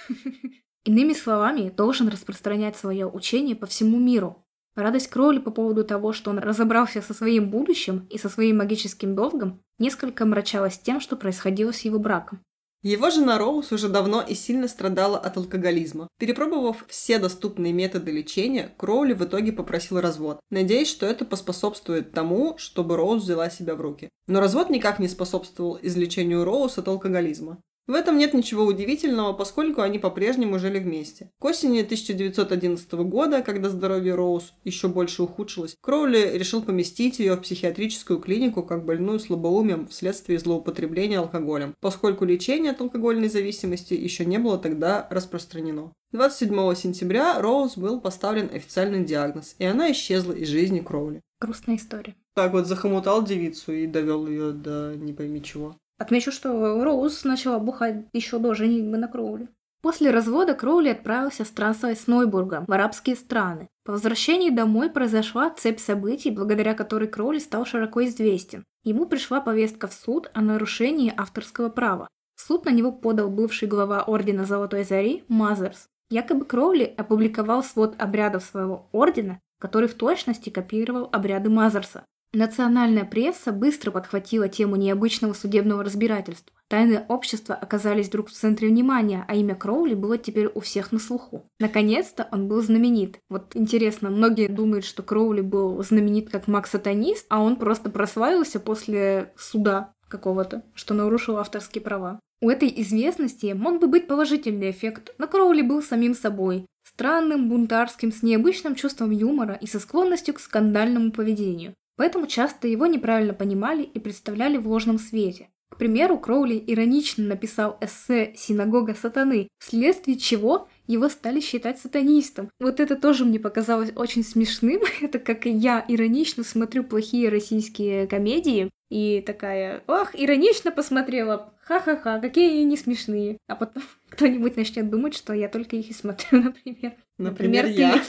Иными 0.86 1.12
словами, 1.12 1.74
должен 1.76 2.08
распространять 2.08 2.78
свое 2.78 3.06
учение 3.06 3.56
по 3.58 3.66
всему 3.66 4.00
миру. 4.00 4.46
Радость 4.76 5.10
Кроули 5.10 5.40
по 5.40 5.52
поводу 5.52 5.84
того, 5.84 6.14
что 6.14 6.30
он 6.30 6.40
разобрался 6.40 7.02
со 7.02 7.14
своим 7.14 7.50
будущим 7.50 8.08
и 8.10 8.18
со 8.18 8.30
своим 8.30 8.58
магическим 8.58 9.14
долгом, 9.14 9.62
несколько 9.78 10.26
мрачалась 10.26 10.80
тем, 10.80 11.02
что 11.02 11.18
происходило 11.18 11.74
с 11.74 11.82
его 11.82 12.00
браком. 12.00 12.40
Его 12.86 13.10
жена 13.10 13.40
Роуз 13.40 13.72
уже 13.72 13.90
давно 13.90 14.22
и 14.22 14.36
сильно 14.36 14.68
страдала 14.68 15.18
от 15.18 15.38
алкоголизма. 15.38 16.08
Перепробовав 16.20 16.86
все 16.88 17.18
доступные 17.18 17.74
методы 17.74 18.12
лечения, 18.12 18.76
Кроули 18.78 19.14
в 19.14 19.26
итоге 19.26 19.52
попросил 19.52 20.00
развод, 20.00 20.40
надеясь, 20.52 20.88
что 20.88 21.08
это 21.08 21.26
поспособствует 21.26 22.12
тому, 22.12 22.60
чтобы 22.60 22.96
Роуз 22.96 23.24
взяла 23.24 23.50
себя 23.50 23.74
в 23.74 23.82
руки. 23.82 24.10
Но 24.28 24.40
развод 24.40 24.70
никак 24.70 25.00
не 25.00 25.08
способствовал 25.08 25.80
излечению 25.82 26.44
Роуз 26.44 26.78
от 26.78 26.88
алкоголизма. 26.88 27.58
В 27.88 27.94
этом 27.94 28.18
нет 28.18 28.34
ничего 28.34 28.64
удивительного, 28.64 29.34
поскольку 29.34 29.82
они 29.82 30.00
по-прежнему 30.00 30.58
жили 30.58 30.80
вместе. 30.80 31.30
К 31.38 31.46
осени 31.46 31.82
1911 31.82 32.92
года, 32.94 33.44
когда 33.44 33.70
здоровье 33.70 34.16
Роуз 34.16 34.54
еще 34.64 34.88
больше 34.88 35.22
ухудшилось, 35.22 35.76
Кроули 35.82 36.32
решил 36.34 36.64
поместить 36.64 37.20
ее 37.20 37.36
в 37.36 37.42
психиатрическую 37.42 38.20
клинику 38.20 38.64
как 38.64 38.86
больную 38.86 39.20
слабоумием 39.20 39.88
вследствие 39.88 40.40
злоупотребления 40.40 41.20
алкоголем, 41.20 41.76
поскольку 41.80 42.26
лечение 42.26 42.72
от 42.72 42.82
алкогольной 42.82 43.30
зависимости 43.30 43.94
еще 43.94 44.26
не 44.26 44.40
было 44.40 44.58
тогда 44.58 45.08
распространено. 45.12 45.94
27 46.12 46.74
сентября 46.76 47.40
Роуз 47.40 47.78
был 47.78 48.02
поставлен 48.02 48.50
официальный 48.52 49.04
диагноз, 49.04 49.56
и 49.60 49.66
она 49.66 49.92
исчезла 49.92 50.34
из 50.34 50.48
жизни 50.48 50.80
Кроули. 50.80 51.22
Грустная 51.40 51.76
история. 51.76 52.16
Так 52.34 52.54
вот 52.54 52.66
захомутал 52.66 53.24
девицу 53.24 53.74
и 53.74 53.86
довел 53.86 54.26
ее 54.26 54.54
до 54.54 54.96
не 54.96 55.14
пойми 55.14 55.44
чего. 55.44 55.76
Отмечу, 55.98 56.32
что 56.32 56.84
Роуз 56.84 57.24
начала 57.24 57.60
бухать 57.60 58.06
еще 58.14 58.38
до 58.40 58.54
женитьбы 58.54 58.98
на 58.98 59.08
Кроули. 59.08 59.48
После 59.82 60.10
развода 60.10 60.56
Кроули 60.56 60.90
отправился 60.90 61.46
странствовать 61.46 62.00
с 62.00 62.08
Нойбургом 62.08 62.66
в 62.66 62.74
арабские 62.74 63.16
страны. 63.16 63.70
По 63.84 63.92
возвращении 63.92 64.50
домой 64.50 64.90
произошла 64.90 65.52
цепь 65.52 65.80
событий, 65.80 66.32
благодаря 66.32 66.74
которой 66.74 67.08
Кроули 67.08 67.38
стал 67.38 67.66
широко 67.66 68.04
известен. 68.06 68.64
Ему 68.84 69.06
пришла 69.06 69.42
повестка 69.42 69.88
в 69.88 69.94
суд 69.94 70.30
о 70.34 70.42
нарушении 70.42 71.14
авторского 71.16 71.70
права. 71.70 72.08
В 72.36 72.42
суд 72.42 72.66
на 72.66 72.72
него 72.72 72.92
подал 72.92 73.30
бывший 73.30 73.68
глава 73.68 74.04
Ордена 74.04 74.46
Золотой 74.46 74.84
Зари 74.84 75.24
Мазерс. 75.28 75.88
Якобы 76.10 76.46
Кроули 76.46 76.94
опубликовал 76.98 77.64
свод 77.64 77.96
обрядов 78.00 78.44
своего 78.44 78.90
ордена, 78.92 79.40
который 79.60 79.88
в 79.88 79.94
точности 79.94 80.50
копировал 80.50 81.10
обряды 81.12 81.50
Мазерса. 81.50 82.06
Национальная 82.36 83.06
пресса 83.06 83.54
быстро 83.54 83.92
подхватила 83.92 84.50
тему 84.50 84.76
необычного 84.76 85.32
судебного 85.32 85.86
разбирательства. 85.86 86.54
Тайные 86.68 87.06
общества 87.08 87.56
оказались 87.56 88.10
вдруг 88.10 88.28
в 88.28 88.34
центре 88.34 88.68
внимания, 88.68 89.24
а 89.30 89.36
имя 89.36 89.56
Кроули 89.56 89.94
было 89.94 90.18
теперь 90.18 90.48
у 90.54 90.60
всех 90.60 90.92
на 90.92 91.00
слуху. 91.00 91.50
Наконец-то 91.62 92.28
он 92.34 92.50
был 92.50 92.62
знаменит. 92.62 93.20
Вот 93.30 93.56
интересно, 93.56 94.10
многие 94.10 94.50
думают, 94.50 94.84
что 94.84 95.02
Кроули 95.02 95.40
был 95.40 95.82
знаменит 95.82 96.30
как 96.30 96.50
маг-сатанист, 96.50 97.26
а 97.30 97.42
он 97.42 97.56
просто 97.56 97.90
прославился 97.90 98.60
после 98.60 99.32
суда 99.38 99.94
какого-то, 100.10 100.66
что 100.74 100.94
нарушил 100.94 101.38
авторские 101.38 101.84
права. 101.84 102.20
У 102.42 102.50
этой 102.50 102.68
известности 102.82 103.54
мог 103.54 103.80
бы 103.80 103.88
быть 103.88 104.08
положительный 104.08 104.72
эффект, 104.72 105.16
но 105.18 105.28
Кроули 105.28 105.62
был 105.62 105.82
самим 105.82 106.14
собой, 106.14 106.66
странным, 106.84 107.48
бунтарским, 107.48 108.12
с 108.12 108.22
необычным 108.24 108.76
чувством 108.76 109.12
юмора 109.12 109.54
и 109.54 109.68
со 109.68 109.80
склонностью 109.80 110.34
к 110.34 110.42
скандальному 110.42 111.14
поведению. 111.14 111.76
Поэтому 111.96 112.28
часто 112.28 112.68
его 112.68 112.86
неправильно 112.88 113.34
понимали 113.34 113.84
и 113.84 114.00
представляли 114.00 114.58
в 114.58 114.68
ложном 114.68 115.00
свете. 115.00 115.50
К 115.70 115.78
примеру, 115.78 116.18
Кроули 116.18 116.64
иронично 116.66 117.26
написал 117.26 117.78
эссе 117.82 118.34
«Синагога 118.38 118.94
сатаны», 118.94 119.50
вследствие 119.60 120.18
чего 120.18 120.70
его 120.88 121.10
стали 121.10 121.42
считать 121.42 121.80
сатанистом. 121.80 122.50
Вот 122.60 122.80
это 122.80 122.96
тоже 122.96 123.26
мне 123.26 123.40
показалось 123.40 123.92
очень 123.96 124.24
смешным. 124.24 124.82
это 125.02 125.20
как 125.20 125.46
я 125.46 125.84
иронично 125.88 126.44
смотрю 126.44 126.84
плохие 126.84 127.30
российские 127.30 128.08
комедии, 128.08 128.70
и 128.90 129.22
такая, 129.26 129.84
ох, 129.88 130.12
иронично 130.14 130.72
посмотрела, 130.72 131.54
ха-ха-ха, 131.64 132.20
какие 132.20 132.52
они 132.52 132.64
не 132.64 132.78
смешные. 132.78 133.38
А 133.48 133.56
потом 133.56 133.84
кто-нибудь 134.10 134.56
начнет 134.56 134.90
думать, 134.90 135.16
что 135.16 135.34
я 135.34 135.50
только 135.50 135.76
их 135.76 135.90
и 135.90 135.94
смотрю, 135.94 136.42
например. 136.44 136.94
Например, 137.18 137.66
например 137.66 137.66
я. 137.66 138.02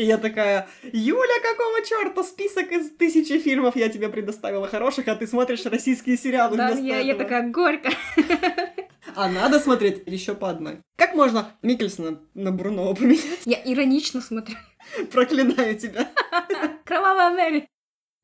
И 0.00 0.04
я 0.04 0.16
такая, 0.16 0.66
Юля, 0.94 1.40
какого 1.42 1.84
черта, 1.84 2.22
список 2.22 2.72
из 2.72 2.90
тысячи 2.92 3.38
фильмов 3.38 3.76
я 3.76 3.90
тебе 3.90 4.08
предоставила 4.08 4.66
хороших, 4.66 5.08
а 5.08 5.14
ты 5.14 5.26
смотришь 5.26 5.66
российские 5.66 6.16
сериалы 6.16 6.56
да, 6.56 6.68
вместо 6.68 6.84
я, 6.86 7.00
этого. 7.00 7.06
я 7.06 7.14
такая, 7.16 7.50
горько. 7.50 7.90
А 9.14 9.28
надо 9.28 9.60
смотреть 9.60 10.04
еще 10.06 10.34
по 10.34 10.48
одной. 10.48 10.78
Как 10.96 11.14
можно 11.14 11.52
Микельсона 11.60 12.18
на 12.32 12.50
Брунова 12.50 12.94
поменять? 12.94 13.42
Я 13.44 13.60
иронично 13.62 14.22
смотрю. 14.22 14.56
Проклинаю 15.12 15.78
тебя. 15.78 16.08
Кровавая 16.86 17.28
Мэри. 17.30 17.68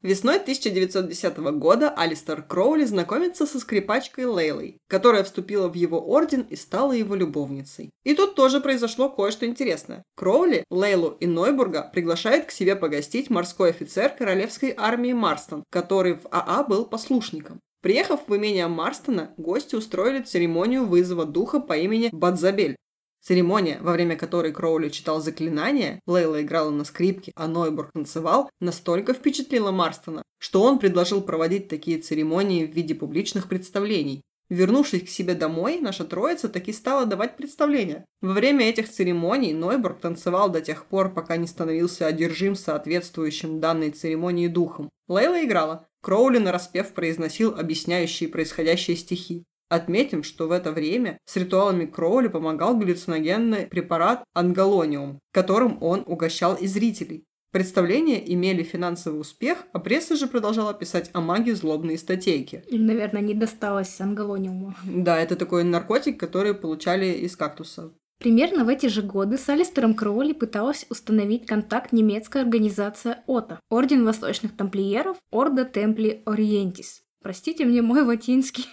Весной 0.03 0.37
1910 0.37 1.39
года 1.59 1.89
Алистер 1.91 2.43
Кроули 2.43 2.85
знакомится 2.85 3.47
со 3.47 3.59
скрипачкой 3.59 4.27
Лейлой, 4.27 4.79
которая 4.89 5.25
вступила 5.25 5.69
в 5.69 5.75
его 5.75 5.99
орден 5.99 6.43
и 6.43 6.55
стала 6.55 6.93
его 6.93 7.15
любовницей. 7.15 7.91
И 8.05 8.15
тут 8.15 8.35
тоже 8.35 8.61
произошло 8.61 9.09
кое-что 9.09 9.47
интересное. 9.47 10.05
Кроули, 10.15 10.65
Лейлу 10.71 11.17
и 11.19 11.27
Нойбурга 11.27 11.91
приглашает 11.93 12.45
к 12.45 12.51
себе 12.51 12.77
погостить 12.77 13.31
морской 13.31 13.71
офицер 13.71 14.11
королевской 14.11 14.75
армии 14.77 15.15
Марстон, 15.15 15.65
который 15.71 16.15
в 16.15 16.27
АА 16.31 16.65
был 16.65 16.85
послушником. 16.85 17.59
Приехав 17.81 18.21
в 18.27 18.37
имение 18.37 18.67
Марстона, 18.67 19.33
гости 19.37 19.77
устроили 19.77 20.23
церемонию 20.23 20.87
вызова 20.87 21.25
духа 21.25 21.61
по 21.61 21.75
имени 21.77 22.11
Бадзабель, 22.13 22.77
Церемония, 23.21 23.79
во 23.81 23.93
время 23.93 24.17
которой 24.17 24.53
Кроули 24.53 24.89
читал 24.89 25.21
заклинания, 25.21 26.01
Лейла 26.07 26.43
играла 26.43 26.71
на 26.71 26.85
скрипке, 26.85 27.33
а 27.35 27.49
Нойбург 27.49 27.91
танцевал, 27.93 28.51
настолько 28.61 29.15
впечатлила 29.15 29.73
Марстона, 29.73 30.23
что 30.39 30.63
он 30.63 30.79
предложил 30.79 31.21
проводить 31.23 31.69
такие 31.69 31.99
церемонии 31.99 32.67
в 32.67 32.73
виде 32.73 32.95
публичных 32.95 33.49
представлений. 33.49 34.23
Вернувшись 34.49 35.03
к 35.03 35.09
себе 35.09 35.35
домой, 35.35 35.81
наша 35.81 36.05
троица 36.05 36.49
таки 36.49 36.73
стала 36.73 37.05
давать 37.05 37.37
представления. 37.37 38.05
Во 38.21 38.33
время 38.33 38.69
этих 38.69 38.89
церемоний 38.89 39.53
Нойбург 39.53 39.99
танцевал 40.01 40.51
до 40.51 40.61
тех 40.61 40.87
пор, 40.87 41.13
пока 41.13 41.37
не 41.37 41.49
становился 41.49 42.07
одержим 42.07 42.55
соответствующим 42.55 43.59
данной 43.59 43.91
церемонии 43.91 44.47
духом. 44.47 44.89
Лейла 45.09 45.45
играла. 45.45 45.89
Кроули 46.01 46.39
нараспев 46.39 46.93
произносил 46.93 47.59
объясняющие 47.59 48.29
происходящие 48.29 48.97
стихи. 48.97 49.45
Отметим, 49.69 50.23
что 50.23 50.47
в 50.47 50.53
это 50.53 50.71
время 50.71 51.19
с 51.25 51.37
ритуалами 51.37 51.87
Кроули 51.87 52.29
помогал 52.29 52.77
галлюциногенный 52.77 53.67
препарат 53.67 54.23
ангалониум, 54.33 55.19
которым 55.33 55.83
он 55.83 56.05
угощал 56.07 56.55
и 56.55 56.67
зрителей. 56.67 57.25
Представления 57.51 58.23
имели 58.33 58.63
финансовый 58.63 59.21
успех, 59.21 59.65
а 59.73 59.79
пресса 59.79 60.15
же 60.15 60.27
продолжала 60.27 60.75
писать 60.75 61.11
о 61.15 61.21
магии 61.21 61.53
злобные 61.53 61.97
статейки. 61.97 62.63
Им, 62.69 62.87
наверное, 62.87 63.23
не 63.23 63.35
досталось 63.35 64.01
ангалониума. 64.01 64.77
Да, 64.85 65.19
это 65.19 65.37
такой 65.37 65.65
наркотик, 65.65 66.21
который 66.21 66.55
получали 66.55 67.07
из 67.07 67.35
кактуса. 67.35 67.93
Примерно 68.19 68.65
в 68.65 68.69
эти 68.69 68.87
же 68.87 69.03
годы 69.03 69.37
с 69.37 69.49
Алистером 69.49 69.95
Кроули 69.95 70.33
пыталась 70.33 70.87
установить 70.91 71.47
контакт 71.47 71.93
немецкая 71.93 72.43
организация 72.43 73.25
ОТА, 73.27 73.61
Орден 73.69 74.05
Восточных 74.05 74.57
Тамплиеров, 74.57 75.17
Орда 75.31 75.65
Темпли 75.65 76.23
Ориентис. 76.25 77.03
Простите 77.23 77.65
мне 77.65 77.83
мой 77.83 78.03
латинский. 78.03 78.67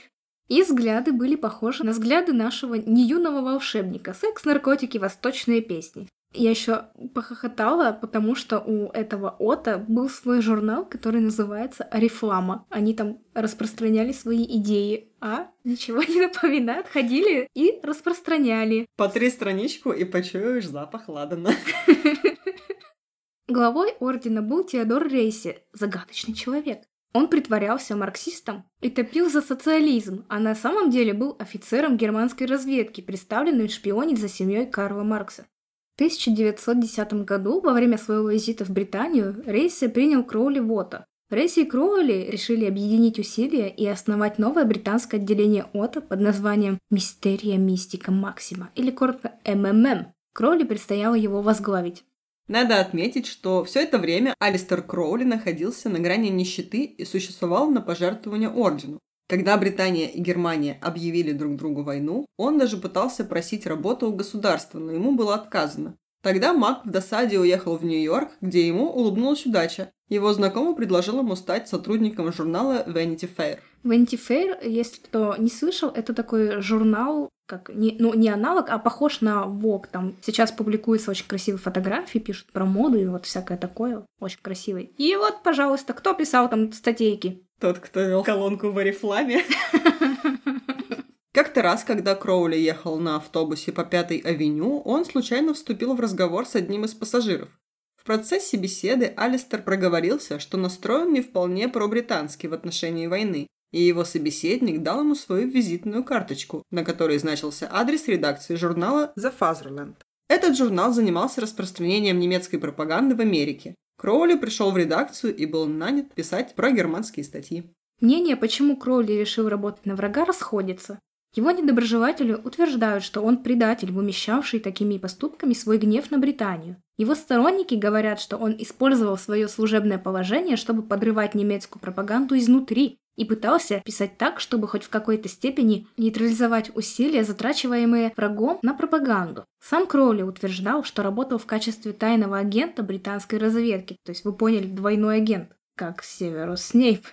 И 0.48 0.62
взгляды 0.62 1.12
были 1.12 1.36
похожи 1.36 1.84
на 1.84 1.92
взгляды 1.92 2.34
нашего 2.34 2.76
неюного 2.76 3.42
волшебника. 3.42 4.14
Секс, 4.14 4.46
наркотики, 4.46 4.98
восточные 4.98 5.62
песни. 5.62 6.08
Я 6.34 6.50
еще 6.50 6.88
похохотала, 7.14 7.92
потому 8.00 8.34
что 8.34 8.60
у 8.60 8.88
этого 8.88 9.36
Ота 9.38 9.78
был 9.78 10.10
свой 10.10 10.42
журнал, 10.42 10.84
который 10.84 11.22
называется 11.22 11.84
«Арифлама». 11.84 12.66
Они 12.70 12.96
там 12.96 13.20
распространяли 13.36 14.12
свои 14.14 14.44
идеи, 14.58 15.12
а 15.22 15.52
ничего 15.64 16.02
не 16.04 16.22
напоминает, 16.22 16.88
ходили 16.88 17.48
и 17.54 17.80
распространяли. 17.84 18.88
По 18.98 19.10
три 19.10 19.30
страничку 19.30 19.92
и 19.92 20.06
почуешь 20.06 20.68
запах 20.68 21.08
ладана. 21.08 21.52
Главой 23.48 23.92
ордена 24.00 24.42
был 24.42 24.64
Теодор 24.64 25.08
Рейси, 25.08 25.60
загадочный 25.74 26.34
человек. 26.34 26.80
Он 27.14 27.28
притворялся 27.28 27.96
марксистом 27.96 28.66
и 28.82 28.90
топил 28.90 29.30
за 29.30 29.42
социализм, 29.42 30.26
а 30.30 30.40
на 30.40 30.56
самом 30.56 30.90
деле 30.90 31.14
был 31.14 31.36
офицером 31.38 31.96
германской 31.96 32.48
разведки, 32.48 33.02
представленным 33.02 33.70
шпионить 33.70 34.20
за 34.20 34.28
семьей 34.28 34.66
Карла 34.66 35.04
Маркса. 35.04 35.46
В 35.94 36.02
1910 36.02 37.14
году, 37.26 37.62
во 37.62 37.74
время 37.74 38.00
своего 38.00 38.30
визита 38.30 38.66
в 38.66 38.72
Британию, 38.72 39.44
Рейси 39.46 39.88
принял 39.90 40.24
Кроули 40.24 40.60
Вота. 40.60 41.06
Рейси 41.30 41.62
и 41.62 41.66
Кроули 41.66 42.30
решили 42.32 42.66
объединить 42.66 43.20
усилия 43.20 43.70
и 43.70 43.86
основать 43.86 44.40
новое 44.40 44.66
британское 44.66 45.20
отделение 45.20 45.68
ОТА 45.74 46.02
под 46.02 46.20
названием 46.20 46.80
«Мистерия 46.90 47.58
Мистика 47.58 48.12
Максима» 48.12 48.72
или 48.74 48.90
коротко 48.90 49.34
МММ. 49.46 50.08
Кроули 50.34 50.64
предстояло 50.64 51.14
его 51.14 51.44
возглавить. 51.44 52.04
Надо 52.48 52.80
отметить, 52.80 53.26
что 53.26 53.64
все 53.64 53.84
это 53.84 53.98
время 53.98 54.36
Алистер 54.40 54.82
Кроули 54.82 55.24
находился 55.24 55.90
на 55.90 56.00
грани 56.00 56.30
нищеты 56.30 56.84
и 56.84 57.06
существовал 57.06 57.70
на 57.70 57.82
пожертвования 57.82 58.50
ордену. 58.50 59.00
Когда 59.30 59.58
Британия 59.58 60.08
и 60.08 60.20
Германия 60.20 60.78
объявили 60.82 61.32
друг 61.32 61.56
другу 61.56 61.84
войну, 61.84 62.26
он 62.38 62.60
даже 62.60 62.78
пытался 62.78 63.24
просить 63.24 63.66
работу 63.66 64.10
у 64.10 64.16
государства, 64.16 64.80
но 64.80 64.92
ему 64.92 65.16
было 65.16 65.36
отказано. 65.36 65.96
Тогда 66.22 66.54
Мак 66.54 66.86
в 66.86 66.90
досаде 66.90 67.40
уехал 67.40 67.78
в 67.78 67.84
Нью-Йорк, 67.84 68.30
где 68.40 68.68
ему 68.68 68.90
улыбнулась 68.90 69.46
удача. 69.46 69.92
Его 70.08 70.32
знакомый 70.34 70.76
предложил 70.76 71.20
ему 71.20 71.36
стать 71.36 71.68
сотрудником 71.68 72.32
журнала 72.32 72.84
Vanity 72.88 73.30
Fair. 73.36 73.60
Vanity 73.84 74.18
Fair, 74.18 74.58
если 74.66 75.02
кто 75.02 75.36
не 75.38 75.50
слышал, 75.50 75.90
это 75.90 76.14
такой 76.14 76.62
журнал, 76.62 77.30
как 77.46 77.70
не, 77.70 77.96
ну, 78.00 78.14
не 78.14 78.30
аналог, 78.30 78.70
а 78.70 78.80
похож 78.80 79.22
на 79.22 79.44
Vogue. 79.44 79.86
Там 79.92 80.16
сейчас 80.22 80.52
публикуются 80.52 81.12
очень 81.12 81.28
красивые 81.28 81.60
фотографии, 81.60 82.20
пишут 82.20 82.52
про 82.52 82.66
моду 82.66 83.00
и 83.00 83.06
вот 83.06 83.26
всякое 83.26 83.58
такое. 83.58 84.06
Очень 84.20 84.40
красивый. 84.42 84.94
И 84.98 85.16
вот, 85.16 85.44
пожалуйста, 85.44 85.94
кто 85.94 86.14
писал 86.14 86.50
там 86.50 86.72
статейки? 86.72 87.44
Тот, 87.60 87.80
кто 87.80 88.02
вел 88.02 88.24
колонку 88.24 88.72
в 88.72 88.78
Арифламе. 88.78 89.44
Как-то 91.34 91.64
раз, 91.64 91.84
когда 91.84 92.14
Кроули 92.14 92.56
ехал 92.56 93.00
на 93.00 93.16
автобусе 93.16 93.72
по 93.72 93.84
Пятой 93.84 94.18
авеню, 94.18 94.82
он 94.82 95.04
случайно 95.04 95.54
вступил 95.54 95.96
в 95.96 96.00
разговор 96.00 96.46
с 96.46 96.56
одним 96.56 96.86
из 96.86 96.94
пассажиров. 96.94 97.50
В 97.96 98.06
процессе 98.06 98.58
беседы 98.58 99.14
Алистер 99.16 99.64
проговорился, 99.64 100.38
что 100.38 100.58
настроен 100.58 101.12
не 101.12 101.22
вполне 101.22 101.70
пробритански 101.70 102.48
в 102.48 102.54
отношении 102.54 103.08
войны, 103.08 103.48
и 103.74 103.82
его 103.82 104.06
собеседник 104.06 104.82
дал 104.82 105.02
ему 105.02 105.16
свою 105.16 105.50
визитную 105.50 106.06
карточку, 106.06 106.64
на 106.72 106.86
которой 106.86 107.18
значился 107.18 107.68
адрес 107.70 108.08
редакции 108.08 108.56
журнала 108.56 109.12
The 109.18 109.34
Fatherland. 109.38 109.96
Этот 110.30 110.56
журнал 110.56 110.94
занимался 110.94 111.42
распространением 111.42 112.20
немецкой 112.20 112.60
пропаганды 112.60 113.16
в 113.16 113.20
Америке. 113.20 113.76
Кроули 113.98 114.36
пришел 114.36 114.72
в 114.72 114.78
редакцию 114.78 115.36
и 115.36 115.46
был 115.46 115.66
нанят 115.66 116.14
писать 116.14 116.56
про 116.56 116.72
германские 116.72 117.26
статьи. 117.26 117.70
Мнение, 118.00 118.36
почему 118.36 118.78
Кроули 118.78 119.14
решил 119.14 119.50
работать 119.50 119.86
на 119.86 119.96
врага, 119.96 120.26
расходится. 120.26 121.00
Его 121.36 121.50
недоброжелатели 121.50 122.34
утверждают, 122.34 123.04
что 123.04 123.22
он 123.22 123.42
предатель, 123.42 123.92
вымещавший 123.92 124.60
такими 124.60 125.00
поступками 125.00 125.54
свой 125.54 125.80
гнев 125.80 126.12
на 126.12 126.20
Британию. 126.20 126.78
Его 126.98 127.16
сторонники 127.16 127.74
говорят, 127.74 128.20
что 128.20 128.38
он 128.38 128.56
использовал 128.60 129.18
свое 129.18 129.48
служебное 129.48 129.98
положение, 129.98 130.58
чтобы 130.58 130.84
подрывать 130.84 131.34
немецкую 131.34 131.82
пропаганду 131.82 132.38
изнутри 132.38 133.00
и 133.16 133.26
пытался 133.26 133.82
писать 133.86 134.18
так, 134.18 134.40
чтобы 134.40 134.68
хоть 134.68 134.84
в 134.84 134.90
какой-то 134.90 135.30
степени 135.30 135.88
нейтрализовать 135.98 136.76
усилия, 136.76 137.24
затрачиваемые 137.24 138.14
врагом 138.16 138.60
на 138.62 138.74
пропаганду. 138.74 139.46
Сам 139.60 139.88
Кроули 139.88 140.22
утверждал, 140.22 140.84
что 140.84 141.04
работал 141.04 141.38
в 141.38 141.46
качестве 141.46 141.94
тайного 141.94 142.38
агента 142.38 142.84
британской 142.84 143.40
разведки, 143.40 143.98
то 144.04 144.12
есть 144.12 144.26
вы 144.26 144.34
поняли, 144.34 144.68
двойной 144.68 145.18
агент, 145.18 145.50
как 145.76 146.04
Северус 146.04 146.62
Снейп. 146.62 147.06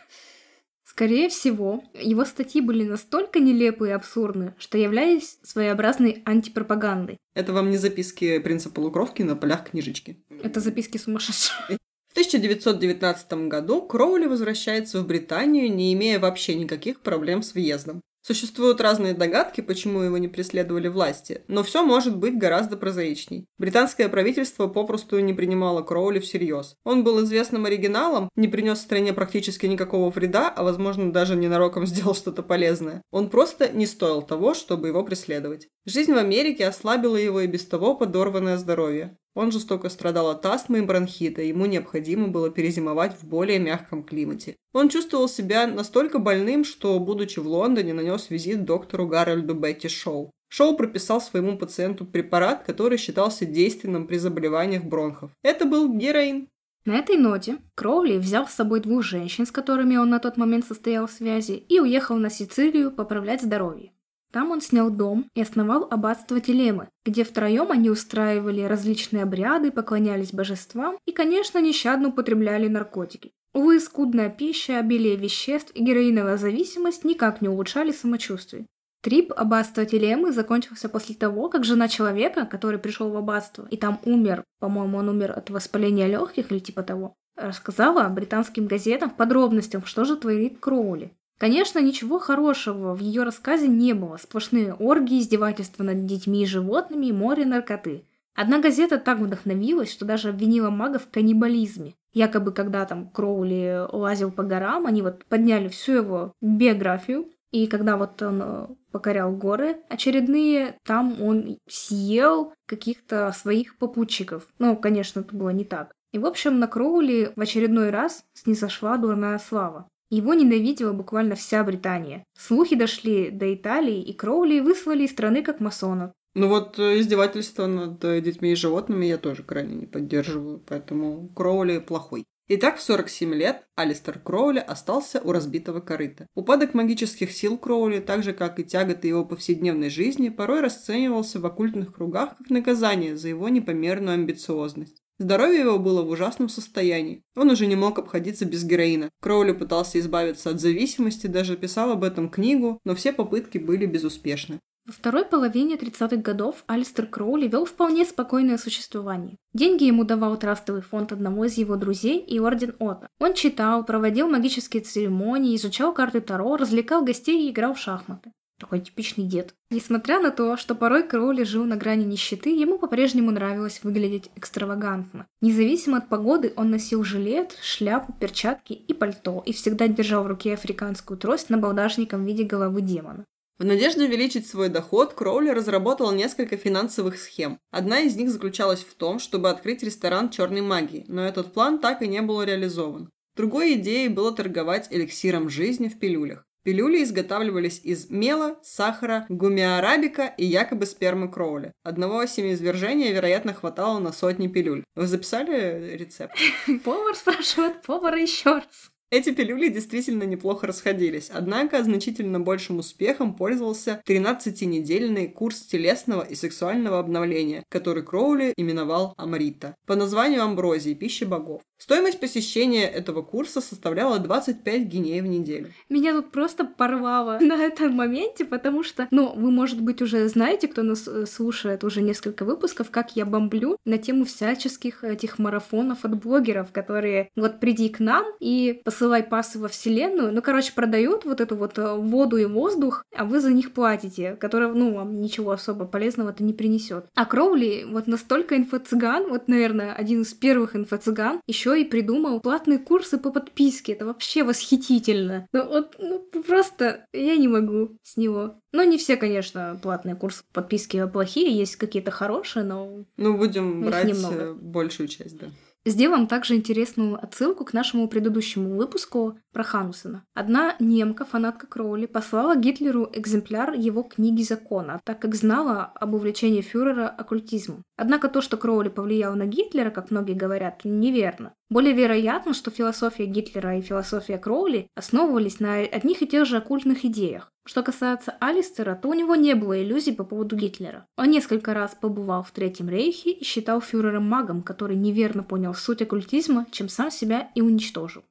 Скорее 0.90 1.28
всего, 1.28 1.84
его 1.94 2.24
статьи 2.24 2.60
были 2.60 2.82
настолько 2.82 3.38
нелепы 3.38 3.88
и 3.88 3.92
абсурдны, 3.92 4.54
что 4.58 4.76
являлись 4.76 5.38
своеобразной 5.44 6.20
антипропагандой. 6.24 7.16
Это 7.32 7.52
вам 7.52 7.70
не 7.70 7.76
записки 7.76 8.38
принца 8.40 8.70
полукровки 8.70 9.22
на 9.22 9.36
полях 9.36 9.70
книжечки. 9.70 10.22
Это 10.42 10.58
записки 10.58 10.98
сумасшедших. 10.98 11.70
В 12.20 12.22
1919 12.22 13.48
году 13.48 13.80
Кроули 13.80 14.26
возвращается 14.26 15.00
в 15.00 15.06
Британию, 15.06 15.74
не 15.74 15.94
имея 15.94 16.18
вообще 16.18 16.54
никаких 16.54 17.00
проблем 17.00 17.42
с 17.42 17.54
въездом. 17.54 18.02
Существуют 18.20 18.82
разные 18.82 19.14
догадки, 19.14 19.62
почему 19.62 20.02
его 20.02 20.18
не 20.18 20.28
преследовали 20.28 20.88
власти, 20.88 21.42
но 21.48 21.62
все 21.62 21.82
может 21.82 22.18
быть 22.18 22.36
гораздо 22.36 22.76
прозаичней. 22.76 23.46
Британское 23.56 24.10
правительство 24.10 24.66
попросту 24.66 25.18
не 25.20 25.32
принимало 25.32 25.80
Кроули 25.80 26.18
всерьез. 26.18 26.74
Он 26.84 27.04
был 27.04 27.24
известным 27.24 27.64
оригиналом, 27.64 28.28
не 28.36 28.48
принес 28.48 28.80
стране 28.80 29.14
практически 29.14 29.64
никакого 29.64 30.10
вреда, 30.10 30.52
а 30.54 30.62
возможно 30.62 31.10
даже 31.14 31.36
ненароком 31.36 31.86
сделал 31.86 32.14
что-то 32.14 32.42
полезное. 32.42 33.00
Он 33.10 33.30
просто 33.30 33.70
не 33.70 33.86
стоил 33.86 34.20
того, 34.20 34.52
чтобы 34.52 34.88
его 34.88 35.02
преследовать. 35.02 35.68
Жизнь 35.86 36.12
в 36.12 36.18
Америке 36.18 36.66
ослабила 36.66 37.16
его 37.16 37.40
и 37.40 37.46
без 37.46 37.64
того 37.64 37.94
подорванное 37.94 38.58
здоровье. 38.58 39.16
Он 39.34 39.52
жестоко 39.52 39.88
страдал 39.88 40.30
от 40.30 40.44
астмы 40.44 40.78
и 40.78 40.82
бронхита, 40.82 41.42
ему 41.42 41.66
необходимо 41.66 42.28
было 42.28 42.50
перезимовать 42.50 43.16
в 43.20 43.26
более 43.26 43.58
мягком 43.58 44.02
климате. 44.02 44.56
Он 44.72 44.88
чувствовал 44.88 45.28
себя 45.28 45.66
настолько 45.66 46.18
больным, 46.18 46.64
что, 46.64 46.98
будучи 46.98 47.38
в 47.38 47.46
Лондоне, 47.46 47.94
нанес 47.94 48.28
визит 48.30 48.64
доктору 48.64 49.06
Гарольду 49.06 49.54
Бетти 49.54 49.88
Шоу. 49.88 50.30
Шоу 50.48 50.76
прописал 50.76 51.20
своему 51.20 51.56
пациенту 51.56 52.04
препарат, 52.04 52.64
который 52.64 52.98
считался 52.98 53.46
действенным 53.46 54.08
при 54.08 54.16
заболеваниях 54.16 54.82
бронхов. 54.82 55.30
Это 55.42 55.64
был 55.64 55.92
героин. 55.92 56.48
На 56.84 56.96
этой 56.96 57.16
ноте 57.16 57.58
Кроули 57.76 58.16
взял 58.16 58.48
с 58.48 58.54
собой 58.54 58.80
двух 58.80 59.04
женщин, 59.04 59.46
с 59.46 59.52
которыми 59.52 59.96
он 59.96 60.10
на 60.10 60.18
тот 60.18 60.36
момент 60.36 60.64
состоял 60.64 61.06
в 61.06 61.12
связи, 61.12 61.52
и 61.52 61.78
уехал 61.78 62.16
на 62.16 62.30
Сицилию 62.30 62.90
поправлять 62.90 63.42
здоровье. 63.42 63.92
Там 64.32 64.52
он 64.52 64.60
снял 64.60 64.90
дом 64.90 65.28
и 65.34 65.42
основал 65.42 65.88
аббатство 65.90 66.40
Телемы, 66.40 66.88
где 67.04 67.24
втроем 67.24 67.72
они 67.72 67.90
устраивали 67.90 68.62
различные 68.62 69.24
обряды, 69.24 69.72
поклонялись 69.72 70.32
божествам 70.32 70.96
и, 71.04 71.12
конечно, 71.12 71.60
нещадно 71.60 72.08
употребляли 72.08 72.68
наркотики. 72.68 73.32
Увы, 73.52 73.80
скудная 73.80 74.30
пища, 74.30 74.78
обилие 74.78 75.16
веществ 75.16 75.72
и 75.74 75.82
героиновая 75.82 76.36
зависимость 76.36 77.04
никак 77.04 77.40
не 77.40 77.48
улучшали 77.48 77.90
самочувствие. 77.90 78.66
Трип 79.02 79.32
аббатства 79.34 79.84
Телемы 79.84 80.30
закончился 80.30 80.88
после 80.88 81.14
того, 81.14 81.48
как 81.48 81.64
жена 81.64 81.88
человека, 81.88 82.44
который 82.46 82.78
пришел 82.78 83.10
в 83.10 83.16
аббатство 83.16 83.66
и 83.70 83.76
там 83.76 83.98
умер, 84.04 84.44
по-моему, 84.60 84.98
он 84.98 85.08
умер 85.08 85.32
от 85.32 85.50
воспаления 85.50 86.06
легких 86.06 86.52
или 86.52 86.58
типа 86.58 86.82
того, 86.82 87.14
рассказала 87.34 88.06
британским 88.08 88.66
газетам 88.66 89.10
в 89.10 89.16
подробностях, 89.16 89.86
что 89.86 90.04
же 90.04 90.16
творит 90.16 90.60
Кроули. 90.60 91.12
Конечно, 91.40 91.78
ничего 91.78 92.18
хорошего 92.18 92.94
в 92.94 93.00
ее 93.00 93.22
рассказе 93.22 93.66
не 93.66 93.94
было. 93.94 94.18
Сплошные 94.18 94.74
оргии, 94.74 95.20
издевательства 95.20 95.82
над 95.82 96.04
детьми 96.04 96.42
и 96.42 96.46
животными 96.46 97.12
море 97.12 97.46
наркоты. 97.46 98.04
Одна 98.34 98.60
газета 98.60 98.98
так 98.98 99.18
вдохновилась, 99.18 99.90
что 99.90 100.04
даже 100.04 100.28
обвинила 100.28 100.68
мага 100.68 100.98
в 100.98 101.08
каннибализме. 101.08 101.94
Якобы, 102.12 102.52
когда 102.52 102.84
там 102.84 103.08
Кроули 103.08 103.86
лазил 103.90 104.30
по 104.30 104.42
горам, 104.42 104.84
они 104.84 105.00
вот 105.00 105.24
подняли 105.24 105.68
всю 105.68 105.92
его 105.92 106.34
биографию, 106.42 107.30
и 107.52 107.66
когда 107.66 107.96
вот 107.96 108.20
он 108.20 108.42
э, 108.42 108.66
покорял 108.92 109.32
горы 109.32 109.78
очередные, 109.88 110.76
там 110.84 111.22
он 111.22 111.56
съел 111.66 112.52
каких-то 112.66 113.32
своих 113.32 113.78
попутчиков. 113.78 114.46
Ну, 114.58 114.76
конечно, 114.76 115.20
это 115.20 115.34
было 115.34 115.50
не 115.50 115.64
так. 115.64 115.92
И, 116.12 116.18
в 116.18 116.26
общем, 116.26 116.58
на 116.58 116.66
Кроули 116.66 117.32
в 117.34 117.40
очередной 117.40 117.88
раз 117.88 118.24
снизошла 118.34 118.98
дурная 118.98 119.38
слава. 119.38 119.88
Его 120.10 120.34
ненавидела 120.34 120.92
буквально 120.92 121.36
вся 121.36 121.62
Британия. 121.62 122.24
Слухи 122.36 122.74
дошли 122.74 123.30
до 123.30 123.54
Италии, 123.54 124.02
и 124.02 124.12
Кроули 124.12 124.58
выслали 124.58 125.04
из 125.04 125.12
страны 125.12 125.42
как 125.42 125.60
масонов. 125.60 126.10
Ну 126.34 126.48
вот 126.48 126.78
э, 126.78 127.00
издевательство 127.00 127.66
над 127.66 128.04
э, 128.04 128.20
детьми 128.20 128.52
и 128.52 128.56
животными 128.56 129.06
я 129.06 129.18
тоже 129.18 129.44
крайне 129.44 129.74
не 129.74 129.86
поддерживаю, 129.86 130.62
поэтому 130.66 131.28
Кроули 131.34 131.78
плохой. 131.78 132.24
Итак, 132.52 132.78
в 132.78 132.82
47 132.82 133.32
лет 133.34 133.64
Алистер 133.76 134.18
Кроули 134.18 134.58
остался 134.58 135.20
у 135.20 135.30
разбитого 135.30 135.78
корыта. 135.78 136.26
Упадок 136.34 136.74
магических 136.74 137.30
сил 137.30 137.56
Кроули, 137.56 138.00
так 138.00 138.24
же 138.24 138.32
как 138.32 138.58
и 138.58 138.64
тяготы 138.64 139.06
его 139.06 139.24
повседневной 139.24 139.90
жизни, 139.90 140.28
порой 140.30 140.60
расценивался 140.60 141.38
в 141.38 141.46
оккультных 141.46 141.94
кругах 141.94 142.36
как 142.36 142.50
наказание 142.50 143.16
за 143.16 143.28
его 143.28 143.48
непомерную 143.48 144.14
амбициозность. 144.14 145.00
Здоровье 145.20 145.60
его 145.60 145.78
было 145.78 146.00
в 146.00 146.08
ужасном 146.08 146.48
состоянии. 146.48 147.22
Он 147.36 147.50
уже 147.50 147.66
не 147.66 147.76
мог 147.76 147.98
обходиться 147.98 148.46
без 148.46 148.64
героина. 148.64 149.10
Кроули 149.20 149.52
пытался 149.52 150.00
избавиться 150.00 150.48
от 150.48 150.60
зависимости, 150.60 151.26
даже 151.26 151.58
писал 151.58 151.90
об 151.90 152.04
этом 152.04 152.30
книгу, 152.30 152.80
но 152.86 152.94
все 152.94 153.12
попытки 153.12 153.58
были 153.58 153.84
безуспешны. 153.84 154.60
Во 154.86 154.94
второй 154.94 155.26
половине 155.26 155.76
30-х 155.76 156.16
годов 156.16 156.64
Алистер 156.66 157.06
Кроули 157.06 157.48
вел 157.48 157.66
вполне 157.66 158.06
спокойное 158.06 158.56
существование. 158.56 159.36
Деньги 159.52 159.84
ему 159.84 160.04
давал 160.04 160.38
трастовый 160.38 160.80
фонд 160.80 161.12
одного 161.12 161.44
из 161.44 161.58
его 161.58 161.76
друзей 161.76 162.18
и 162.18 162.38
орден 162.38 162.74
Ота. 162.78 163.08
Он 163.18 163.34
читал, 163.34 163.84
проводил 163.84 164.26
магические 164.26 164.82
церемонии, 164.82 165.54
изучал 165.54 165.92
карты 165.92 166.22
Таро, 166.22 166.56
развлекал 166.56 167.04
гостей 167.04 167.46
и 167.46 167.50
играл 167.50 167.74
в 167.74 167.78
шахматы. 167.78 168.32
Такой 168.60 168.80
типичный 168.80 169.24
дед. 169.24 169.54
Несмотря 169.70 170.20
на 170.20 170.30
то, 170.30 170.58
что 170.58 170.74
порой 170.74 171.02
Кроули 171.02 171.44
жил 171.44 171.64
на 171.64 171.76
грани 171.76 172.04
нищеты, 172.04 172.50
ему 172.50 172.78
по-прежнему 172.78 173.30
нравилось 173.30 173.80
выглядеть 173.82 174.30
экстравагантно. 174.36 175.26
Независимо 175.40 175.96
от 175.96 176.10
погоды, 176.10 176.52
он 176.56 176.70
носил 176.70 177.02
жилет, 177.02 177.56
шляпу, 177.62 178.12
перчатки 178.12 178.74
и 178.74 178.92
пальто, 178.92 179.42
и 179.46 179.54
всегда 179.54 179.88
держал 179.88 180.24
в 180.24 180.26
руке 180.26 180.52
африканскую 180.52 181.16
трость 181.16 181.48
на 181.48 181.56
балдашником 181.56 182.22
в 182.22 182.26
виде 182.26 182.44
головы 182.44 182.82
демона. 182.82 183.24
В 183.58 183.64
надежде 183.64 184.04
увеличить 184.04 184.46
свой 184.46 184.68
доход, 184.68 185.14
Кроули 185.14 185.50
разработал 185.50 186.12
несколько 186.12 186.58
финансовых 186.58 187.18
схем. 187.18 187.58
Одна 187.70 188.00
из 188.00 188.14
них 188.16 188.30
заключалась 188.30 188.80
в 188.80 188.94
том, 188.94 189.18
чтобы 189.18 189.48
открыть 189.48 189.82
ресторан 189.82 190.28
черной 190.28 190.60
магии, 190.60 191.06
но 191.08 191.22
этот 191.22 191.54
план 191.54 191.78
так 191.78 192.02
и 192.02 192.08
не 192.08 192.20
был 192.20 192.42
реализован. 192.42 193.08
Другой 193.36 193.74
идеей 193.74 194.08
было 194.08 194.32
торговать 194.32 194.88
эликсиром 194.90 195.48
жизни 195.48 195.88
в 195.88 195.98
пилюлях. 195.98 196.44
Пилюли 196.62 197.02
изготавливались 197.02 197.80
из 197.82 198.10
мела, 198.10 198.58
сахара, 198.62 199.24
гумиарабика 199.30 200.34
и 200.36 200.44
якобы 200.44 200.84
спермы 200.84 201.30
Кроули. 201.30 201.72
Одного 201.82 202.26
семиизвержения, 202.26 203.12
вероятно, 203.12 203.54
хватало 203.54 203.98
на 203.98 204.12
сотни 204.12 204.46
пилюль. 204.46 204.84
Вы 204.94 205.06
записали 205.06 205.96
рецепт? 205.96 206.36
Повар 206.84 207.14
спрашивает 207.14 207.80
повара 207.82 208.20
еще 208.20 208.54
раз. 208.54 208.90
Эти 209.10 209.32
пилюли 209.32 209.70
действительно 209.70 210.22
неплохо 210.22 210.68
расходились, 210.68 211.30
однако 211.32 211.82
значительно 211.82 212.38
большим 212.38 212.78
успехом 212.78 213.34
пользовался 213.34 214.00
13-недельный 214.06 215.26
курс 215.26 215.62
телесного 215.62 216.22
и 216.22 216.36
сексуального 216.36 217.00
обновления, 217.00 217.64
который 217.68 218.04
Кроули 218.04 218.52
именовал 218.56 219.14
Амрита, 219.16 219.74
по 219.84 219.96
названию 219.96 220.42
амброзии, 220.42 220.94
пищи 220.94 221.24
богов. 221.24 221.62
Стоимость 221.80 222.20
посещения 222.20 222.86
этого 222.86 223.22
курса 223.22 223.62
составляла 223.62 224.18
25 224.18 224.82
гиней 224.82 225.22
в 225.22 225.26
неделю. 225.26 225.72
Меня 225.88 226.12
тут 226.12 226.30
просто 226.30 226.64
порвало 226.64 227.38
на 227.40 227.54
этом 227.54 227.94
моменте, 227.94 228.44
потому 228.44 228.82
что, 228.82 229.08
ну, 229.10 229.32
вы, 229.34 229.50
может 229.50 229.80
быть, 229.80 230.02
уже 230.02 230.28
знаете, 230.28 230.68
кто 230.68 230.82
нас 230.82 231.08
э, 231.08 231.24
слушает 231.24 231.82
уже 231.82 232.02
несколько 232.02 232.44
выпусков, 232.44 232.90
как 232.90 233.16
я 233.16 233.24
бомблю 233.24 233.78
на 233.86 233.96
тему 233.96 234.26
всяческих 234.26 235.02
этих 235.04 235.38
марафонов 235.38 236.04
от 236.04 236.22
блогеров, 236.22 236.70
которые 236.70 237.30
вот 237.34 237.60
приди 237.60 237.88
к 237.88 237.98
нам 237.98 238.26
и 238.40 238.82
посылай 238.84 239.22
пасы 239.22 239.58
во 239.58 239.68
вселенную. 239.68 240.34
Ну, 240.34 240.42
короче, 240.42 240.74
продают 240.74 241.24
вот 241.24 241.40
эту 241.40 241.56
вот 241.56 241.78
э, 241.78 241.94
воду 241.94 242.36
и 242.36 242.44
воздух, 242.44 243.06
а 243.16 243.24
вы 243.24 243.40
за 243.40 243.52
них 243.52 243.72
платите, 243.72 244.36
которая, 244.36 244.70
ну, 244.70 244.94
вам 244.94 245.18
ничего 245.22 245.52
особо 245.52 245.86
полезного 245.86 246.28
это 246.28 246.44
не 246.44 246.52
принесет. 246.52 247.06
А 247.14 247.24
Кроули 247.24 247.86
вот 247.88 248.06
настолько 248.06 248.54
инфо-цыган, 248.54 249.30
вот, 249.30 249.48
наверное, 249.48 249.94
один 249.94 250.22
из 250.22 250.34
первых 250.34 250.76
инфо-цыган, 250.76 251.40
еще 251.46 251.69
еще 251.70 251.82
и 251.82 251.88
придумал 251.88 252.40
платные 252.40 252.78
курсы 252.78 253.18
по 253.18 253.30
подписке. 253.30 253.92
Это 253.92 254.06
вообще 254.06 254.42
восхитительно. 254.42 255.46
Ну 255.52 255.66
вот 255.68 255.96
ну, 255.98 256.26
просто 256.42 257.06
я 257.12 257.36
не 257.36 257.48
могу 257.48 257.96
с 258.02 258.16
него. 258.16 258.54
Но 258.72 258.84
не 258.84 258.98
все, 258.98 259.16
конечно, 259.16 259.78
платные 259.82 260.14
курсы 260.14 260.44
по 260.52 260.62
подписке 260.62 261.06
плохие, 261.06 261.56
есть 261.56 261.76
какие-то 261.76 262.10
хорошие, 262.10 262.64
но... 262.64 263.04
Ну, 263.16 263.36
будем 263.36 263.82
брать 263.84 264.06
немного. 264.06 264.54
большую 264.54 265.08
часть, 265.08 265.38
да. 265.38 265.46
Сделаем 265.86 266.26
также 266.26 266.56
интересную 266.56 267.22
отсылку 267.22 267.64
к 267.64 267.72
нашему 267.72 268.06
предыдущему 268.06 268.76
выпуску 268.76 269.38
про 269.52 269.62
Ханусена. 269.62 270.24
Одна 270.34 270.76
немка, 270.78 271.24
фанатка 271.24 271.66
Кроули, 271.66 272.04
послала 272.04 272.54
Гитлеру 272.54 273.08
экземпляр 273.14 273.72
его 273.72 274.02
книги 274.02 274.42
закона, 274.42 275.00
так 275.04 275.20
как 275.20 275.34
знала 275.34 275.84
об 275.84 276.12
увлечении 276.12 276.60
фюрера 276.60 277.08
оккультизмом. 277.08 277.82
Однако 277.96 278.28
то, 278.28 278.42
что 278.42 278.58
Кроули 278.58 278.90
повлиял 278.90 279.34
на 279.34 279.46
Гитлера, 279.46 279.90
как 279.90 280.10
многие 280.10 280.34
говорят, 280.34 280.84
неверно. 280.84 281.54
Более 281.70 281.94
вероятно, 281.94 282.52
что 282.52 282.70
философия 282.70 283.24
Гитлера 283.24 283.78
и 283.78 283.80
философия 283.80 284.36
Кроули 284.36 284.88
основывались 284.94 285.60
на 285.60 285.76
одних 285.76 286.20
и 286.20 286.26
тех 286.26 286.44
же 286.44 286.58
оккультных 286.58 287.06
идеях. 287.06 287.52
Что 287.70 287.84
касается 287.84 288.36
Алистера, 288.40 288.96
то 288.96 289.06
у 289.06 289.14
него 289.14 289.36
не 289.36 289.54
было 289.54 289.80
иллюзий 289.80 290.10
по 290.10 290.24
поводу 290.24 290.56
Гитлера. 290.56 291.06
Он 291.16 291.30
несколько 291.30 291.72
раз 291.72 291.94
побывал 291.94 292.42
в 292.42 292.50
Третьем 292.50 292.88
Рейхе 292.88 293.30
и 293.30 293.44
считал 293.44 293.80
фюрером 293.80 294.24
магом, 294.24 294.64
который 294.64 294.96
неверно 294.96 295.44
понял 295.44 295.72
суть 295.72 296.02
оккультизма, 296.02 296.66
чем 296.72 296.88
сам 296.88 297.12
себя 297.12 297.52
и 297.54 297.60
уничтожил. 297.60 298.24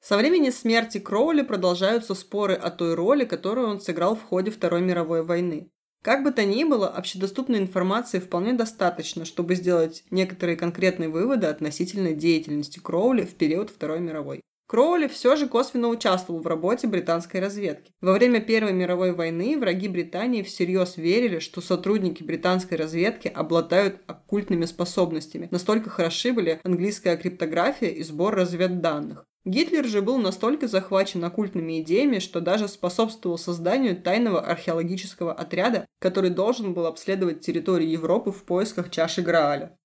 Со 0.00 0.16
времени 0.16 0.50
смерти 0.50 0.98
Кроули 0.98 1.42
продолжаются 1.42 2.14
споры 2.14 2.54
о 2.54 2.70
той 2.70 2.94
роли, 2.94 3.24
которую 3.24 3.70
он 3.70 3.80
сыграл 3.80 4.14
в 4.14 4.22
ходе 4.22 4.52
Второй 4.52 4.82
мировой 4.82 5.24
войны. 5.24 5.68
Как 6.04 6.22
бы 6.22 6.30
то 6.30 6.44
ни 6.44 6.62
было, 6.62 6.86
общедоступной 6.86 7.58
информации 7.58 8.20
вполне 8.20 8.52
достаточно, 8.52 9.24
чтобы 9.24 9.56
сделать 9.56 10.04
некоторые 10.12 10.56
конкретные 10.56 11.08
выводы 11.08 11.48
относительно 11.48 12.12
деятельности 12.12 12.78
Кроули 12.78 13.22
в 13.22 13.34
период 13.34 13.70
Второй 13.70 13.98
мировой. 13.98 14.42
Кроули 14.66 15.06
все 15.06 15.36
же 15.36 15.46
косвенно 15.46 15.86
участвовал 15.88 16.40
в 16.40 16.46
работе 16.46 16.88
британской 16.88 17.40
разведки. 17.40 17.92
Во 18.00 18.12
время 18.12 18.40
Первой 18.40 18.72
мировой 18.72 19.12
войны 19.12 19.56
враги 19.56 19.86
Британии 19.86 20.42
всерьез 20.42 20.96
верили, 20.96 21.38
что 21.38 21.60
сотрудники 21.60 22.24
британской 22.24 22.76
разведки 22.76 23.28
обладают 23.28 24.00
оккультными 24.08 24.64
способностями. 24.64 25.46
Настолько 25.52 25.88
хороши 25.88 26.32
были 26.32 26.60
английская 26.64 27.16
криптография 27.16 27.90
и 27.90 28.02
сбор 28.02 28.34
разведданных. 28.34 29.24
Гитлер 29.44 29.84
же 29.84 30.02
был 30.02 30.18
настолько 30.18 30.66
захвачен 30.66 31.22
оккультными 31.22 31.80
идеями, 31.80 32.18
что 32.18 32.40
даже 32.40 32.66
способствовал 32.66 33.38
созданию 33.38 33.96
тайного 33.96 34.40
археологического 34.40 35.32
отряда, 35.32 35.86
который 36.00 36.30
должен 36.30 36.74
был 36.74 36.86
обследовать 36.86 37.42
территорию 37.42 37.88
Европы 37.88 38.32
в 38.32 38.42
поисках 38.42 38.90
чаши 38.90 39.22
Грааля. 39.22 39.78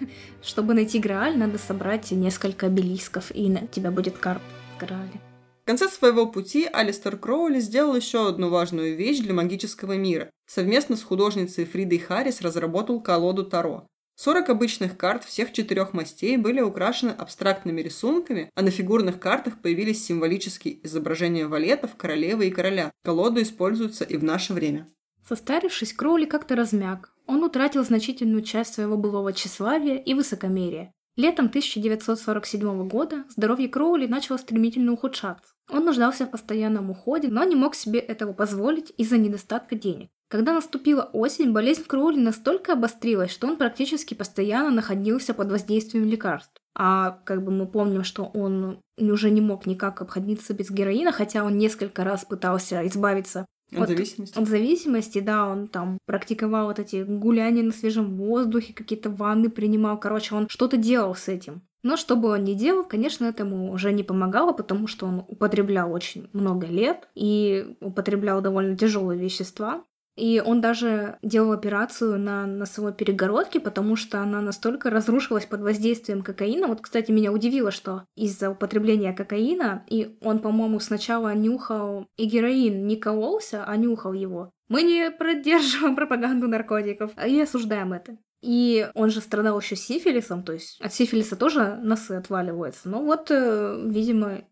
Чтобы 0.42 0.74
найти 0.74 0.98
Грааль, 0.98 1.36
надо 1.36 1.58
собрать 1.58 2.10
несколько 2.10 2.66
обелисков, 2.66 3.34
и 3.34 3.48
на 3.48 3.66
тебя 3.66 3.90
будет 3.90 4.18
карта 4.18 4.42
Грааля. 4.78 5.20
В 5.62 5.64
конце 5.64 5.88
своего 5.88 6.26
пути 6.26 6.68
Алистер 6.72 7.16
Кроули 7.16 7.60
сделал 7.60 7.94
еще 7.94 8.28
одну 8.28 8.48
важную 8.48 8.96
вещь 8.96 9.20
для 9.20 9.32
магического 9.32 9.96
мира. 9.96 10.28
Совместно 10.46 10.96
с 10.96 11.04
художницей 11.04 11.64
Фридой 11.66 11.98
Харрис 11.98 12.40
разработал 12.40 13.00
колоду 13.00 13.44
Таро. 13.44 13.86
40 14.16 14.50
обычных 14.50 14.96
карт 14.96 15.24
всех 15.24 15.52
четырех 15.52 15.94
мастей 15.94 16.36
были 16.36 16.60
украшены 16.60 17.10
абстрактными 17.10 17.80
рисунками, 17.80 18.50
а 18.54 18.62
на 18.62 18.70
фигурных 18.70 19.20
картах 19.20 19.62
появились 19.62 20.04
символические 20.04 20.84
изображения 20.84 21.46
валетов, 21.46 21.96
королевы 21.96 22.48
и 22.48 22.50
короля. 22.50 22.90
Колода 23.04 23.40
используется 23.40 24.04
и 24.04 24.16
в 24.16 24.24
наше 24.24 24.52
время. 24.52 24.88
Состарившись, 25.28 25.92
Кроули 25.92 26.26
как-то 26.26 26.56
размяк. 26.56 27.11
Он 27.26 27.44
утратил 27.44 27.84
значительную 27.84 28.42
часть 28.42 28.74
своего 28.74 28.96
былого 28.96 29.32
тщеславия 29.32 29.96
и 29.96 30.14
высокомерия. 30.14 30.92
Летом 31.16 31.46
1947 31.46 32.88
года 32.88 33.24
здоровье 33.28 33.68
Кроули 33.68 34.06
начало 34.06 34.38
стремительно 34.38 34.92
ухудшаться. 34.92 35.52
Он 35.70 35.84
нуждался 35.84 36.24
в 36.24 36.30
постоянном 36.30 36.90
уходе, 36.90 37.28
но 37.28 37.44
не 37.44 37.54
мог 37.54 37.74
себе 37.74 37.98
этого 37.98 38.32
позволить 38.32 38.92
из-за 38.96 39.18
недостатка 39.18 39.74
денег. 39.74 40.08
Когда 40.28 40.54
наступила 40.54 41.10
осень, 41.12 41.52
болезнь 41.52 41.84
Кроули 41.84 42.18
настолько 42.18 42.72
обострилась, 42.72 43.30
что 43.30 43.46
он 43.46 43.58
практически 43.58 44.14
постоянно 44.14 44.70
находился 44.70 45.34
под 45.34 45.50
воздействием 45.50 46.08
лекарств. 46.08 46.54
А 46.74 47.18
как 47.26 47.44
бы 47.44 47.52
мы 47.52 47.66
помним, 47.66 48.02
что 48.02 48.24
он 48.24 48.80
уже 48.98 49.30
не 49.30 49.42
мог 49.42 49.66
никак 49.66 50.00
обходиться 50.00 50.54
без 50.54 50.70
героина, 50.70 51.12
хотя 51.12 51.44
он 51.44 51.58
несколько 51.58 52.04
раз 52.04 52.24
пытался 52.24 52.86
избавиться 52.86 53.44
от, 53.74 53.82
от 53.82 53.88
зависимости. 53.88 54.38
От 54.38 54.48
зависимости, 54.48 55.20
да, 55.20 55.48
он 55.48 55.68
там 55.68 55.98
практиковал 56.06 56.66
вот 56.66 56.78
эти 56.78 57.02
гуляния 57.02 57.62
на 57.62 57.72
свежем 57.72 58.16
воздухе, 58.16 58.72
какие-то 58.72 59.10
ванны 59.10 59.50
принимал. 59.50 59.98
Короче, 59.98 60.34
он 60.34 60.48
что-то 60.48 60.76
делал 60.76 61.14
с 61.14 61.28
этим. 61.28 61.62
Но 61.82 61.96
что 61.96 62.14
бы 62.14 62.28
он 62.28 62.44
ни 62.44 62.54
делал, 62.54 62.84
конечно, 62.84 63.24
этому 63.24 63.72
уже 63.72 63.92
не 63.92 64.04
помогало, 64.04 64.52
потому 64.52 64.86
что 64.86 65.06
он 65.06 65.24
употреблял 65.26 65.92
очень 65.92 66.28
много 66.32 66.66
лет 66.66 67.08
и 67.16 67.76
употреблял 67.80 68.40
довольно 68.40 68.76
тяжелые 68.76 69.18
вещества. 69.18 69.82
И 70.16 70.42
он 70.44 70.60
даже 70.60 71.18
делал 71.22 71.52
операцию 71.52 72.18
на 72.18 72.46
носовой 72.46 72.92
перегородке, 72.92 73.60
потому 73.60 73.96
что 73.96 74.20
она 74.20 74.40
настолько 74.40 74.90
разрушилась 74.90 75.46
под 75.46 75.62
воздействием 75.62 76.22
кокаина. 76.22 76.66
Вот, 76.66 76.80
кстати, 76.82 77.10
меня 77.10 77.32
удивило, 77.32 77.70
что 77.70 78.04
из-за 78.14 78.50
употребления 78.50 79.12
кокаина, 79.12 79.84
и 79.88 80.18
он, 80.20 80.40
по-моему, 80.40 80.80
сначала 80.80 81.34
нюхал 81.34 82.06
и 82.16 82.26
героин 82.26 82.86
не 82.86 82.96
кололся, 82.96 83.64
а 83.64 83.76
нюхал 83.76 84.12
его. 84.12 84.50
Мы 84.68 84.82
не 84.82 85.10
поддерживаем 85.10 85.96
пропаганду 85.96 86.48
наркотиков 86.48 87.12
и 87.26 87.40
осуждаем 87.40 87.92
это. 87.92 88.18
И 88.42 88.90
он 88.94 89.10
же 89.10 89.20
страдал 89.20 89.60
еще 89.60 89.76
сифилисом, 89.76 90.42
то 90.42 90.52
есть 90.52 90.80
от 90.80 90.92
сифилиса 90.92 91.36
тоже 91.36 91.78
носы 91.82 92.12
отваливаются. 92.12 92.88
Но 92.88 93.02
вот, 93.02 93.30
э, 93.30 93.80
видимо, 93.86 94.42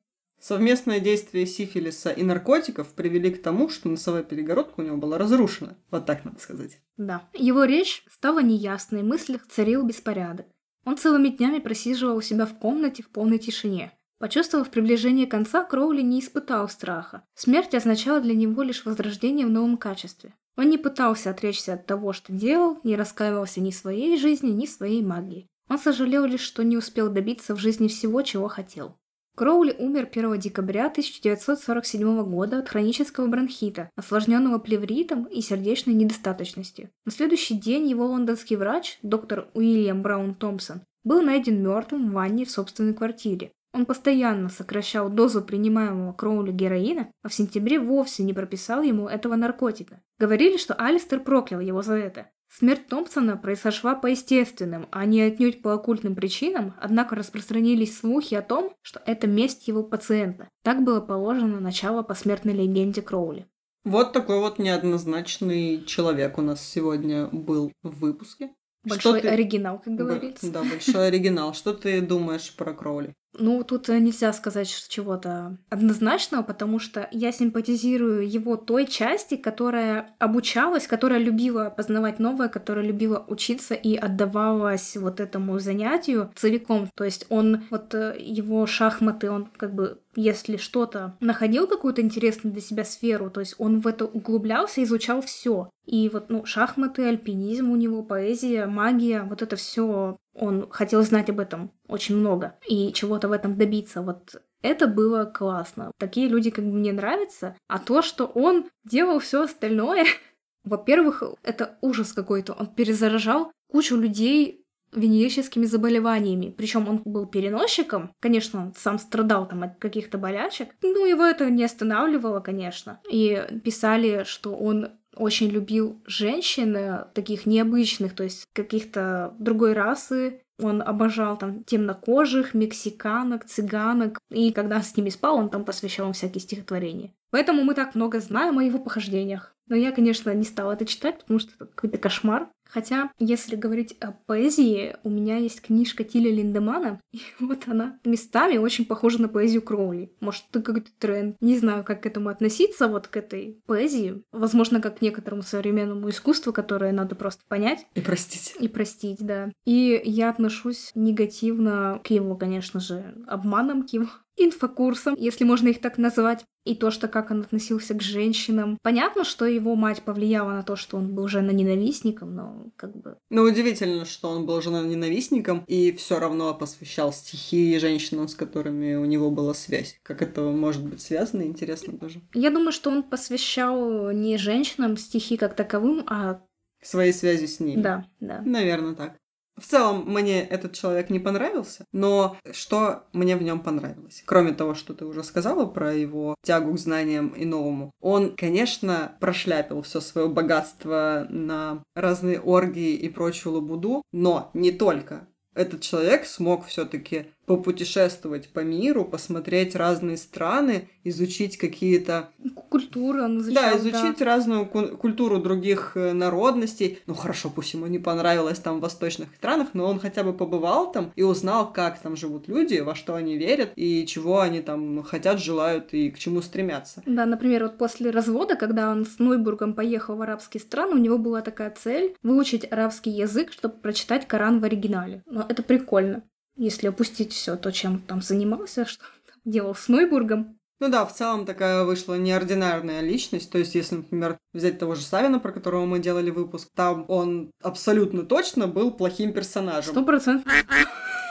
Совместное 0.40 1.00
действие 1.00 1.46
сифилиса 1.46 2.10
и 2.10 2.22
наркотиков 2.22 2.94
привели 2.94 3.30
к 3.30 3.42
тому, 3.42 3.68
что 3.68 3.90
носовая 3.90 4.22
перегородка 4.22 4.80
у 4.80 4.82
него 4.82 4.96
была 4.96 5.18
разрушена. 5.18 5.76
Вот 5.90 6.06
так 6.06 6.24
надо 6.24 6.40
сказать. 6.40 6.80
Да. 6.96 7.28
Его 7.34 7.64
речь 7.64 8.04
стала 8.08 8.42
неясной, 8.42 9.02
в 9.02 9.06
мыслях 9.06 9.46
царил 9.46 9.84
беспорядок. 9.84 10.46
Он 10.86 10.96
целыми 10.96 11.28
днями 11.28 11.58
просиживал 11.58 12.16
у 12.16 12.22
себя 12.22 12.46
в 12.46 12.58
комнате 12.58 13.02
в 13.02 13.10
полной 13.10 13.38
тишине. 13.38 13.92
Почувствовав 14.18 14.70
приближение 14.70 15.26
конца, 15.26 15.62
Кроули 15.62 16.02
не 16.02 16.20
испытал 16.20 16.68
страха. 16.68 17.22
Смерть 17.34 17.74
означала 17.74 18.20
для 18.20 18.34
него 18.34 18.62
лишь 18.62 18.84
возрождение 18.84 19.46
в 19.46 19.50
новом 19.50 19.76
качестве. 19.76 20.34
Он 20.56 20.68
не 20.68 20.78
пытался 20.78 21.30
отречься 21.30 21.74
от 21.74 21.86
того, 21.86 22.12
что 22.12 22.32
делал, 22.32 22.78
не 22.82 22.96
раскаивался 22.96 23.60
ни 23.60 23.70
своей 23.70 24.18
жизни, 24.18 24.50
ни 24.50 24.66
своей 24.66 25.02
магии. 25.02 25.48
Он 25.68 25.78
сожалел 25.78 26.24
лишь, 26.24 26.40
что 26.40 26.64
не 26.64 26.76
успел 26.76 27.10
добиться 27.10 27.54
в 27.54 27.58
жизни 27.58 27.88
всего, 27.88 28.22
чего 28.22 28.48
хотел. 28.48 28.96
Кроули 29.36 29.74
умер 29.78 30.08
1 30.12 30.38
декабря 30.38 30.86
1947 30.86 32.22
года 32.24 32.58
от 32.58 32.68
хронического 32.68 33.26
бронхита, 33.26 33.90
осложненного 33.96 34.58
плевритом 34.58 35.24
и 35.24 35.40
сердечной 35.40 35.94
недостаточностью. 35.94 36.90
На 37.06 37.12
следующий 37.12 37.54
день 37.54 37.88
его 37.88 38.06
лондонский 38.06 38.56
врач, 38.56 38.98
доктор 39.02 39.48
Уильям 39.54 40.02
Браун 40.02 40.34
Томпсон, 40.34 40.82
был 41.04 41.22
найден 41.22 41.62
мертвым 41.62 42.10
в 42.10 42.12
ванне 42.12 42.44
в 42.44 42.50
собственной 42.50 42.92
квартире. 42.92 43.52
Он 43.72 43.86
постоянно 43.86 44.48
сокращал 44.48 45.08
дозу 45.08 45.42
принимаемого 45.42 46.12
Кроули 46.12 46.50
героина, 46.50 47.08
а 47.22 47.28
в 47.28 47.34
сентябре 47.34 47.78
вовсе 47.78 48.24
не 48.24 48.34
прописал 48.34 48.82
ему 48.82 49.08
этого 49.08 49.36
наркотика. 49.36 50.02
Говорили, 50.18 50.56
что 50.56 50.74
Алистер 50.74 51.20
проклял 51.20 51.60
его 51.60 51.82
за 51.82 51.94
это. 51.94 52.30
Смерть 52.52 52.88
Томпсона 52.88 53.36
произошла 53.36 53.94
по 53.94 54.08
естественным, 54.08 54.88
а 54.90 55.04
не 55.04 55.22
отнюдь 55.22 55.62
по 55.62 55.72
оккультным 55.72 56.16
причинам, 56.16 56.74
однако 56.80 57.14
распространились 57.14 57.96
слухи 57.96 58.34
о 58.34 58.42
том, 58.42 58.74
что 58.82 59.00
это 59.06 59.28
месть 59.28 59.68
его 59.68 59.84
пациента. 59.84 60.48
Так 60.64 60.82
было 60.82 61.00
положено 61.00 61.60
начало 61.60 62.02
посмертной 62.02 62.54
легенде 62.54 63.02
Кроули. 63.02 63.46
Вот 63.84 64.12
такой 64.12 64.40
вот 64.40 64.58
неоднозначный 64.58 65.84
человек 65.84 66.38
у 66.38 66.42
нас 66.42 66.60
сегодня 66.60 67.28
был 67.28 67.72
в 67.82 68.00
выпуске. 68.00 68.50
Большой 68.82 69.20
ты... 69.20 69.28
оригинал, 69.28 69.78
как 69.78 69.94
говорится. 69.94 70.50
Да, 70.50 70.64
большой 70.64 71.06
оригинал. 71.06 71.54
Что 71.54 71.72
ты 71.72 72.00
думаешь 72.00 72.54
про 72.56 72.74
Кроули? 72.74 73.14
Ну, 73.38 73.62
тут 73.62 73.88
э, 73.88 73.98
нельзя 73.98 74.32
сказать 74.32 74.68
чего-то 74.88 75.56
однозначного, 75.68 76.42
потому 76.42 76.78
что 76.78 77.08
я 77.12 77.30
симпатизирую 77.30 78.28
его 78.28 78.56
той 78.56 78.86
части, 78.86 79.36
которая 79.36 80.14
обучалась, 80.18 80.86
которая 80.86 81.20
любила 81.20 81.72
познавать 81.74 82.18
новое, 82.18 82.48
которая 82.48 82.84
любила 82.84 83.24
учиться 83.28 83.74
и 83.74 83.96
отдавалась 83.96 84.96
вот 84.96 85.20
этому 85.20 85.58
занятию 85.60 86.32
целиком. 86.34 86.90
То 86.94 87.04
есть 87.04 87.26
он, 87.28 87.62
вот 87.70 87.94
э, 87.94 88.16
его 88.18 88.66
шахматы, 88.66 89.30
он 89.30 89.46
как 89.56 89.74
бы 89.74 90.00
если 90.16 90.56
что-то 90.56 91.16
находил 91.20 91.66
какую-то 91.68 92.02
интересную 92.02 92.52
для 92.52 92.62
себя 92.62 92.84
сферу, 92.84 93.30
то 93.30 93.40
есть 93.40 93.54
он 93.58 93.80
в 93.80 93.86
это 93.86 94.06
углублялся, 94.06 94.82
изучал 94.82 95.22
все. 95.22 95.70
И 95.86 96.08
вот, 96.08 96.30
ну, 96.30 96.44
шахматы, 96.44 97.04
альпинизм 97.04 97.70
у 97.70 97.76
него, 97.76 98.02
поэзия, 98.02 98.66
магия, 98.66 99.22
вот 99.22 99.42
это 99.42 99.56
все 99.56 100.16
он 100.40 100.70
хотел 100.70 101.02
знать 101.02 101.28
об 101.28 101.38
этом 101.38 101.70
очень 101.86 102.16
много 102.16 102.58
и 102.66 102.92
чего-то 102.92 103.28
в 103.28 103.32
этом 103.32 103.56
добиться. 103.56 104.00
Вот 104.00 104.42
это 104.62 104.86
было 104.86 105.24
классно. 105.26 105.92
Такие 105.98 106.28
люди 106.28 106.50
как 106.50 106.64
бы 106.64 106.72
мне 106.72 106.92
нравятся. 106.92 107.56
А 107.68 107.78
то, 107.78 108.00
что 108.00 108.24
он 108.24 108.66
делал 108.84 109.18
все 109.18 109.42
остальное, 109.42 110.06
во-первых, 110.64 111.22
это 111.42 111.78
ужас 111.82 112.12
какой-то. 112.12 112.54
Он 112.54 112.66
перезаражал 112.68 113.52
кучу 113.70 113.96
людей 113.96 114.64
венерическими 114.92 115.66
заболеваниями. 115.66 116.52
Причем 116.56 116.88
он 116.88 117.02
был 117.04 117.26
переносчиком. 117.26 118.12
Конечно, 118.18 118.62
он 118.62 118.74
сам 118.74 118.98
страдал 118.98 119.46
там 119.46 119.62
от 119.62 119.78
каких-то 119.78 120.18
болячек. 120.18 120.70
Ну, 120.82 121.06
его 121.06 121.24
это 121.24 121.48
не 121.50 121.64
останавливало, 121.64 122.40
конечно. 122.40 123.00
И 123.10 123.40
писали, 123.62 124.24
что 124.24 124.56
он 124.56 124.88
очень 125.20 125.48
любил 125.48 126.00
женщин 126.06 126.74
э, 126.76 127.04
таких 127.14 127.46
необычных, 127.46 128.14
то 128.14 128.24
есть 128.24 128.46
каких-то 128.52 129.34
другой 129.38 129.74
расы. 129.74 130.42
Он 130.62 130.82
обожал 130.82 131.38
там 131.38 131.64
темнокожих, 131.64 132.52
мексиканок, 132.52 133.46
цыганок. 133.46 134.18
И 134.30 134.52
когда 134.52 134.82
с 134.82 134.96
ними 134.96 135.08
спал, 135.08 135.36
он 135.36 135.48
там 135.48 135.64
посвящал 135.64 136.08
им 136.08 136.12
всякие 136.12 136.40
стихотворения. 136.40 137.14
Поэтому 137.30 137.62
мы 137.62 137.74
так 137.74 137.94
много 137.94 138.20
знаем 138.20 138.58
о 138.58 138.64
его 138.64 138.78
похождениях. 138.78 139.54
Но 139.68 139.76
я, 139.76 139.92
конечно, 139.92 140.34
не 140.34 140.44
стала 140.44 140.72
это 140.72 140.84
читать, 140.84 141.20
потому 141.20 141.38
что 141.38 141.52
это 141.54 141.66
какой-то 141.66 141.96
кошмар. 141.96 142.48
Хотя, 142.70 143.10
если 143.18 143.56
говорить 143.56 143.96
о 144.00 144.12
поэзии, 144.12 144.96
у 145.02 145.10
меня 145.10 145.36
есть 145.38 145.60
книжка 145.60 146.04
Тиля 146.04 146.30
Линдемана, 146.30 147.00
и 147.12 147.20
вот 147.40 147.64
она 147.66 147.98
местами 148.04 148.56
очень 148.56 148.84
похожа 148.84 149.20
на 149.20 149.28
поэзию 149.28 149.62
Кроули. 149.62 150.12
Может, 150.20 150.44
это 150.50 150.62
какой-то 150.62 150.90
тренд. 150.98 151.36
Не 151.40 151.58
знаю, 151.58 151.84
как 151.84 152.02
к 152.02 152.06
этому 152.06 152.28
относиться, 152.28 152.88
вот 152.88 153.08
к 153.08 153.16
этой 153.16 153.60
поэзии. 153.66 154.22
Возможно, 154.32 154.80
как 154.80 154.98
к 154.98 155.02
некоторому 155.02 155.42
современному 155.42 156.08
искусству, 156.10 156.52
которое 156.52 156.92
надо 156.92 157.14
просто 157.14 157.42
понять. 157.48 157.86
И 157.94 158.00
простить. 158.00 158.56
И 158.60 158.68
простить, 158.68 159.18
да. 159.20 159.50
И 159.64 160.00
я 160.04 160.30
отношусь 160.30 160.92
негативно 160.94 162.00
к 162.04 162.10
его, 162.10 162.36
конечно 162.36 162.80
же, 162.80 163.14
обманам, 163.26 163.86
к 163.86 163.90
его 163.90 164.06
инфокурсом, 164.44 165.14
если 165.18 165.44
можно 165.44 165.68
их 165.68 165.80
так 165.80 165.98
назвать, 165.98 166.44
и 166.64 166.74
то, 166.74 166.90
что 166.90 167.08
как 167.08 167.30
он 167.30 167.40
относился 167.40 167.94
к 167.94 168.02
женщинам. 168.02 168.78
Понятно, 168.82 169.24
что 169.24 169.46
его 169.46 169.74
мать 169.76 170.02
повлияла 170.02 170.52
на 170.52 170.62
то, 170.62 170.76
что 170.76 170.98
он 170.98 171.14
был 171.14 171.26
жена-ненавистником, 171.26 172.34
но 172.34 172.66
как 172.76 172.94
бы... 172.96 173.16
Но 173.30 173.42
удивительно, 173.42 174.04
что 174.04 174.28
он 174.28 174.44
был 174.44 174.60
жена-ненавистником 174.60 175.64
и 175.66 175.92
все 175.92 176.18
равно 176.18 176.52
посвящал 176.54 177.12
стихи 177.12 177.78
женщинам, 177.78 178.28
с 178.28 178.34
которыми 178.34 178.94
у 178.94 179.06
него 179.06 179.30
была 179.30 179.54
связь. 179.54 179.98
Как 180.02 180.20
это 180.20 180.42
может 180.42 180.84
быть 180.84 181.00
связано, 181.00 181.42
интересно 181.42 181.96
тоже. 181.96 182.20
Я 182.34 182.50
думаю, 182.50 182.72
что 182.72 182.90
он 182.90 183.02
посвящал 183.02 184.10
не 184.10 184.36
женщинам 184.36 184.96
стихи 184.96 185.36
как 185.36 185.54
таковым, 185.54 186.04
а 186.06 186.42
Своей 186.82 187.12
связи 187.12 187.44
с 187.46 187.60
ними. 187.60 187.82
Да, 187.82 188.06
да. 188.20 188.40
Наверное, 188.42 188.94
так. 188.94 189.19
В 189.60 189.66
целом, 189.66 190.04
мне 190.06 190.42
этот 190.42 190.72
человек 190.72 191.10
не 191.10 191.18
понравился, 191.18 191.84
но 191.92 192.36
что 192.52 193.04
мне 193.12 193.36
в 193.36 193.42
нем 193.42 193.60
понравилось? 193.60 194.22
Кроме 194.24 194.52
того, 194.52 194.74
что 194.74 194.94
ты 194.94 195.04
уже 195.04 195.22
сказала 195.22 195.66
про 195.66 195.92
его 195.92 196.34
тягу 196.42 196.72
к 196.72 196.78
знаниям 196.78 197.28
и 197.28 197.44
новому, 197.44 197.92
он, 198.00 198.34
конечно, 198.36 199.16
прошляпил 199.20 199.82
все 199.82 200.00
свое 200.00 200.28
богатство 200.28 201.26
на 201.28 201.82
разные 201.94 202.40
оргии 202.40 202.94
и 202.94 203.08
прочую 203.08 203.54
лабуду, 203.54 204.02
но 204.12 204.50
не 204.54 204.72
только. 204.72 205.28
Этот 205.54 205.80
человек 205.82 206.26
смог 206.26 206.64
все-таки 206.66 207.26
попутешествовать 207.50 208.48
по 208.50 208.60
миру, 208.60 209.04
посмотреть 209.04 209.74
разные 209.74 210.16
страны, 210.18 210.88
изучить 211.02 211.58
какие-то... 211.58 212.28
Культуры 212.68 213.22
он 213.22 213.40
изучал, 213.40 213.72
Да, 213.72 213.76
изучить 213.76 214.18
да. 214.20 214.24
разную 214.24 214.66
культуру 214.66 215.40
других 215.40 215.96
э, 215.96 216.12
народностей. 216.12 217.00
Ну 217.08 217.14
хорошо, 217.14 217.50
пусть 217.50 217.74
ему 217.74 217.88
не 217.88 217.98
понравилось 217.98 218.60
там 218.60 218.78
в 218.78 218.82
восточных 218.82 219.34
странах, 219.34 219.70
но 219.72 219.86
он 219.86 219.98
хотя 219.98 220.22
бы 220.22 220.32
побывал 220.32 220.92
там 220.92 221.12
и 221.16 221.24
узнал, 221.24 221.72
как 221.72 221.98
там 221.98 222.14
живут 222.14 222.46
люди, 222.46 222.78
во 222.78 222.94
что 222.94 223.16
они 223.16 223.36
верят 223.36 223.72
и 223.74 224.06
чего 224.06 224.38
они 224.38 224.60
там 224.60 225.02
хотят, 225.02 225.40
желают 225.40 225.92
и 225.92 226.12
к 226.12 226.20
чему 226.20 226.42
стремятся. 226.42 227.02
Да, 227.04 227.26
например, 227.26 227.64
вот 227.64 227.78
после 227.78 228.10
развода, 228.10 228.54
когда 228.54 228.92
он 228.92 229.04
с 229.04 229.18
Нойбургом 229.18 229.74
поехал 229.74 230.14
в 230.14 230.22
арабские 230.22 230.60
страны, 230.60 230.94
у 230.94 230.98
него 230.98 231.18
была 231.18 231.40
такая 231.40 231.74
цель 231.76 232.14
выучить 232.22 232.70
арабский 232.70 233.10
язык, 233.10 233.50
чтобы 233.50 233.74
прочитать 233.74 234.28
Коран 234.28 234.60
в 234.60 234.64
оригинале. 234.64 235.24
Но 235.26 235.44
это 235.48 235.64
прикольно 235.64 236.22
если 236.56 236.88
опустить 236.88 237.32
все 237.32 237.56
то, 237.56 237.70
чем 237.72 238.00
там 238.00 238.22
занимался, 238.22 238.84
что 238.86 239.04
делал 239.44 239.74
с 239.74 239.88
Нойбургом. 239.88 240.56
Ну 240.80 240.88
да, 240.88 241.04
в 241.04 241.14
целом 241.14 241.44
такая 241.44 241.84
вышла 241.84 242.14
неординарная 242.14 243.02
личность. 243.02 243.50
То 243.50 243.58
есть, 243.58 243.74
если, 243.74 243.96
например, 243.96 244.38
взять 244.54 244.78
того 244.78 244.94
же 244.94 245.02
Савина, 245.02 245.38
про 245.38 245.52
которого 245.52 245.84
мы 245.84 245.98
делали 245.98 246.30
выпуск, 246.30 246.68
там 246.74 247.04
он 247.08 247.50
абсолютно 247.62 248.22
точно 248.22 248.66
был 248.66 248.90
плохим 248.90 249.34
персонажем. 249.34 249.92
Сто 249.92 250.04
процентов. 250.04 250.50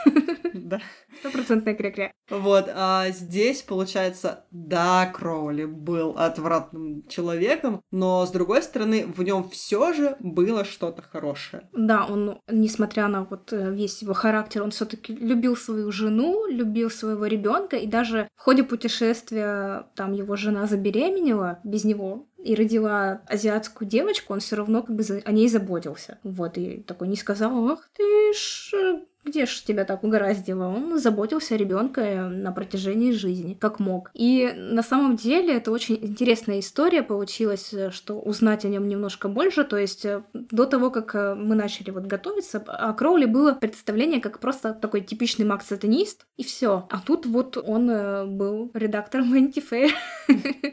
Да. 0.70 0.80
Стопроцентная 1.18 1.74
кря-кря. 1.74 2.12
Вот, 2.30 2.70
а 2.72 3.10
здесь, 3.10 3.62
получается, 3.62 4.44
да, 4.52 5.06
Кроули 5.12 5.64
был 5.64 6.10
отвратным 6.16 7.04
человеком, 7.08 7.82
но, 7.90 8.24
с 8.24 8.30
другой 8.30 8.62
стороны, 8.62 9.04
в 9.04 9.20
нем 9.24 9.48
все 9.50 9.92
же 9.92 10.16
было 10.20 10.64
что-то 10.64 11.02
хорошее. 11.02 11.68
Да, 11.72 12.06
он, 12.06 12.38
несмотря 12.48 13.08
на 13.08 13.24
вот 13.24 13.52
э, 13.52 13.72
весь 13.72 14.00
его 14.02 14.14
характер, 14.14 14.62
он 14.62 14.70
все 14.70 14.84
таки 14.84 15.12
любил 15.12 15.56
свою 15.56 15.90
жену, 15.90 16.46
любил 16.46 16.88
своего 16.88 17.26
ребенка, 17.26 17.76
и 17.76 17.88
даже 17.88 18.28
в 18.36 18.40
ходе 18.40 18.62
путешествия 18.62 19.88
там 19.96 20.12
его 20.12 20.36
жена 20.36 20.66
забеременела 20.66 21.58
без 21.64 21.82
него, 21.82 22.28
и 22.42 22.54
родила 22.54 23.22
азиатскую 23.26 23.88
девочку, 23.88 24.32
он 24.32 24.40
все 24.40 24.56
равно 24.56 24.82
как 24.82 24.96
бы 24.96 25.02
о 25.24 25.32
ней 25.32 25.48
заботился. 25.48 26.18
Вот, 26.22 26.56
и 26.58 26.82
такой 26.82 27.08
не 27.08 27.16
сказал, 27.16 27.68
ах 27.70 27.90
ты 27.96 28.32
ж 28.32 29.00
где 29.24 29.46
ж 29.46 29.62
тебя 29.62 29.84
так 29.84 30.02
угораздило? 30.02 30.66
Он 30.66 30.98
заботился 30.98 31.54
о 31.54 31.58
ребенке 31.58 32.22
на 32.22 32.52
протяжении 32.52 33.12
жизни, 33.12 33.54
как 33.54 33.78
мог. 33.78 34.10
И 34.14 34.52
на 34.56 34.82
самом 34.82 35.16
деле 35.16 35.56
это 35.56 35.70
очень 35.70 35.98
интересная 36.00 36.60
история 36.60 37.02
получилась, 37.02 37.74
что 37.90 38.18
узнать 38.18 38.64
о 38.64 38.68
нем 38.68 38.88
немножко 38.88 39.28
больше. 39.28 39.64
То 39.64 39.76
есть 39.76 40.04
э, 40.04 40.22
до 40.32 40.64
того, 40.64 40.90
как 40.90 41.14
э, 41.14 41.34
мы 41.34 41.54
начали 41.54 41.90
вот 41.90 42.06
готовиться, 42.06 42.58
о 42.58 42.92
Кроули 42.94 43.26
было 43.26 43.52
представление 43.52 44.20
как 44.20 44.40
просто 44.40 44.72
такой 44.72 45.02
типичный 45.02 45.44
макс-сатанист, 45.44 46.26
и 46.36 46.42
все. 46.42 46.86
А 46.90 47.00
тут 47.00 47.26
вот 47.26 47.56
он 47.56 47.90
э, 47.90 48.24
был 48.24 48.70
редактором 48.74 49.32
Fair, 49.60 49.90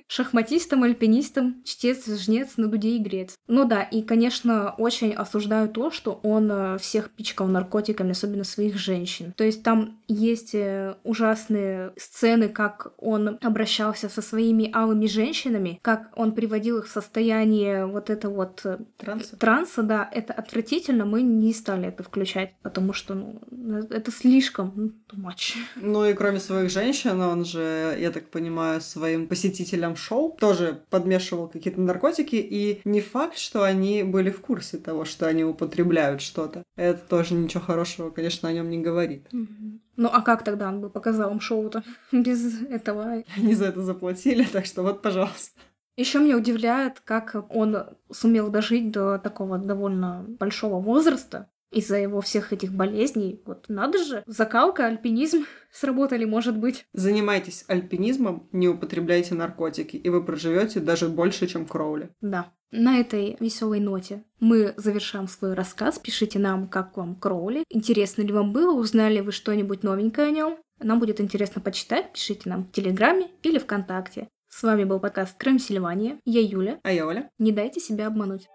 шахматистом, 0.08 0.84
альпинистом, 0.84 1.62
чтец, 1.64 2.08
жнец, 2.08 2.58
на 2.58 2.68
дуде 2.68 2.92
и 2.92 3.00
грец. 3.00 3.36
Ну 3.48 3.66
да, 3.66 3.82
и, 3.84 4.02
конечно, 4.02 4.74
очень 4.78 5.14
осуждаю 5.14 5.70
то, 5.70 5.92
что 5.92 6.20
он 6.24 6.80
всех 6.80 7.10
пичкал 7.10 7.48
наркотиками, 7.48 8.12
особенно 8.12 8.37
особенно 8.38 8.44
своих 8.44 8.78
женщин. 8.78 9.34
То 9.36 9.44
есть 9.44 9.64
там 9.64 10.00
есть 10.08 10.56
э, 10.56 10.96
ужасные 11.04 11.92
сцены, 11.98 12.50
как 12.50 12.94
он 12.98 13.38
обращался 13.42 14.10
со 14.10 14.22
своими 14.22 14.70
алыми 14.74 15.08
женщинами, 15.08 15.80
как 15.82 16.12
он 16.16 16.32
приводил 16.34 16.80
их 16.80 16.86
в 16.88 16.92
состояние 16.92 17.86
вот 17.86 18.10
это 18.10 18.30
вот 18.30 18.62
э, 18.66 18.78
транса. 18.98 19.36
транса, 19.38 19.84
да, 19.84 20.10
это 20.12 20.34
отвратительно, 20.34 21.06
мы 21.06 21.22
не 21.22 21.54
стали 21.54 21.88
это 21.88 22.04
включать, 22.04 22.54
потому 22.62 22.94
что 22.94 23.16
ну, 23.16 23.78
это 23.90 24.12
слишком 24.12 24.74
ну, 24.76 24.92
too 25.10 25.18
much. 25.18 25.56
Ну 25.76 26.06
и 26.06 26.14
кроме 26.14 26.40
своих 26.40 26.70
женщин, 26.70 27.20
он 27.22 27.46
же, 27.46 27.96
я 28.00 28.12
так 28.12 28.30
понимаю, 28.30 28.82
своим 28.82 29.28
посетителям 29.28 29.96
шоу 29.96 30.36
тоже 30.40 30.84
подмешивал 30.90 31.48
какие-то 31.48 31.82
наркотики, 31.82 32.36
и 32.36 32.82
не 32.86 33.02
факт, 33.02 33.38
что 33.38 33.64
они 33.64 34.04
были 34.04 34.30
в 34.30 34.42
курсе 34.42 34.78
того, 34.78 35.06
что 35.06 35.28
они 35.28 35.44
употребляют 35.44 36.22
что-то. 36.22 36.64
Это 36.76 37.00
тоже 37.00 37.34
ничего 37.34 37.64
хорошего, 37.64 38.10
конечно, 38.10 38.50
о 38.50 38.54
нем 38.54 38.70
не 38.70 38.80
говорит. 38.80 39.28
Ну 39.32 40.10
а 40.12 40.22
как 40.22 40.44
тогда 40.44 40.70
он 40.70 40.82
бы 40.82 40.90
показал 40.90 41.32
им 41.32 41.40
шоу-то 41.40 41.84
без 42.12 42.62
этого? 42.64 43.24
Они 43.36 43.56
за 43.56 43.66
это 43.66 43.82
заплатили, 43.82 44.44
так 44.44 44.66
что 44.66 44.84
вот, 44.84 45.02
пожалуйста. 45.02 45.60
Еще 45.98 46.20
меня 46.20 46.38
удивляет, 46.38 47.00
как 47.00 47.36
он 47.50 47.76
сумел 48.12 48.50
дожить 48.50 48.92
до 48.92 49.18
такого 49.18 49.58
довольно 49.58 50.26
большого 50.28 50.80
возраста 50.80 51.50
из-за 51.72 51.98
его 51.98 52.22
всех 52.22 52.54
этих 52.54 52.74
болезней. 52.74 53.42
Вот 53.46 53.66
надо 53.68 54.04
же, 54.04 54.24
закалка, 54.26 54.86
альпинизм 54.86 55.46
сработали, 55.72 56.26
может 56.26 56.58
быть. 56.58 56.86
Занимайтесь 56.94 57.66
альпинизмом, 57.68 58.48
не 58.52 58.68
употребляйте 58.68 59.36
наркотики, 59.36 59.96
и 59.96 60.10
вы 60.10 60.24
проживете 60.24 60.80
даже 60.80 61.08
больше, 61.08 61.48
чем 61.48 61.66
Кроули. 61.66 62.10
Да. 62.22 62.54
На 62.70 63.00
этой 63.00 63.38
веселой 63.40 63.80
ноте 63.80 64.26
мы 64.42 64.74
завершаем 64.76 65.30
свой 65.30 65.54
рассказ. 65.54 66.00
Пишите 66.00 66.38
нам, 66.38 66.68
как 66.68 66.98
вам 66.98 67.16
Кроули. 67.16 67.64
Интересно 67.70 68.24
ли 68.24 68.34
вам 68.34 68.52
было, 68.52 68.74
узнали 68.74 69.22
вы 69.22 69.32
что-нибудь 69.32 69.84
новенькое 69.84 70.28
о 70.28 70.32
нем. 70.32 70.58
Нам 70.80 71.00
будет 71.00 71.22
интересно 71.22 71.62
почитать. 71.62 72.12
Пишите 72.12 72.50
нам 72.50 72.66
в 72.66 72.72
Телеграме 72.72 73.32
или 73.42 73.58
ВКонтакте. 73.58 74.28
С 74.50 74.64
вами 74.64 74.84
был 74.84 75.00
подкаст 75.00 75.38
Крым 75.38 75.60
Сильвания. 75.60 76.20
Я 76.26 76.42
Юля. 76.42 76.80
А 76.84 76.92
я 76.92 77.06
Оля. 77.08 77.30
Не 77.38 77.52
дайте 77.52 77.80
себя 77.80 78.08
обмануть. 78.08 78.48